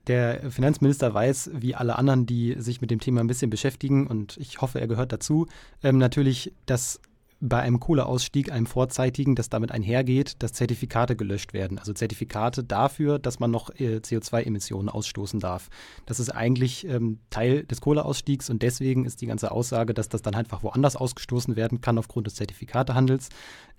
der 0.07 0.51
Finanzminister 0.51 1.15
weiß, 1.15 1.51
wie 1.55 1.75
alle 1.75 1.97
anderen, 1.97 2.27
die 2.27 2.57
sich 2.59 2.81
mit 2.81 2.91
dem 2.91 2.99
Thema 2.99 3.21
ein 3.21 3.29
bisschen 3.29 3.51
beschäftigen, 3.51 4.07
und 4.07 4.37
ich 4.39 4.61
hoffe, 4.61 4.81
er 4.81 4.89
gehört 4.89 5.13
dazu, 5.13 5.47
ähm, 5.83 5.99
natürlich, 5.99 6.53
dass 6.67 7.01
bei 7.45 7.61
einem 7.61 7.81
Kohleausstieg, 7.81 8.53
einem 8.53 8.67
vorzeitigen, 8.67 9.35
das 9.35 9.49
damit 9.49 9.73
einhergeht, 9.73 10.41
dass 10.45 10.53
Zertifikate 10.53 11.17
gelöscht 11.17 11.53
werden. 11.53 11.81
Also 11.81 11.93
Zertifikate 11.93 12.63
dafür, 12.63 13.19
dass 13.19 13.41
man 13.41 13.51
noch 13.51 13.71
äh, 13.71 13.97
CO2-Emissionen 13.97 14.89
ausstoßen 14.89 15.41
darf. 15.41 15.69
Das 16.07 16.21
ist 16.21 16.31
eigentlich 16.31 16.87
ähm, 16.87 17.19
Teil 17.31 17.65
des 17.65 17.81
Kohleausstiegs 17.81 18.49
und 18.49 18.63
deswegen 18.63 19.05
ist 19.05 19.21
die 19.23 19.27
ganze 19.27 19.51
Aussage, 19.51 19.93
dass 19.93 20.09
das 20.09 20.23
dann 20.23 20.37
einfach 20.37 20.63
woanders 20.63 20.95
ausgestoßen 20.95 21.57
werden 21.57 21.81
kann 21.81 21.99
aufgrund 21.99 22.29
des 22.29 22.37
Zertifikatehandels. 22.37 23.29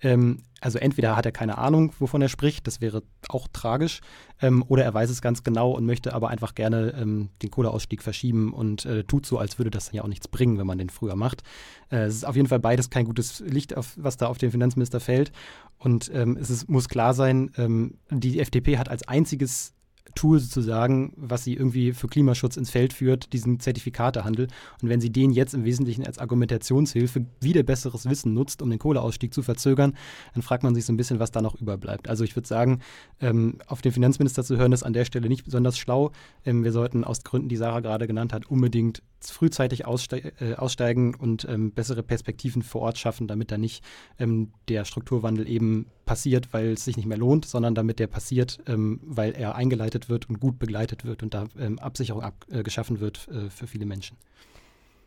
Ähm, 0.02 0.42
also 0.60 0.78
entweder 0.78 1.16
hat 1.16 1.24
er 1.24 1.32
keine 1.32 1.56
Ahnung, 1.56 1.94
wovon 1.98 2.20
er 2.20 2.28
spricht, 2.28 2.66
das 2.66 2.82
wäre 2.82 3.02
auch 3.28 3.48
tragisch, 3.50 4.02
ähm, 4.44 4.64
oder 4.68 4.84
er 4.84 4.92
weiß 4.92 5.08
es 5.08 5.22
ganz 5.22 5.42
genau 5.42 5.70
und 5.70 5.86
möchte 5.86 6.12
aber 6.12 6.28
einfach 6.28 6.54
gerne 6.54 6.94
ähm, 7.00 7.30
den 7.42 7.50
Kohleausstieg 7.50 8.02
verschieben 8.02 8.52
und 8.52 8.84
äh, 8.84 9.04
tut 9.04 9.24
so, 9.24 9.38
als 9.38 9.58
würde 9.58 9.70
das 9.70 9.90
ja 9.92 10.02
auch 10.02 10.08
nichts 10.08 10.28
bringen, 10.28 10.58
wenn 10.58 10.66
man 10.66 10.78
den 10.78 10.90
früher 10.90 11.16
macht. 11.16 11.42
Äh, 11.90 12.04
es 12.04 12.16
ist 12.16 12.24
auf 12.24 12.36
jeden 12.36 12.48
Fall 12.48 12.60
beides 12.60 12.90
kein 12.90 13.06
gutes 13.06 13.40
Licht, 13.40 13.76
auf, 13.76 13.94
was 13.96 14.16
da 14.16 14.26
auf 14.26 14.38
den 14.38 14.50
Finanzminister 14.50 15.00
fällt. 15.00 15.32
Und 15.78 16.10
ähm, 16.14 16.36
es 16.36 16.50
ist, 16.50 16.68
muss 16.68 16.88
klar 16.88 17.14
sein, 17.14 17.50
ähm, 17.56 17.98
die 18.10 18.38
FDP 18.38 18.78
hat 18.78 18.88
als 18.88 19.08
einziges 19.08 19.73
Tool 20.14 20.38
sozusagen, 20.38 21.12
was 21.16 21.44
sie 21.44 21.54
irgendwie 21.54 21.92
für 21.92 22.08
Klimaschutz 22.08 22.56
ins 22.56 22.70
Feld 22.70 22.92
führt, 22.92 23.32
diesen 23.32 23.58
Zertifikatehandel. 23.58 24.48
Und 24.82 24.88
wenn 24.88 25.00
sie 25.00 25.10
den 25.10 25.30
jetzt 25.32 25.54
im 25.54 25.64
Wesentlichen 25.64 26.06
als 26.06 26.18
Argumentationshilfe 26.18 27.26
wieder 27.40 27.62
besseres 27.62 28.08
Wissen 28.08 28.34
nutzt, 28.34 28.62
um 28.62 28.70
den 28.70 28.78
Kohleausstieg 28.78 29.32
zu 29.32 29.42
verzögern, 29.42 29.96
dann 30.34 30.42
fragt 30.42 30.62
man 30.62 30.74
sich 30.74 30.84
so 30.84 30.92
ein 30.92 30.96
bisschen, 30.96 31.18
was 31.18 31.30
da 31.30 31.40
noch 31.40 31.60
überbleibt. 31.60 32.08
Also 32.08 32.22
ich 32.22 32.36
würde 32.36 32.46
sagen, 32.46 32.80
ähm, 33.20 33.58
auf 33.66 33.82
den 33.82 33.92
Finanzminister 33.92 34.44
zu 34.44 34.56
hören, 34.56 34.72
ist 34.72 34.82
an 34.82 34.92
der 34.92 35.04
Stelle 35.04 35.28
nicht 35.28 35.44
besonders 35.44 35.78
schlau. 35.78 36.12
Ähm, 36.44 36.64
wir 36.64 36.72
sollten 36.72 37.02
aus 37.02 37.24
Gründen, 37.24 37.48
die 37.48 37.56
Sarah 37.56 37.80
gerade 37.80 38.06
genannt 38.06 38.32
hat, 38.32 38.46
unbedingt 38.46 39.02
frühzeitig 39.20 39.86
ausste 39.86 40.32
äh, 40.40 40.54
aussteigen 40.54 41.14
und 41.14 41.46
ähm, 41.48 41.72
bessere 41.72 42.02
Perspektiven 42.02 42.62
vor 42.62 42.82
Ort 42.82 42.98
schaffen, 42.98 43.26
damit 43.26 43.50
da 43.50 43.58
nicht 43.58 43.82
ähm, 44.18 44.52
der 44.68 44.84
Strukturwandel 44.84 45.48
eben 45.48 45.86
passiert, 46.04 46.52
weil 46.52 46.72
es 46.72 46.84
sich 46.84 46.96
nicht 46.96 47.06
mehr 47.06 47.18
lohnt, 47.18 47.44
sondern 47.46 47.74
damit 47.74 47.98
der 47.98 48.06
passiert, 48.06 48.58
ähm, 48.66 49.00
weil 49.02 49.32
er 49.32 49.54
eingeleitet 49.54 50.08
wird 50.08 50.28
und 50.28 50.40
gut 50.40 50.58
begleitet 50.58 51.04
wird 51.04 51.22
und 51.22 51.34
da 51.34 51.46
ähm, 51.58 51.78
Absicherung 51.78 52.22
ab, 52.22 52.44
äh, 52.50 52.62
geschaffen 52.62 53.00
wird 53.00 53.28
äh, 53.28 53.50
für 53.50 53.66
viele 53.66 53.86
Menschen. 53.86 54.16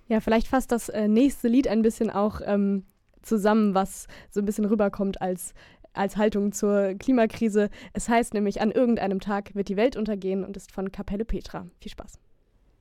Ja, 0.08 0.22
vielleicht 0.22 0.48
fasst 0.48 0.72
das 0.72 0.90
äh, 0.90 1.08
nächste 1.08 1.48
Lied 1.48 1.68
ein 1.68 1.82
bisschen 1.82 2.10
auch 2.10 2.42
ähm, 2.44 2.84
zusammen, 3.22 3.74
was 3.74 4.08
so 4.32 4.40
ein 4.40 4.46
bisschen 4.46 4.66
rüberkommt 4.66 5.22
als 5.22 5.54
als 5.94 6.16
Haltung 6.16 6.52
zur 6.52 6.94
Klimakrise. 6.94 7.70
Es 7.94 8.08
heißt 8.08 8.34
nämlich, 8.36 8.62
an 8.62 8.72
irgendeinem 8.72 9.20
Tag 9.20 9.56
wird 9.56 9.68
die 9.68 9.78
Welt 9.78 9.98
untergehen 9.98 10.46
und 10.46 10.56
ist 10.56 10.72
von 10.72 10.92
Kapelle 10.92 11.26
Petra. 11.26 11.66
Viel 11.82 11.92
Spaß. 11.92 12.20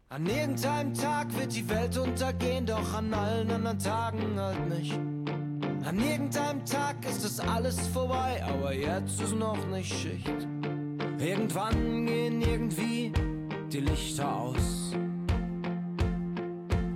An 0.08 0.26
irgendeinem 0.26 0.94
Tag 0.94 1.36
wird 1.36 1.56
die 1.56 1.68
Welt 1.68 1.96
untergehen, 1.98 2.66
doch 2.66 2.94
an 2.94 3.12
allen 3.12 3.50
anderen 3.50 3.78
Tagen 3.78 4.38
halt 4.38 4.68
nicht. 4.68 5.45
An 5.86 6.00
irgendeinem 6.00 6.64
Tag 6.64 6.96
ist 7.08 7.24
es 7.24 7.38
alles 7.38 7.78
vorbei, 7.86 8.42
aber 8.42 8.74
jetzt 8.74 9.20
ist 9.20 9.36
noch 9.36 9.64
nicht 9.68 9.94
Schicht. 9.94 10.48
Irgendwann 11.20 12.06
gehen 12.06 12.42
irgendwie 12.42 13.12
die 13.70 13.78
Lichter 13.78 14.34
aus. 14.34 14.92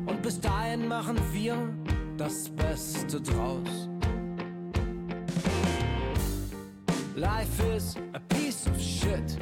Und 0.06 0.20
bis 0.22 0.40
dahin 0.40 0.88
machen 0.88 1.16
wir 1.30 1.56
das 2.16 2.48
Beste 2.48 3.20
draus. 3.20 3.88
Life 7.14 7.62
is 7.76 7.94
a 8.12 8.18
piece 8.34 8.66
of 8.66 8.80
shit. 8.80 9.38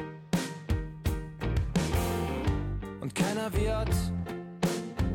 Und 3.01 3.15
keiner 3.15 3.51
wird 3.53 3.95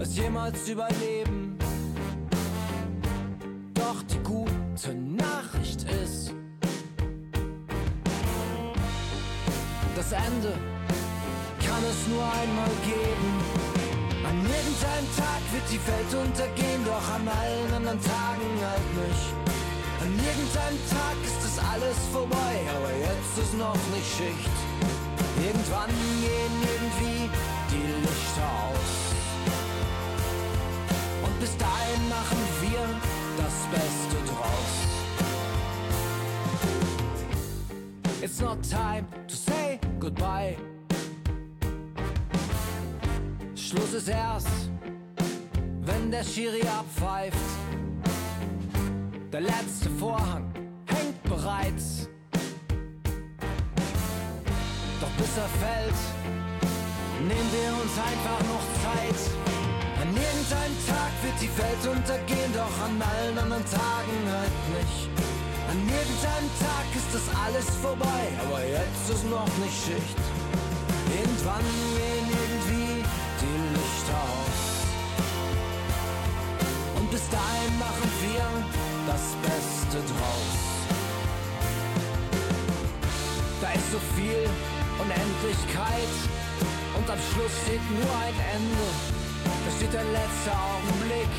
es 0.01 0.17
jemals 0.17 0.69
überleben. 0.69 1.54
Doch 3.95 4.03
die 4.11 4.23
gute 4.25 4.93
Nachricht 4.93 5.83
ist, 5.85 6.33
das 9.95 10.11
Ende 10.11 10.53
kann 11.65 11.83
es 11.87 12.09
nur 12.11 12.25
einmal 12.25 12.75
geben. 12.83 13.31
An 14.27 14.37
irgendeinem 14.43 15.09
Tag 15.15 15.43
wird 15.53 15.67
die 15.71 15.83
Welt 15.87 16.27
untergehen, 16.27 16.83
doch 16.85 17.07
an 17.15 17.29
allen 17.29 17.73
anderen 17.73 18.03
Tagen 18.03 18.51
halt 18.67 18.91
nicht. 18.99 19.27
An 20.03 20.11
irgendeinem 20.11 20.81
Tag 20.91 21.17
ist 21.23 21.43
es 21.47 21.57
alles 21.63 21.99
vorbei, 22.11 22.55
aber 22.75 22.91
jetzt 22.99 23.39
ist 23.39 23.55
noch 23.55 23.79
nicht 23.95 24.11
Schicht. 24.11 24.57
Irgendwann 25.39 25.95
gehen 26.19 26.57
irgendwie 26.75 27.31
die 27.71 27.87
Lichter 28.03 28.51
aus. 28.67 28.91
Und 31.23 31.39
bis 31.39 31.57
dahin 31.57 32.09
machen 32.09 32.43
wir 32.61 33.14
das 33.45 33.67
Beste 33.71 34.17
draus. 34.31 34.73
It's 38.23 38.41
not 38.41 38.63
time 38.63 39.07
to 39.29 39.37
say 39.37 39.79
goodbye. 40.01 40.57
Schluss 43.55 43.93
ist 43.93 44.09
erst, 44.09 44.71
wenn 45.83 46.11
der 46.11 46.25
Schiri 46.25 46.63
abpfeift. 46.63 47.37
Der 49.33 49.43
letzte 49.43 49.91
Vorhang 49.99 50.45
hängt 50.87 51.23
bereits. 51.25 52.09
Doch 55.01 55.11
bis 55.19 55.37
er 55.37 55.51
fällt, 55.65 56.01
nehmen 57.21 57.51
wir 57.53 57.83
uns 57.83 57.99
einfach 57.99 58.41
noch 58.53 58.65
Zeit. 58.83 59.44
An 60.05 60.11
irgendeinem 60.11 60.77
Tag 60.85 61.13
wird 61.25 61.41
die 61.41 61.49
Welt 61.57 61.97
untergehen, 61.97 62.53
doch 62.53 62.77
an 62.85 63.01
allen 63.01 63.39
anderen 63.39 63.65
Tagen 63.65 64.17
halt 64.29 64.59
nicht. 64.77 65.09
An 65.65 65.81
irgendeinem 65.81 66.51
Tag 66.61 66.87
ist 66.93 67.09
das 67.09 67.25
alles 67.41 67.65
vorbei, 67.81 68.23
aber 68.45 68.61
jetzt 68.69 69.09
ist 69.09 69.25
noch 69.31 69.49
nicht 69.65 69.73
Schicht. 69.73 70.21
Irgendwann 71.09 71.65
gehen 71.97 72.29
irgendwie 72.37 73.01
die 73.41 73.59
Lichter 73.73 74.21
aus. 74.29 74.61
Und 77.01 77.11
bis 77.11 77.25
dahin 77.33 77.73
machen 77.81 78.09
wir 78.29 78.45
das 79.09 79.25
Beste 79.41 80.05
draus. 80.05 80.53
Da 83.63 83.73
ist 83.73 83.89
so 83.89 84.01
viel 84.21 84.45
Unendlichkeit 85.01 86.13
und 86.93 87.09
am 87.09 87.21
Schluss 87.33 87.55
steht 87.65 87.85
nur 87.89 88.13
ein 88.21 88.37
Ende. 88.53 89.24
Da 89.65 89.71
steht 89.77 89.93
der 89.93 90.05
letzte 90.05 90.51
Augenblick 90.51 91.35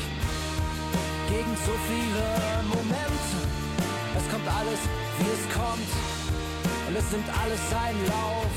gegen 1.28 1.54
so 1.66 1.72
viele 1.90 2.24
Momente. 2.68 3.38
Es 4.18 4.30
kommt 4.30 4.48
alles, 4.48 4.80
wie 5.18 5.30
es 5.36 5.44
kommt. 5.54 5.90
Und 6.88 6.96
es 6.96 7.10
nimmt 7.10 7.28
alles 7.42 7.60
seinen 7.70 8.02
Lauf. 8.06 8.54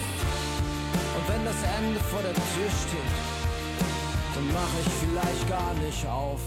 Und 1.15 1.23
wenn 1.27 1.43
das 1.45 1.59
Ende 1.77 1.99
vor 2.11 2.21
der 2.21 2.33
Tür 2.33 2.69
steht, 2.85 3.15
dann 4.35 4.47
mach 4.53 4.73
ich 4.81 4.91
vielleicht 5.03 5.49
gar 5.49 5.73
nicht 5.85 6.05
auf. 6.07 6.41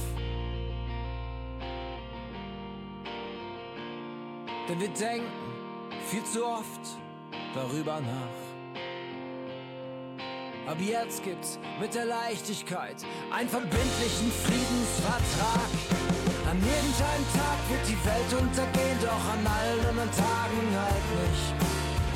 Denn 4.68 4.80
wir 4.80 4.88
denken 4.88 5.26
viel 6.08 6.24
zu 6.24 6.46
oft 6.46 6.80
darüber 7.54 8.00
nach. 8.00 8.41
Ab 10.72 10.80
jetzt 10.80 11.22
gibt's 11.22 11.58
mit 11.78 11.94
der 11.94 12.06
Leichtigkeit 12.06 12.96
einen 13.28 13.46
verbindlichen 13.46 14.32
Friedensvertrag. 14.40 15.68
An 16.48 16.56
kleinen 16.96 17.28
Tag 17.36 17.60
wird 17.68 17.84
die 17.92 18.00
Welt 18.08 18.32
untergehen, 18.40 18.96
doch 19.04 19.24
an 19.36 19.44
allen 19.44 19.84
anderen 19.84 20.08
Tagen 20.16 20.64
halt 20.72 21.06
nicht. 21.20 21.52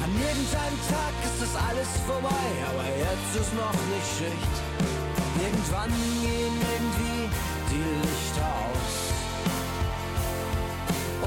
An 0.01 0.09
kleinen 0.49 0.81
Tag 0.89 1.13
ist 1.29 1.37
das 1.45 1.53
alles 1.69 2.01
vorbei, 2.09 2.49
aber 2.73 2.89
jetzt 2.97 3.33
ist 3.37 3.53
noch 3.61 3.77
nicht 3.93 4.09
Schicht. 4.25 4.57
Irgendwann 5.37 5.93
gehen 6.25 6.57
irgendwie 6.57 7.29
die 7.69 7.85
Lichter 8.09 8.49
aus. 8.65 8.97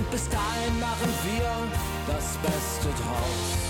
Und 0.01 0.09
bis 0.09 0.25
dahin 0.29 0.79
machen 0.79 1.13
wir 1.29 1.45
das 2.09 2.41
Beste 2.41 2.89
draus. 3.05 3.68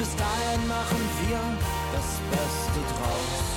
Bis 0.00 0.16
dahin 0.16 0.66
machen 0.66 0.98
wir 1.28 1.38
das 1.92 2.20
Beste 2.30 2.80
draus. 2.94 3.50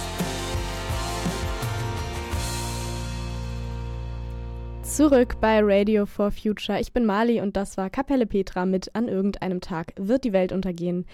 Zurück 4.82 5.38
bei 5.40 5.62
Radio 5.64 6.06
for 6.06 6.32
Future. 6.32 6.82
Ich 6.82 6.92
bin 6.92 7.06
Mali 7.06 7.40
und 7.40 7.56
das 7.56 7.78
war 7.78 7.90
Kapelle 7.90 8.26
Petra 8.26 8.66
mit 8.66 8.94
An 8.94 9.08
irgendeinem 9.08 9.62
Tag 9.62 9.94
wird 9.96 10.26
die 10.26 10.34
Welt 10.34 10.52
untergehen. 10.52 11.06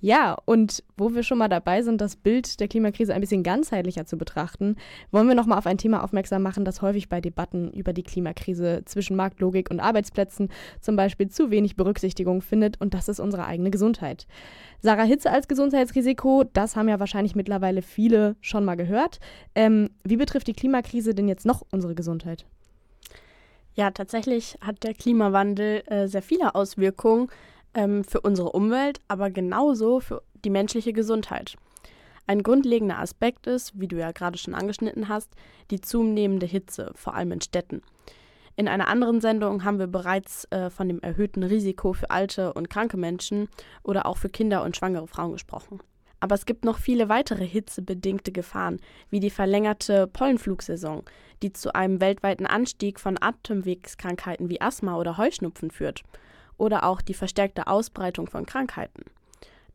Ja, 0.00 0.36
und 0.44 0.84
wo 0.96 1.14
wir 1.14 1.24
schon 1.24 1.38
mal 1.38 1.48
dabei 1.48 1.82
sind, 1.82 2.00
das 2.00 2.14
Bild 2.14 2.60
der 2.60 2.68
Klimakrise 2.68 3.14
ein 3.14 3.20
bisschen 3.20 3.42
ganzheitlicher 3.42 4.06
zu 4.06 4.16
betrachten, 4.16 4.76
wollen 5.10 5.26
wir 5.26 5.34
nochmal 5.34 5.58
auf 5.58 5.66
ein 5.66 5.78
Thema 5.78 6.04
aufmerksam 6.04 6.42
machen, 6.42 6.64
das 6.64 6.82
häufig 6.82 7.08
bei 7.08 7.20
Debatten 7.20 7.72
über 7.72 7.92
die 7.92 8.04
Klimakrise 8.04 8.82
zwischen 8.84 9.16
Marktlogik 9.16 9.70
und 9.70 9.80
Arbeitsplätzen 9.80 10.50
zum 10.80 10.94
Beispiel 10.94 11.28
zu 11.28 11.50
wenig 11.50 11.74
Berücksichtigung 11.74 12.42
findet, 12.42 12.80
und 12.80 12.94
das 12.94 13.08
ist 13.08 13.18
unsere 13.18 13.46
eigene 13.46 13.70
Gesundheit. 13.70 14.28
Sarah 14.80 15.02
Hitze 15.02 15.32
als 15.32 15.48
Gesundheitsrisiko, 15.48 16.44
das 16.52 16.76
haben 16.76 16.88
ja 16.88 17.00
wahrscheinlich 17.00 17.34
mittlerweile 17.34 17.82
viele 17.82 18.36
schon 18.40 18.64
mal 18.64 18.76
gehört. 18.76 19.18
Ähm, 19.56 19.90
wie 20.04 20.16
betrifft 20.16 20.46
die 20.46 20.52
Klimakrise 20.52 21.12
denn 21.12 21.26
jetzt 21.26 21.44
noch 21.44 21.62
unsere 21.72 21.96
Gesundheit? 21.96 22.46
Ja, 23.74 23.90
tatsächlich 23.90 24.56
hat 24.60 24.84
der 24.84 24.94
Klimawandel 24.94 25.82
äh, 25.86 26.06
sehr 26.06 26.22
viele 26.22 26.54
Auswirkungen 26.54 27.28
ähm, 27.74 28.04
für 28.04 28.20
unsere 28.20 28.52
Umwelt, 28.52 29.00
aber 29.08 29.30
genauso 29.30 30.00
für 30.00 30.22
die 30.44 30.50
menschliche 30.50 30.92
Gesundheit. 30.92 31.56
Ein 32.26 32.42
grundlegender 32.42 32.98
Aspekt 32.98 33.46
ist, 33.46 33.72
wie 33.80 33.88
du 33.88 33.96
ja 33.96 34.12
gerade 34.12 34.36
schon 34.36 34.54
angeschnitten 34.54 35.08
hast, 35.08 35.30
die 35.70 35.80
zunehmende 35.80 36.46
Hitze, 36.46 36.92
vor 36.94 37.14
allem 37.14 37.32
in 37.32 37.40
Städten. 37.40 37.82
In 38.54 38.68
einer 38.68 38.88
anderen 38.88 39.20
Sendung 39.20 39.64
haben 39.64 39.78
wir 39.78 39.86
bereits 39.86 40.44
äh, 40.50 40.68
von 40.68 40.88
dem 40.88 41.00
erhöhten 41.00 41.42
Risiko 41.42 41.92
für 41.92 42.10
alte 42.10 42.52
und 42.52 42.68
kranke 42.68 42.96
Menschen 42.96 43.48
oder 43.82 44.04
auch 44.04 44.18
für 44.18 44.28
Kinder 44.28 44.64
und 44.64 44.76
schwangere 44.76 45.06
Frauen 45.06 45.32
gesprochen. 45.32 45.78
Aber 46.20 46.34
es 46.34 46.44
gibt 46.44 46.64
noch 46.64 46.78
viele 46.78 47.08
weitere 47.08 47.46
hitzebedingte 47.46 48.32
Gefahren, 48.32 48.80
wie 49.10 49.20
die 49.20 49.30
verlängerte 49.30 50.08
Pollenflugsaison, 50.08 51.04
die 51.42 51.52
zu 51.52 51.74
einem 51.74 52.00
weltweiten 52.00 52.46
Anstieg 52.46 52.98
von 52.98 53.16
Atemwegskrankheiten 53.20 54.50
wie 54.50 54.60
Asthma 54.60 54.96
oder 54.96 55.16
Heuschnupfen 55.16 55.70
führt, 55.70 56.02
oder 56.58 56.84
auch 56.84 57.00
die 57.00 57.14
verstärkte 57.14 57.66
Ausbreitung 57.66 58.26
von 58.26 58.44
Krankheiten. 58.44 59.04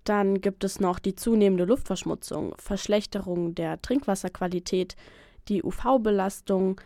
Dann 0.03 0.41
gibt 0.41 0.63
es 0.63 0.79
noch 0.79 0.99
die 0.99 1.15
zunehmende 1.15 1.65
Luftverschmutzung, 1.65 2.55
Verschlechterung 2.57 3.55
der 3.55 3.81
Trinkwasserqualität, 3.81 4.95
die 5.47 5.63
UV-Belastung, 5.63 6.79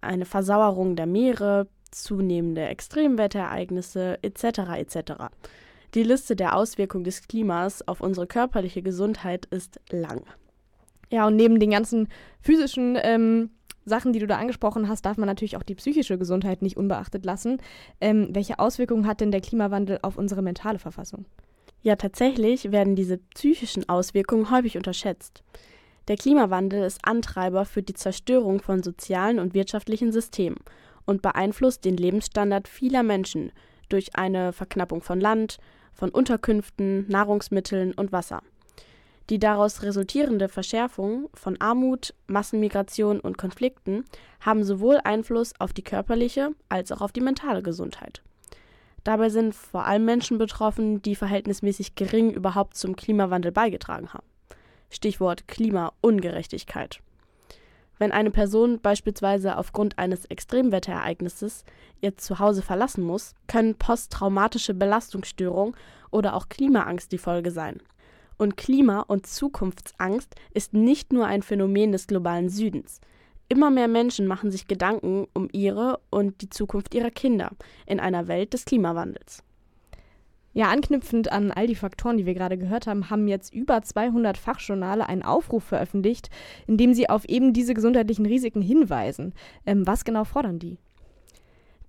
eine 0.00 0.24
Versauerung 0.24 0.96
der 0.96 1.06
Meere, 1.06 1.68
zunehmende 1.90 2.66
Extremwetterereignisse 2.66 4.18
etc. 4.22 4.44
etc. 4.76 5.12
Die 5.94 6.02
Liste 6.02 6.34
der 6.34 6.56
Auswirkungen 6.56 7.04
des 7.04 7.26
Klimas 7.28 7.86
auf 7.86 8.00
unsere 8.00 8.26
körperliche 8.26 8.82
Gesundheit 8.82 9.46
ist 9.46 9.80
lang. 9.90 10.24
Ja, 11.10 11.28
und 11.28 11.36
neben 11.36 11.60
den 11.60 11.70
ganzen 11.70 12.08
physischen 12.40 12.98
ähm, 13.00 13.50
Sachen, 13.84 14.12
die 14.12 14.18
du 14.18 14.26
da 14.26 14.38
angesprochen 14.38 14.88
hast, 14.88 15.04
darf 15.04 15.16
man 15.16 15.26
natürlich 15.26 15.56
auch 15.56 15.62
die 15.62 15.74
psychische 15.74 16.18
Gesundheit 16.18 16.62
nicht 16.62 16.76
unbeachtet 16.76 17.24
lassen. 17.24 17.58
Ähm, 18.00 18.28
welche 18.30 18.58
Auswirkungen 18.58 19.06
hat 19.06 19.20
denn 19.20 19.30
der 19.30 19.40
Klimawandel 19.40 19.98
auf 20.02 20.16
unsere 20.16 20.42
mentale 20.42 20.78
Verfassung? 20.78 21.26
Ja, 21.82 21.96
tatsächlich 21.96 22.72
werden 22.72 22.96
diese 22.96 23.18
psychischen 23.18 23.88
Auswirkungen 23.88 24.50
häufig 24.50 24.76
unterschätzt. 24.76 25.42
Der 26.08 26.16
Klimawandel 26.16 26.82
ist 26.84 27.00
Antreiber 27.02 27.64
für 27.64 27.82
die 27.82 27.94
Zerstörung 27.94 28.60
von 28.60 28.82
sozialen 28.82 29.38
und 29.38 29.54
wirtschaftlichen 29.54 30.12
Systemen 30.12 30.58
und 31.06 31.22
beeinflusst 31.22 31.84
den 31.84 31.96
Lebensstandard 31.96 32.68
vieler 32.68 33.02
Menschen 33.02 33.52
durch 33.88 34.16
eine 34.16 34.52
Verknappung 34.52 35.02
von 35.02 35.20
Land, 35.20 35.58
von 35.92 36.10
Unterkünften, 36.10 37.06
Nahrungsmitteln 37.08 37.92
und 37.92 38.12
Wasser. 38.12 38.42
Die 39.30 39.38
daraus 39.38 39.82
resultierende 39.82 40.48
Verschärfung 40.48 41.30
von 41.32 41.58
Armut, 41.60 42.14
Massenmigration 42.26 43.20
und 43.20 43.38
Konflikten 43.38 44.04
haben 44.40 44.64
sowohl 44.64 45.00
Einfluss 45.02 45.54
auf 45.58 45.72
die 45.72 45.82
körperliche 45.82 46.50
als 46.68 46.92
auch 46.92 47.00
auf 47.00 47.12
die 47.12 47.22
mentale 47.22 47.62
Gesundheit. 47.62 48.22
Dabei 49.02 49.30
sind 49.30 49.54
vor 49.54 49.84
allem 49.84 50.04
Menschen 50.04 50.38
betroffen, 50.38 51.00
die 51.02 51.14
verhältnismäßig 51.14 51.94
gering 51.94 52.32
überhaupt 52.32 52.76
zum 52.76 52.96
Klimawandel 52.96 53.52
beigetragen 53.52 54.12
haben. 54.12 54.26
Stichwort 54.90 55.48
Klimaungerechtigkeit. 55.48 57.00
Wenn 57.98 58.12
eine 58.12 58.30
Person 58.30 58.80
beispielsweise 58.80 59.56
aufgrund 59.56 59.98
eines 59.98 60.24
Extremwetterereignisses 60.26 61.64
ihr 62.00 62.16
Zuhause 62.16 62.62
verlassen 62.62 63.04
muss, 63.04 63.34
können 63.46 63.76
posttraumatische 63.76 64.74
Belastungsstörungen 64.74 65.76
oder 66.10 66.34
auch 66.34 66.48
Klimaangst 66.48 67.12
die 67.12 67.18
Folge 67.18 67.50
sein. 67.50 67.80
Und 68.36 68.56
Klima- 68.56 69.00
und 69.00 69.26
Zukunftsangst 69.26 70.34
ist 70.52 70.74
nicht 70.74 71.12
nur 71.12 71.26
ein 71.26 71.42
Phänomen 71.42 71.92
des 71.92 72.06
globalen 72.06 72.48
Südens. 72.48 73.00
Immer 73.48 73.70
mehr 73.70 73.88
Menschen 73.88 74.26
machen 74.26 74.50
sich 74.50 74.66
Gedanken 74.66 75.26
um 75.34 75.48
ihre 75.52 76.00
und 76.10 76.40
die 76.40 76.50
Zukunft 76.50 76.94
ihrer 76.94 77.10
Kinder 77.10 77.50
in 77.86 78.00
einer 78.00 78.26
Welt 78.26 78.54
des 78.54 78.64
Klimawandels. 78.64 79.42
Ja, 80.54 80.68
anknüpfend 80.68 81.32
an 81.32 81.50
all 81.50 81.66
die 81.66 81.74
Faktoren, 81.74 82.16
die 82.16 82.26
wir 82.26 82.34
gerade 82.34 82.56
gehört 82.56 82.86
haben, 82.86 83.10
haben 83.10 83.26
jetzt 83.26 83.52
über 83.52 83.82
200 83.82 84.38
Fachjournale 84.38 85.08
einen 85.08 85.24
Aufruf 85.24 85.64
veröffentlicht, 85.64 86.30
in 86.68 86.76
dem 86.76 86.94
sie 86.94 87.10
auf 87.10 87.24
eben 87.24 87.52
diese 87.52 87.74
gesundheitlichen 87.74 88.24
Risiken 88.24 88.62
hinweisen. 88.62 89.34
Ähm, 89.66 89.84
was 89.84 90.04
genau 90.04 90.22
fordern 90.22 90.60
die? 90.60 90.78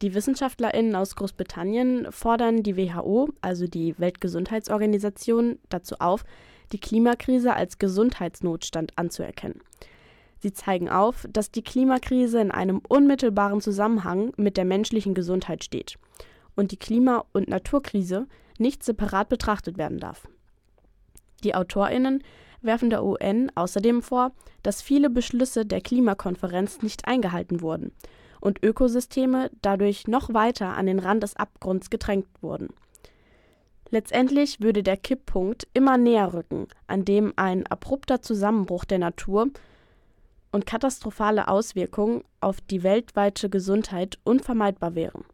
Die 0.06 0.14
WissenschaftlerInnen 0.14 0.96
aus 0.96 1.16
Großbritannien 1.16 2.12
fordern 2.12 2.62
die 2.62 2.78
WHO, 2.78 3.30
also 3.42 3.66
die 3.66 3.98
Weltgesundheitsorganisation, 3.98 5.58
dazu 5.70 5.96
auf, 5.98 6.24
die 6.72 6.80
Klimakrise 6.80 7.56
als 7.56 7.80
Gesundheitsnotstand 7.80 8.96
anzuerkennen. 9.00 9.62
Sie 10.38 10.54
zeigen 10.54 10.90
auf, 10.90 11.26
dass 11.28 11.50
die 11.50 11.64
Klimakrise 11.64 12.40
in 12.40 12.52
einem 12.52 12.84
unmittelbaren 12.88 13.62
Zusammenhang 13.62 14.32
mit 14.38 14.58
der 14.58 14.66
menschlichen 14.66 15.16
Gesundheit 15.16 15.64
steht 15.64 15.98
und 16.56 16.72
die 16.72 16.78
Klima- 16.78 17.26
und 17.34 17.48
Naturkrise 17.48 18.28
nicht 18.60 18.84
separat 18.84 19.28
betrachtet 19.28 19.80
werden 19.80 19.98
darf. 19.98 20.28
Die 21.44 21.56
AutorInnen 21.56 22.24
werfen 22.62 22.92
der 22.92 23.04
UN 23.04 23.52
außerdem 23.56 24.04
vor, 24.04 24.34
dass 24.62 24.84
viele 24.84 25.10
Beschlüsse 25.10 25.66
der 25.66 25.82
Klimakonferenz 25.82 26.84
nicht 26.84 27.08
eingehalten 27.08 27.62
wurden 27.62 27.92
und 28.46 28.64
Ökosysteme 28.64 29.50
dadurch 29.64 30.08
noch 30.08 30.32
weiter 30.32 30.78
an 30.78 30.86
den 30.86 31.00
Rand 31.00 31.24
des 31.24 31.36
Abgrunds 31.36 31.90
gedrängt 31.90 32.28
wurden. 32.42 32.70
Letztendlich 33.90 34.62
würde 34.62 34.84
der 34.84 34.98
Kipppunkt 34.98 35.68
immer 35.74 35.98
näher 35.98 36.32
rücken, 36.32 36.68
an 36.86 37.06
dem 37.06 37.34
ein 37.38 37.66
abrupter 37.66 38.22
Zusammenbruch 38.22 38.86
der 38.86 39.00
Natur 39.00 39.48
und 40.52 40.68
katastrophale 40.68 41.48
Auswirkungen 41.48 42.24
auf 42.40 42.62
die 42.62 42.84
weltweite 42.84 43.50
Gesundheit 43.50 44.20
unvermeidbar 44.24 44.94
wären. 44.94 45.26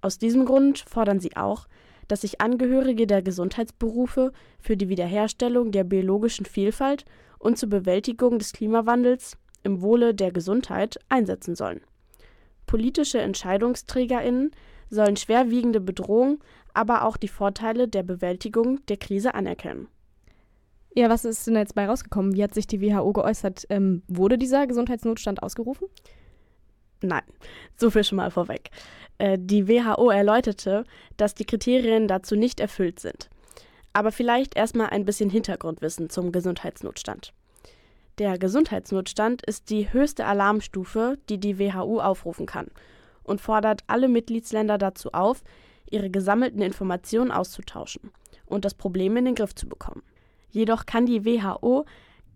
Aus 0.00 0.16
diesem 0.16 0.46
Grund 0.46 0.78
fordern 0.78 1.20
sie 1.20 1.36
auch, 1.36 1.66
dass 2.08 2.22
sich 2.22 2.40
Angehörige 2.40 3.06
der 3.06 3.20
Gesundheitsberufe 3.20 4.32
für 4.58 4.78
die 4.78 4.88
Wiederherstellung 4.88 5.72
der 5.72 5.84
biologischen 5.84 6.46
Vielfalt 6.46 7.04
und 7.38 7.58
zur 7.58 7.68
Bewältigung 7.68 8.38
des 8.38 8.54
Klimawandels 8.54 9.36
im 9.62 9.82
Wohle 9.82 10.14
der 10.14 10.32
Gesundheit 10.32 10.98
einsetzen 11.10 11.54
sollen. 11.54 11.82
Politische 12.70 13.20
Entscheidungsträgerinnen 13.20 14.52
sollen 14.90 15.16
schwerwiegende 15.16 15.80
Bedrohungen, 15.80 16.38
aber 16.72 17.04
auch 17.04 17.16
die 17.16 17.26
Vorteile 17.26 17.88
der 17.88 18.04
Bewältigung 18.04 18.78
der 18.86 18.96
Krise 18.96 19.34
anerkennen. 19.34 19.88
Ja, 20.94 21.10
was 21.10 21.24
ist 21.24 21.48
denn 21.48 21.56
jetzt 21.56 21.74
bei 21.74 21.86
rausgekommen? 21.86 22.36
Wie 22.36 22.44
hat 22.44 22.54
sich 22.54 22.68
die 22.68 22.80
WHO 22.80 23.12
geäußert? 23.12 23.66
Ähm, 23.70 24.04
wurde 24.06 24.38
dieser 24.38 24.68
Gesundheitsnotstand 24.68 25.42
ausgerufen? 25.42 25.88
Nein, 27.02 27.24
so 27.76 27.90
viel 27.90 28.04
schon 28.04 28.18
mal 28.18 28.30
vorweg. 28.30 28.70
Äh, 29.18 29.36
Die 29.36 29.66
WHO 29.66 30.08
erläuterte, 30.10 30.84
dass 31.16 31.34
die 31.34 31.46
Kriterien 31.46 32.06
dazu 32.06 32.36
nicht 32.36 32.60
erfüllt 32.60 33.00
sind. 33.00 33.30
Aber 33.94 34.12
vielleicht 34.12 34.54
erstmal 34.54 34.90
ein 34.90 35.04
bisschen 35.04 35.28
Hintergrundwissen 35.28 36.08
zum 36.08 36.30
Gesundheitsnotstand. 36.30 37.32
Der 38.20 38.36
Gesundheitsnotstand 38.36 39.40
ist 39.46 39.70
die 39.70 39.94
höchste 39.94 40.26
Alarmstufe, 40.26 41.16
die 41.30 41.38
die 41.38 41.58
WHO 41.58 42.02
aufrufen 42.02 42.44
kann 42.44 42.66
und 43.22 43.40
fordert 43.40 43.82
alle 43.86 44.08
Mitgliedsländer 44.08 44.76
dazu 44.76 45.12
auf, 45.12 45.42
ihre 45.90 46.10
gesammelten 46.10 46.60
Informationen 46.60 47.30
auszutauschen 47.30 48.10
und 48.44 48.66
das 48.66 48.74
Problem 48.74 49.16
in 49.16 49.24
den 49.24 49.34
Griff 49.36 49.54
zu 49.54 49.66
bekommen. 49.66 50.02
Jedoch 50.50 50.84
kann 50.84 51.06
die 51.06 51.24
WHO 51.24 51.86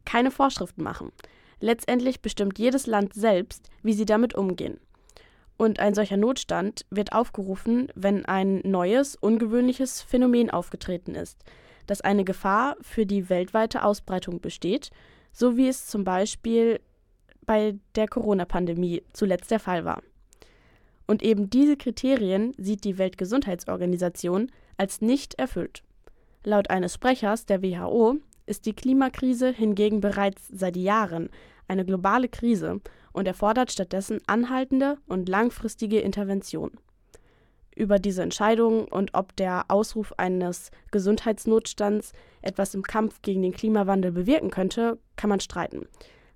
keine 0.06 0.30
Vorschriften 0.30 0.82
machen. 0.82 1.12
Letztendlich 1.60 2.22
bestimmt 2.22 2.58
jedes 2.58 2.86
Land 2.86 3.12
selbst, 3.12 3.68
wie 3.82 3.92
sie 3.92 4.06
damit 4.06 4.34
umgehen. 4.34 4.80
Und 5.58 5.80
ein 5.80 5.92
solcher 5.92 6.16
Notstand 6.16 6.86
wird 6.88 7.12
aufgerufen, 7.12 7.88
wenn 7.94 8.24
ein 8.24 8.62
neues, 8.64 9.16
ungewöhnliches 9.16 10.00
Phänomen 10.00 10.48
aufgetreten 10.48 11.14
ist, 11.14 11.44
das 11.86 12.00
eine 12.00 12.24
Gefahr 12.24 12.78
für 12.80 13.04
die 13.04 13.28
weltweite 13.28 13.84
Ausbreitung 13.84 14.40
besteht, 14.40 14.90
so 15.34 15.58
wie 15.58 15.68
es 15.68 15.86
zum 15.86 16.04
Beispiel 16.04 16.80
bei 17.44 17.74
der 17.94 18.08
Corona-Pandemie 18.08 19.02
zuletzt 19.12 19.50
der 19.50 19.60
Fall 19.60 19.84
war. 19.84 20.02
Und 21.06 21.22
eben 21.22 21.50
diese 21.50 21.76
Kriterien 21.76 22.54
sieht 22.56 22.84
die 22.84 22.96
Weltgesundheitsorganisation 22.96 24.50
als 24.78 25.02
nicht 25.02 25.34
erfüllt. 25.34 25.82
Laut 26.44 26.70
eines 26.70 26.94
Sprechers 26.94 27.44
der 27.44 27.62
WHO 27.62 28.16
ist 28.46 28.64
die 28.64 28.72
Klimakrise 28.72 29.50
hingegen 29.50 30.00
bereits 30.00 30.48
seit 30.48 30.76
Jahren 30.76 31.28
eine 31.68 31.84
globale 31.84 32.28
Krise 32.28 32.80
und 33.12 33.26
erfordert 33.26 33.72
stattdessen 33.72 34.20
anhaltende 34.26 34.98
und 35.06 35.28
langfristige 35.28 36.00
Intervention. 36.00 36.72
Über 37.74 37.98
diese 37.98 38.22
Entscheidung 38.22 38.86
und 38.86 39.14
ob 39.14 39.34
der 39.36 39.64
Ausruf 39.68 40.12
eines 40.16 40.70
Gesundheitsnotstands 40.90 42.12
etwas 42.40 42.74
im 42.74 42.82
Kampf 42.82 43.20
gegen 43.22 43.42
den 43.42 43.52
Klimawandel 43.52 44.12
bewirken 44.12 44.50
könnte, 44.50 44.98
kann 45.16 45.30
man 45.30 45.40
streiten. 45.40 45.86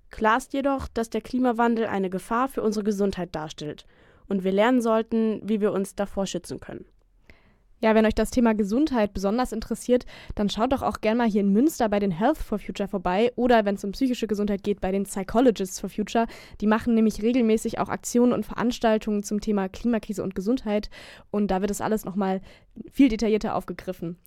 Klar 0.09 0.37
ist 0.37 0.53
jedoch, 0.53 0.87
dass 0.87 1.09
der 1.09 1.21
Klimawandel 1.21 1.85
eine 1.85 2.09
Gefahr 2.09 2.47
für 2.47 2.63
unsere 2.63 2.83
Gesundheit 2.83 3.35
darstellt 3.35 3.85
und 4.27 4.43
wir 4.43 4.51
lernen 4.51 4.81
sollten, 4.81 5.41
wie 5.43 5.61
wir 5.61 5.71
uns 5.71 5.95
davor 5.95 6.25
schützen 6.25 6.59
können. 6.59 6.85
Ja, 7.81 7.95
wenn 7.95 8.05
euch 8.05 8.15
das 8.15 8.31
Thema 8.31 8.53
Gesundheit 8.53 9.13
besonders 9.13 9.53
interessiert, 9.53 10.05
dann 10.35 10.49
schaut 10.49 10.73
doch 10.73 10.81
auch 10.81 10.99
gerne 10.99 11.19
mal 11.19 11.29
hier 11.29 11.41
in 11.41 11.53
Münster 11.53 11.87
bei 11.87 11.99
den 11.99 12.11
Health 12.11 12.37
for 12.37 12.59
Future 12.59 12.89
vorbei 12.89 13.31
oder 13.35 13.63
wenn 13.63 13.75
es 13.75 13.83
um 13.83 13.93
psychische 13.93 14.27
Gesundheit 14.27 14.63
geht, 14.63 14.81
bei 14.81 14.91
den 14.91 15.03
Psychologists 15.03 15.79
for 15.79 15.89
Future. 15.89 16.27
Die 16.59 16.67
machen 16.67 16.93
nämlich 16.93 17.21
regelmäßig 17.21 17.79
auch 17.79 17.87
Aktionen 17.87 18.33
und 18.33 18.45
Veranstaltungen 18.45 19.23
zum 19.23 19.39
Thema 19.39 19.69
Klimakrise 19.69 20.23
und 20.23 20.35
Gesundheit 20.35 20.89
und 21.31 21.51
da 21.51 21.61
wird 21.61 21.69
das 21.69 21.81
alles 21.81 22.03
nochmal 22.03 22.41
viel 22.91 23.07
detaillierter 23.07 23.55
aufgegriffen. 23.55 24.17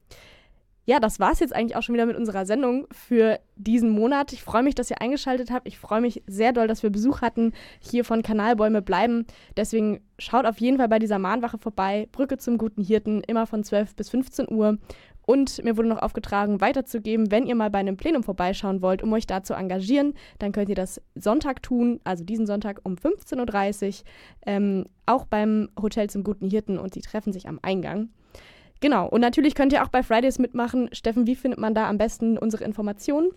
Ja, 0.84 0.98
das 0.98 1.20
war 1.20 1.30
es 1.30 1.38
jetzt 1.38 1.54
eigentlich 1.54 1.76
auch 1.76 1.82
schon 1.82 1.94
wieder 1.94 2.06
mit 2.06 2.16
unserer 2.16 2.44
Sendung 2.44 2.88
für 2.90 3.38
diesen 3.54 3.90
Monat. 3.90 4.32
Ich 4.32 4.42
freue 4.42 4.64
mich, 4.64 4.74
dass 4.74 4.90
ihr 4.90 5.00
eingeschaltet 5.00 5.52
habt. 5.52 5.68
Ich 5.68 5.78
freue 5.78 6.00
mich 6.00 6.24
sehr 6.26 6.52
doll, 6.52 6.66
dass 6.66 6.82
wir 6.82 6.90
Besuch 6.90 7.20
hatten 7.20 7.52
hier 7.78 8.04
von 8.04 8.22
Kanalbäume 8.22 8.82
bleiben. 8.82 9.24
Deswegen 9.56 10.00
schaut 10.18 10.44
auf 10.44 10.58
jeden 10.58 10.78
Fall 10.78 10.88
bei 10.88 10.98
dieser 10.98 11.20
Mahnwache 11.20 11.58
vorbei. 11.58 12.08
Brücke 12.10 12.36
zum 12.36 12.58
guten 12.58 12.82
Hirten, 12.82 13.22
immer 13.22 13.46
von 13.46 13.62
12 13.62 13.94
bis 13.94 14.10
15 14.10 14.50
Uhr. 14.50 14.78
Und 15.24 15.62
mir 15.62 15.76
wurde 15.76 15.88
noch 15.88 16.02
aufgetragen, 16.02 16.60
weiterzugeben, 16.60 17.30
wenn 17.30 17.46
ihr 17.46 17.54
mal 17.54 17.70
bei 17.70 17.78
einem 17.78 17.96
Plenum 17.96 18.24
vorbeischauen 18.24 18.82
wollt, 18.82 19.04
um 19.04 19.12
euch 19.12 19.28
da 19.28 19.44
zu 19.44 19.54
engagieren, 19.54 20.14
dann 20.40 20.50
könnt 20.50 20.68
ihr 20.68 20.74
das 20.74 21.00
Sonntag 21.14 21.62
tun, 21.62 22.00
also 22.02 22.24
diesen 22.24 22.44
Sonntag 22.44 22.80
um 22.82 22.94
15.30 22.94 23.86
Uhr, 23.86 23.94
ähm, 24.46 24.86
auch 25.06 25.26
beim 25.26 25.68
Hotel 25.80 26.10
zum 26.10 26.24
guten 26.24 26.50
Hirten 26.50 26.76
und 26.76 26.92
sie 26.92 27.02
treffen 27.02 27.32
sich 27.32 27.48
am 27.48 27.60
Eingang. 27.62 28.08
Genau, 28.82 29.06
und 29.06 29.20
natürlich 29.20 29.54
könnt 29.54 29.72
ihr 29.72 29.84
auch 29.84 29.88
bei 29.88 30.02
Fridays 30.02 30.40
mitmachen. 30.40 30.88
Steffen, 30.90 31.24
wie 31.28 31.36
findet 31.36 31.60
man 31.60 31.72
da 31.72 31.88
am 31.88 31.98
besten 31.98 32.36
unsere 32.36 32.64
Informationen? 32.64 33.30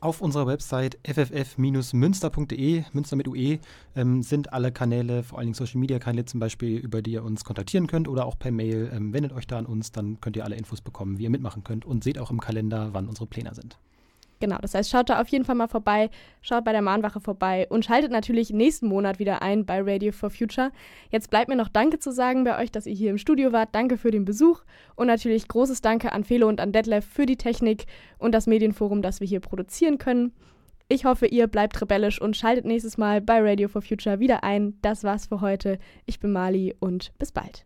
Auf 0.00 0.20
unserer 0.20 0.46
Website 0.46 0.98
fff-münster.de, 1.02 2.84
Münster 2.92 3.16
mit 3.16 3.26
UE, 3.26 3.58
ähm, 3.96 4.22
sind 4.22 4.52
alle 4.52 4.70
Kanäle, 4.70 5.22
vor 5.22 5.38
allen 5.38 5.46
Dingen 5.46 5.54
Social 5.54 5.80
Media 5.80 5.98
Kanäle 5.98 6.26
zum 6.26 6.40
Beispiel, 6.40 6.76
über 6.76 7.00
die 7.00 7.12
ihr 7.12 7.24
uns 7.24 7.42
kontaktieren 7.42 7.86
könnt 7.86 8.06
oder 8.06 8.26
auch 8.26 8.38
per 8.38 8.50
Mail. 8.50 8.90
Ähm, 8.94 9.14
wendet 9.14 9.32
euch 9.32 9.46
da 9.46 9.56
an 9.56 9.64
uns, 9.64 9.92
dann 9.92 10.20
könnt 10.20 10.36
ihr 10.36 10.44
alle 10.44 10.56
Infos 10.56 10.82
bekommen, 10.82 11.18
wie 11.18 11.22
ihr 11.22 11.30
mitmachen 11.30 11.64
könnt 11.64 11.86
und 11.86 12.04
seht 12.04 12.18
auch 12.18 12.30
im 12.30 12.40
Kalender, 12.40 12.90
wann 12.92 13.08
unsere 13.08 13.26
Pläne 13.26 13.54
sind. 13.54 13.78
Genau, 14.42 14.58
das 14.60 14.74
heißt, 14.74 14.90
schaut 14.90 15.08
da 15.08 15.20
auf 15.20 15.28
jeden 15.28 15.44
Fall 15.44 15.54
mal 15.54 15.68
vorbei, 15.68 16.10
schaut 16.40 16.64
bei 16.64 16.72
der 16.72 16.82
Mahnwache 16.82 17.20
vorbei 17.20 17.68
und 17.70 17.84
schaltet 17.84 18.10
natürlich 18.10 18.50
nächsten 18.50 18.88
Monat 18.88 19.20
wieder 19.20 19.40
ein 19.40 19.64
bei 19.64 19.80
Radio 19.80 20.10
for 20.10 20.30
Future. 20.30 20.72
Jetzt 21.10 21.30
bleibt 21.30 21.48
mir 21.48 21.54
noch 21.54 21.68
Danke 21.68 22.00
zu 22.00 22.10
sagen 22.10 22.42
bei 22.42 22.60
euch, 22.60 22.72
dass 22.72 22.86
ihr 22.86 22.92
hier 22.92 23.10
im 23.10 23.18
Studio 23.18 23.52
wart. 23.52 23.68
Danke 23.70 23.96
für 23.96 24.10
den 24.10 24.24
Besuch 24.24 24.64
und 24.96 25.06
natürlich 25.06 25.46
großes 25.46 25.80
Danke 25.80 26.10
an 26.10 26.24
Felo 26.24 26.48
und 26.48 26.60
an 26.60 26.72
Detlef 26.72 27.04
für 27.04 27.24
die 27.24 27.36
Technik 27.36 27.84
und 28.18 28.32
das 28.32 28.48
Medienforum, 28.48 29.00
das 29.00 29.20
wir 29.20 29.28
hier 29.28 29.38
produzieren 29.38 29.98
können. 29.98 30.32
Ich 30.88 31.04
hoffe, 31.04 31.26
ihr 31.26 31.46
bleibt 31.46 31.80
rebellisch 31.80 32.20
und 32.20 32.36
schaltet 32.36 32.64
nächstes 32.64 32.98
Mal 32.98 33.20
bei 33.20 33.38
Radio 33.40 33.68
for 33.68 33.80
Future 33.80 34.18
wieder 34.18 34.42
ein. 34.42 34.76
Das 34.82 35.04
war's 35.04 35.26
für 35.26 35.40
heute. 35.40 35.78
Ich 36.04 36.18
bin 36.18 36.32
Mali 36.32 36.74
und 36.80 37.12
bis 37.16 37.30
bald. 37.30 37.64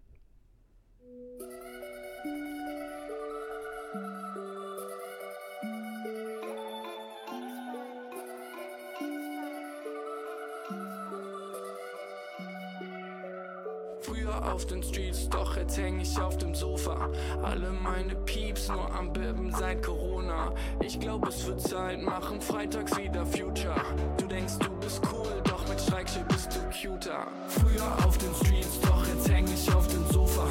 Auf 14.42 14.66
den 14.66 14.82
Streets, 14.82 15.28
doch 15.28 15.56
jetzt 15.56 15.76
häng 15.76 16.00
ich 16.00 16.18
auf 16.18 16.36
dem 16.38 16.54
Sofa. 16.54 17.10
Alle 17.42 17.72
meine 17.82 18.14
Pieps 18.14 18.68
nur 18.68 18.90
am 18.94 19.12
Birben 19.12 19.52
seit 19.52 19.82
Corona. 19.82 20.52
Ich 20.80 20.98
glaub, 20.98 21.26
es 21.28 21.46
wird 21.46 21.60
Zeit, 21.60 22.00
machen 22.02 22.40
freitags 22.40 22.96
wieder 22.96 23.26
Future. 23.26 23.74
Du 24.18 24.26
denkst, 24.26 24.54
du 24.60 24.70
bist 24.80 25.02
cool, 25.12 25.42
doch 25.44 25.68
mit 25.68 25.80
Streikschild 25.80 26.28
bist 26.28 26.54
du 26.54 26.60
cuter. 26.70 27.26
Früher 27.48 28.06
auf 28.06 28.16
den 28.18 28.34
Streets, 28.34 28.80
doch 28.80 29.06
jetzt 29.06 29.28
häng 29.30 29.46
ich 29.46 29.74
auf 29.74 29.86
dem 29.88 30.06
Sofa. 30.10 30.46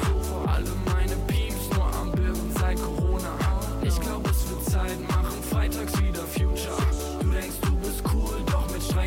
Alle 0.46 0.70
meine 0.86 1.16
Pieps 1.26 1.68
nur 1.74 1.86
am 2.00 2.12
Birben 2.12 2.52
seit 2.58 2.80
Corona. 2.80 3.32
Ich 3.82 3.98
glaub, 4.00 4.28
es 4.28 4.48
wird 4.50 4.64
Zeit, 4.64 5.00
machen 5.08 5.42
freitags 5.50 6.00
wieder 6.00 6.22
Future. 6.22 6.95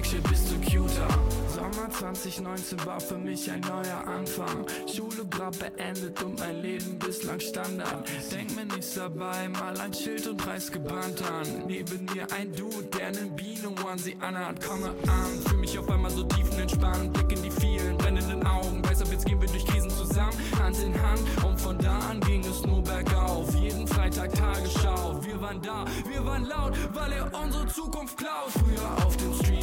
Streikschild 0.09 0.29
bist 0.29 0.51
du 0.51 0.71
cuter. 0.71 1.07
Sommer 1.53 1.89
2019 1.89 2.85
war 2.85 2.99
für 2.99 3.17
mich 3.17 3.51
ein 3.51 3.61
neuer 3.61 4.07
Anfang. 4.07 4.65
Schule 4.87 5.25
grad 5.29 5.59
beendet 5.59 6.21
und 6.23 6.39
mein 6.39 6.61
Leben 6.61 6.97
bislang 6.97 7.39
Standard. 7.39 8.09
Denk 8.31 8.55
mir 8.55 8.65
nichts 8.65 8.95
dabei, 8.95 9.49
mal 9.49 9.79
ein 9.79 9.93
Schild 9.93 10.25
und 10.27 10.37
preis 10.37 10.71
gebannt 10.71 11.21
an. 11.29 11.65
Neben 11.67 12.05
mir 12.05 12.25
ein 12.35 12.51
Dude, 12.53 12.85
der 12.97 13.07
einen 13.07 13.35
Bienen 13.35 13.75
Onesie 13.85 14.15
anhat. 14.19 14.65
Komme 14.65 14.89
an, 15.07 15.41
fühl 15.47 15.59
mich 15.59 15.77
auf 15.77 15.89
einmal 15.89 16.11
so 16.11 16.23
tiefenentspannt. 16.23 17.13
Blick 17.13 17.31
in 17.31 17.43
die 17.43 17.51
vielen 17.51 17.97
brennenden 17.97 18.45
Augen. 18.47 18.83
Weiß 18.83 19.01
ab, 19.01 19.09
jetzt 19.11 19.25
gehen 19.25 19.39
wir 19.39 19.47
durch 19.47 19.65
Krisen 19.65 19.89
zusammen, 19.89 20.33
Hand 20.59 20.79
in 20.79 20.93
Hand. 21.01 21.21
Und 21.45 21.59
von 21.59 21.77
da 21.77 21.99
an 22.09 22.19
ging 22.21 22.43
es 22.45 22.63
nur 22.65 22.81
bergauf. 22.81 23.53
Jeden 23.55 23.87
Freitag 23.87 24.33
Tagesschau. 24.33 25.19
Wir 25.23 25.39
waren 25.41 25.61
da, 25.61 25.85
wir 26.07 26.25
waren 26.25 26.45
laut, 26.45 26.75
weil 26.93 27.11
er 27.11 27.31
unsere 27.33 27.67
Zukunft 27.67 28.17
klaut. 28.17 28.49
Früher 28.49 29.05
auf 29.05 29.15
den 29.17 29.33
Streets, 29.35 29.58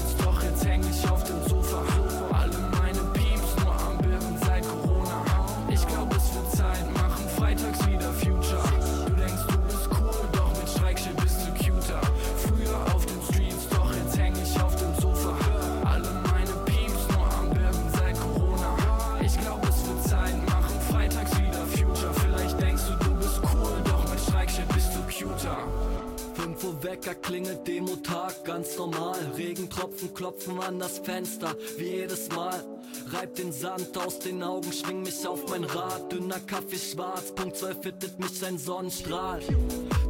Wecker 26.97 27.15
klingelt 27.15 27.69
Demo-Tag, 27.69 28.43
ganz 28.47 28.79
normal. 28.79 29.19
Regentropfen 29.37 30.15
klopfen 30.15 30.59
an 30.61 30.79
das 30.79 30.99
Fenster, 30.99 31.55
wie 31.77 31.97
jedes 31.97 32.31
Mal. 32.31 32.65
Reib 33.13 33.35
den 33.35 33.53
Sand 33.53 33.99
aus 33.99 34.19
den 34.19 34.43
Augen, 34.43 34.73
schwing 34.73 35.03
mich 35.03 35.27
auf 35.27 35.47
mein 35.51 35.65
Rad. 35.65 36.11
Dünner 36.11 36.41
Kaffee 36.47 36.79
schwarz, 36.79 37.35
Punkt 37.35 37.55
12 37.59 37.85
hittet 37.85 38.19
mich 38.19 38.43
ein 38.47 38.57
Sonnenstrahl. 38.57 39.41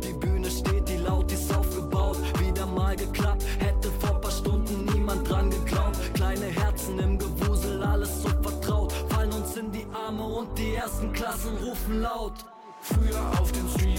Die 0.04 0.12
Bühne 0.12 0.48
steht, 0.48 0.88
die 0.88 0.98
laut 0.98 1.32
ist 1.32 1.52
aufgebaut, 1.52 2.18
wieder 2.38 2.66
mal 2.66 2.94
geklappt. 2.94 3.44
Hätte 3.58 3.90
vor 3.98 4.20
paar 4.20 4.30
Stunden 4.30 4.84
niemand 4.94 5.28
dran 5.28 5.50
geglaubt. 5.50 5.98
Kleine 6.14 6.46
Herzen 6.46 7.00
im 7.00 7.18
Gewusel, 7.18 7.82
alles 7.82 8.22
so 8.22 8.28
vertraut. 8.28 8.92
Fallen 9.08 9.32
uns 9.32 9.56
in 9.56 9.72
die 9.72 9.86
Arme 9.92 10.22
und 10.22 10.56
die 10.56 10.74
ersten 10.76 11.12
Klassen 11.12 11.56
rufen 11.56 12.00
laut. 12.00 12.34
Früher 12.80 13.40
auf 13.40 13.50
den 13.50 13.68
Streets, 13.70 13.95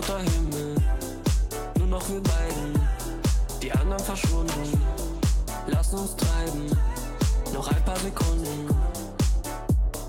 roter 0.00 0.18
Himmel, 0.20 0.74
nur 1.78 1.86
noch 1.86 2.08
wir 2.08 2.22
beiden, 2.22 2.80
die 3.60 3.70
anderen 3.70 3.98
verschwunden. 3.98 4.82
Lass 5.66 5.92
uns 5.92 6.16
treiben, 6.16 6.70
noch 7.52 7.68
ein 7.68 7.84
paar 7.84 7.98
Sekunden. 7.98 8.66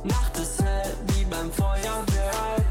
Nacht 0.03 0.37
ist 0.37 0.63
hell 0.63 0.95
wie 1.07 1.25
beim 1.25 1.51
Feuerwerk, 1.51 2.65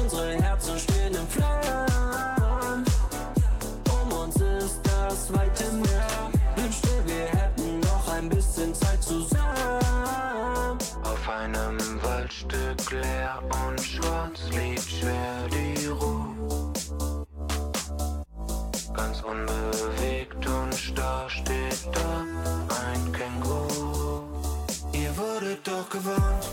unsere 0.00 0.34
Herzen 0.34 0.78
stehen 0.78 1.14
im 1.14 1.26
Flammen. 1.26 2.84
Um 4.00 4.12
uns 4.12 4.36
ist 4.36 4.80
das 4.84 5.32
weite 5.32 5.72
Meer, 5.72 6.30
wünschte 6.54 6.88
wir 7.06 7.26
hätten 7.26 7.80
noch 7.80 8.08
ein 8.12 8.28
bisschen 8.28 8.72
Zeit 8.74 9.02
zusammen. 9.02 9.53
Augenblick 12.44 12.90
leer 12.90 13.42
und 13.66 13.80
schwarz 13.80 14.40
liegt 14.50 14.90
schwer 14.90 15.48
die 15.50 15.86
Ruhe. 15.86 16.72
Ganz 18.94 19.22
unbewegt 19.22 20.46
und 20.46 20.74
starr 20.74 21.30
steht 21.30 21.88
da 21.92 22.24
ein 22.82 23.12
Känguru. 23.12 24.22
Ihr 24.92 25.16
wurdet 25.16 25.66
doch 25.66 25.88
gewarnt, 25.88 26.44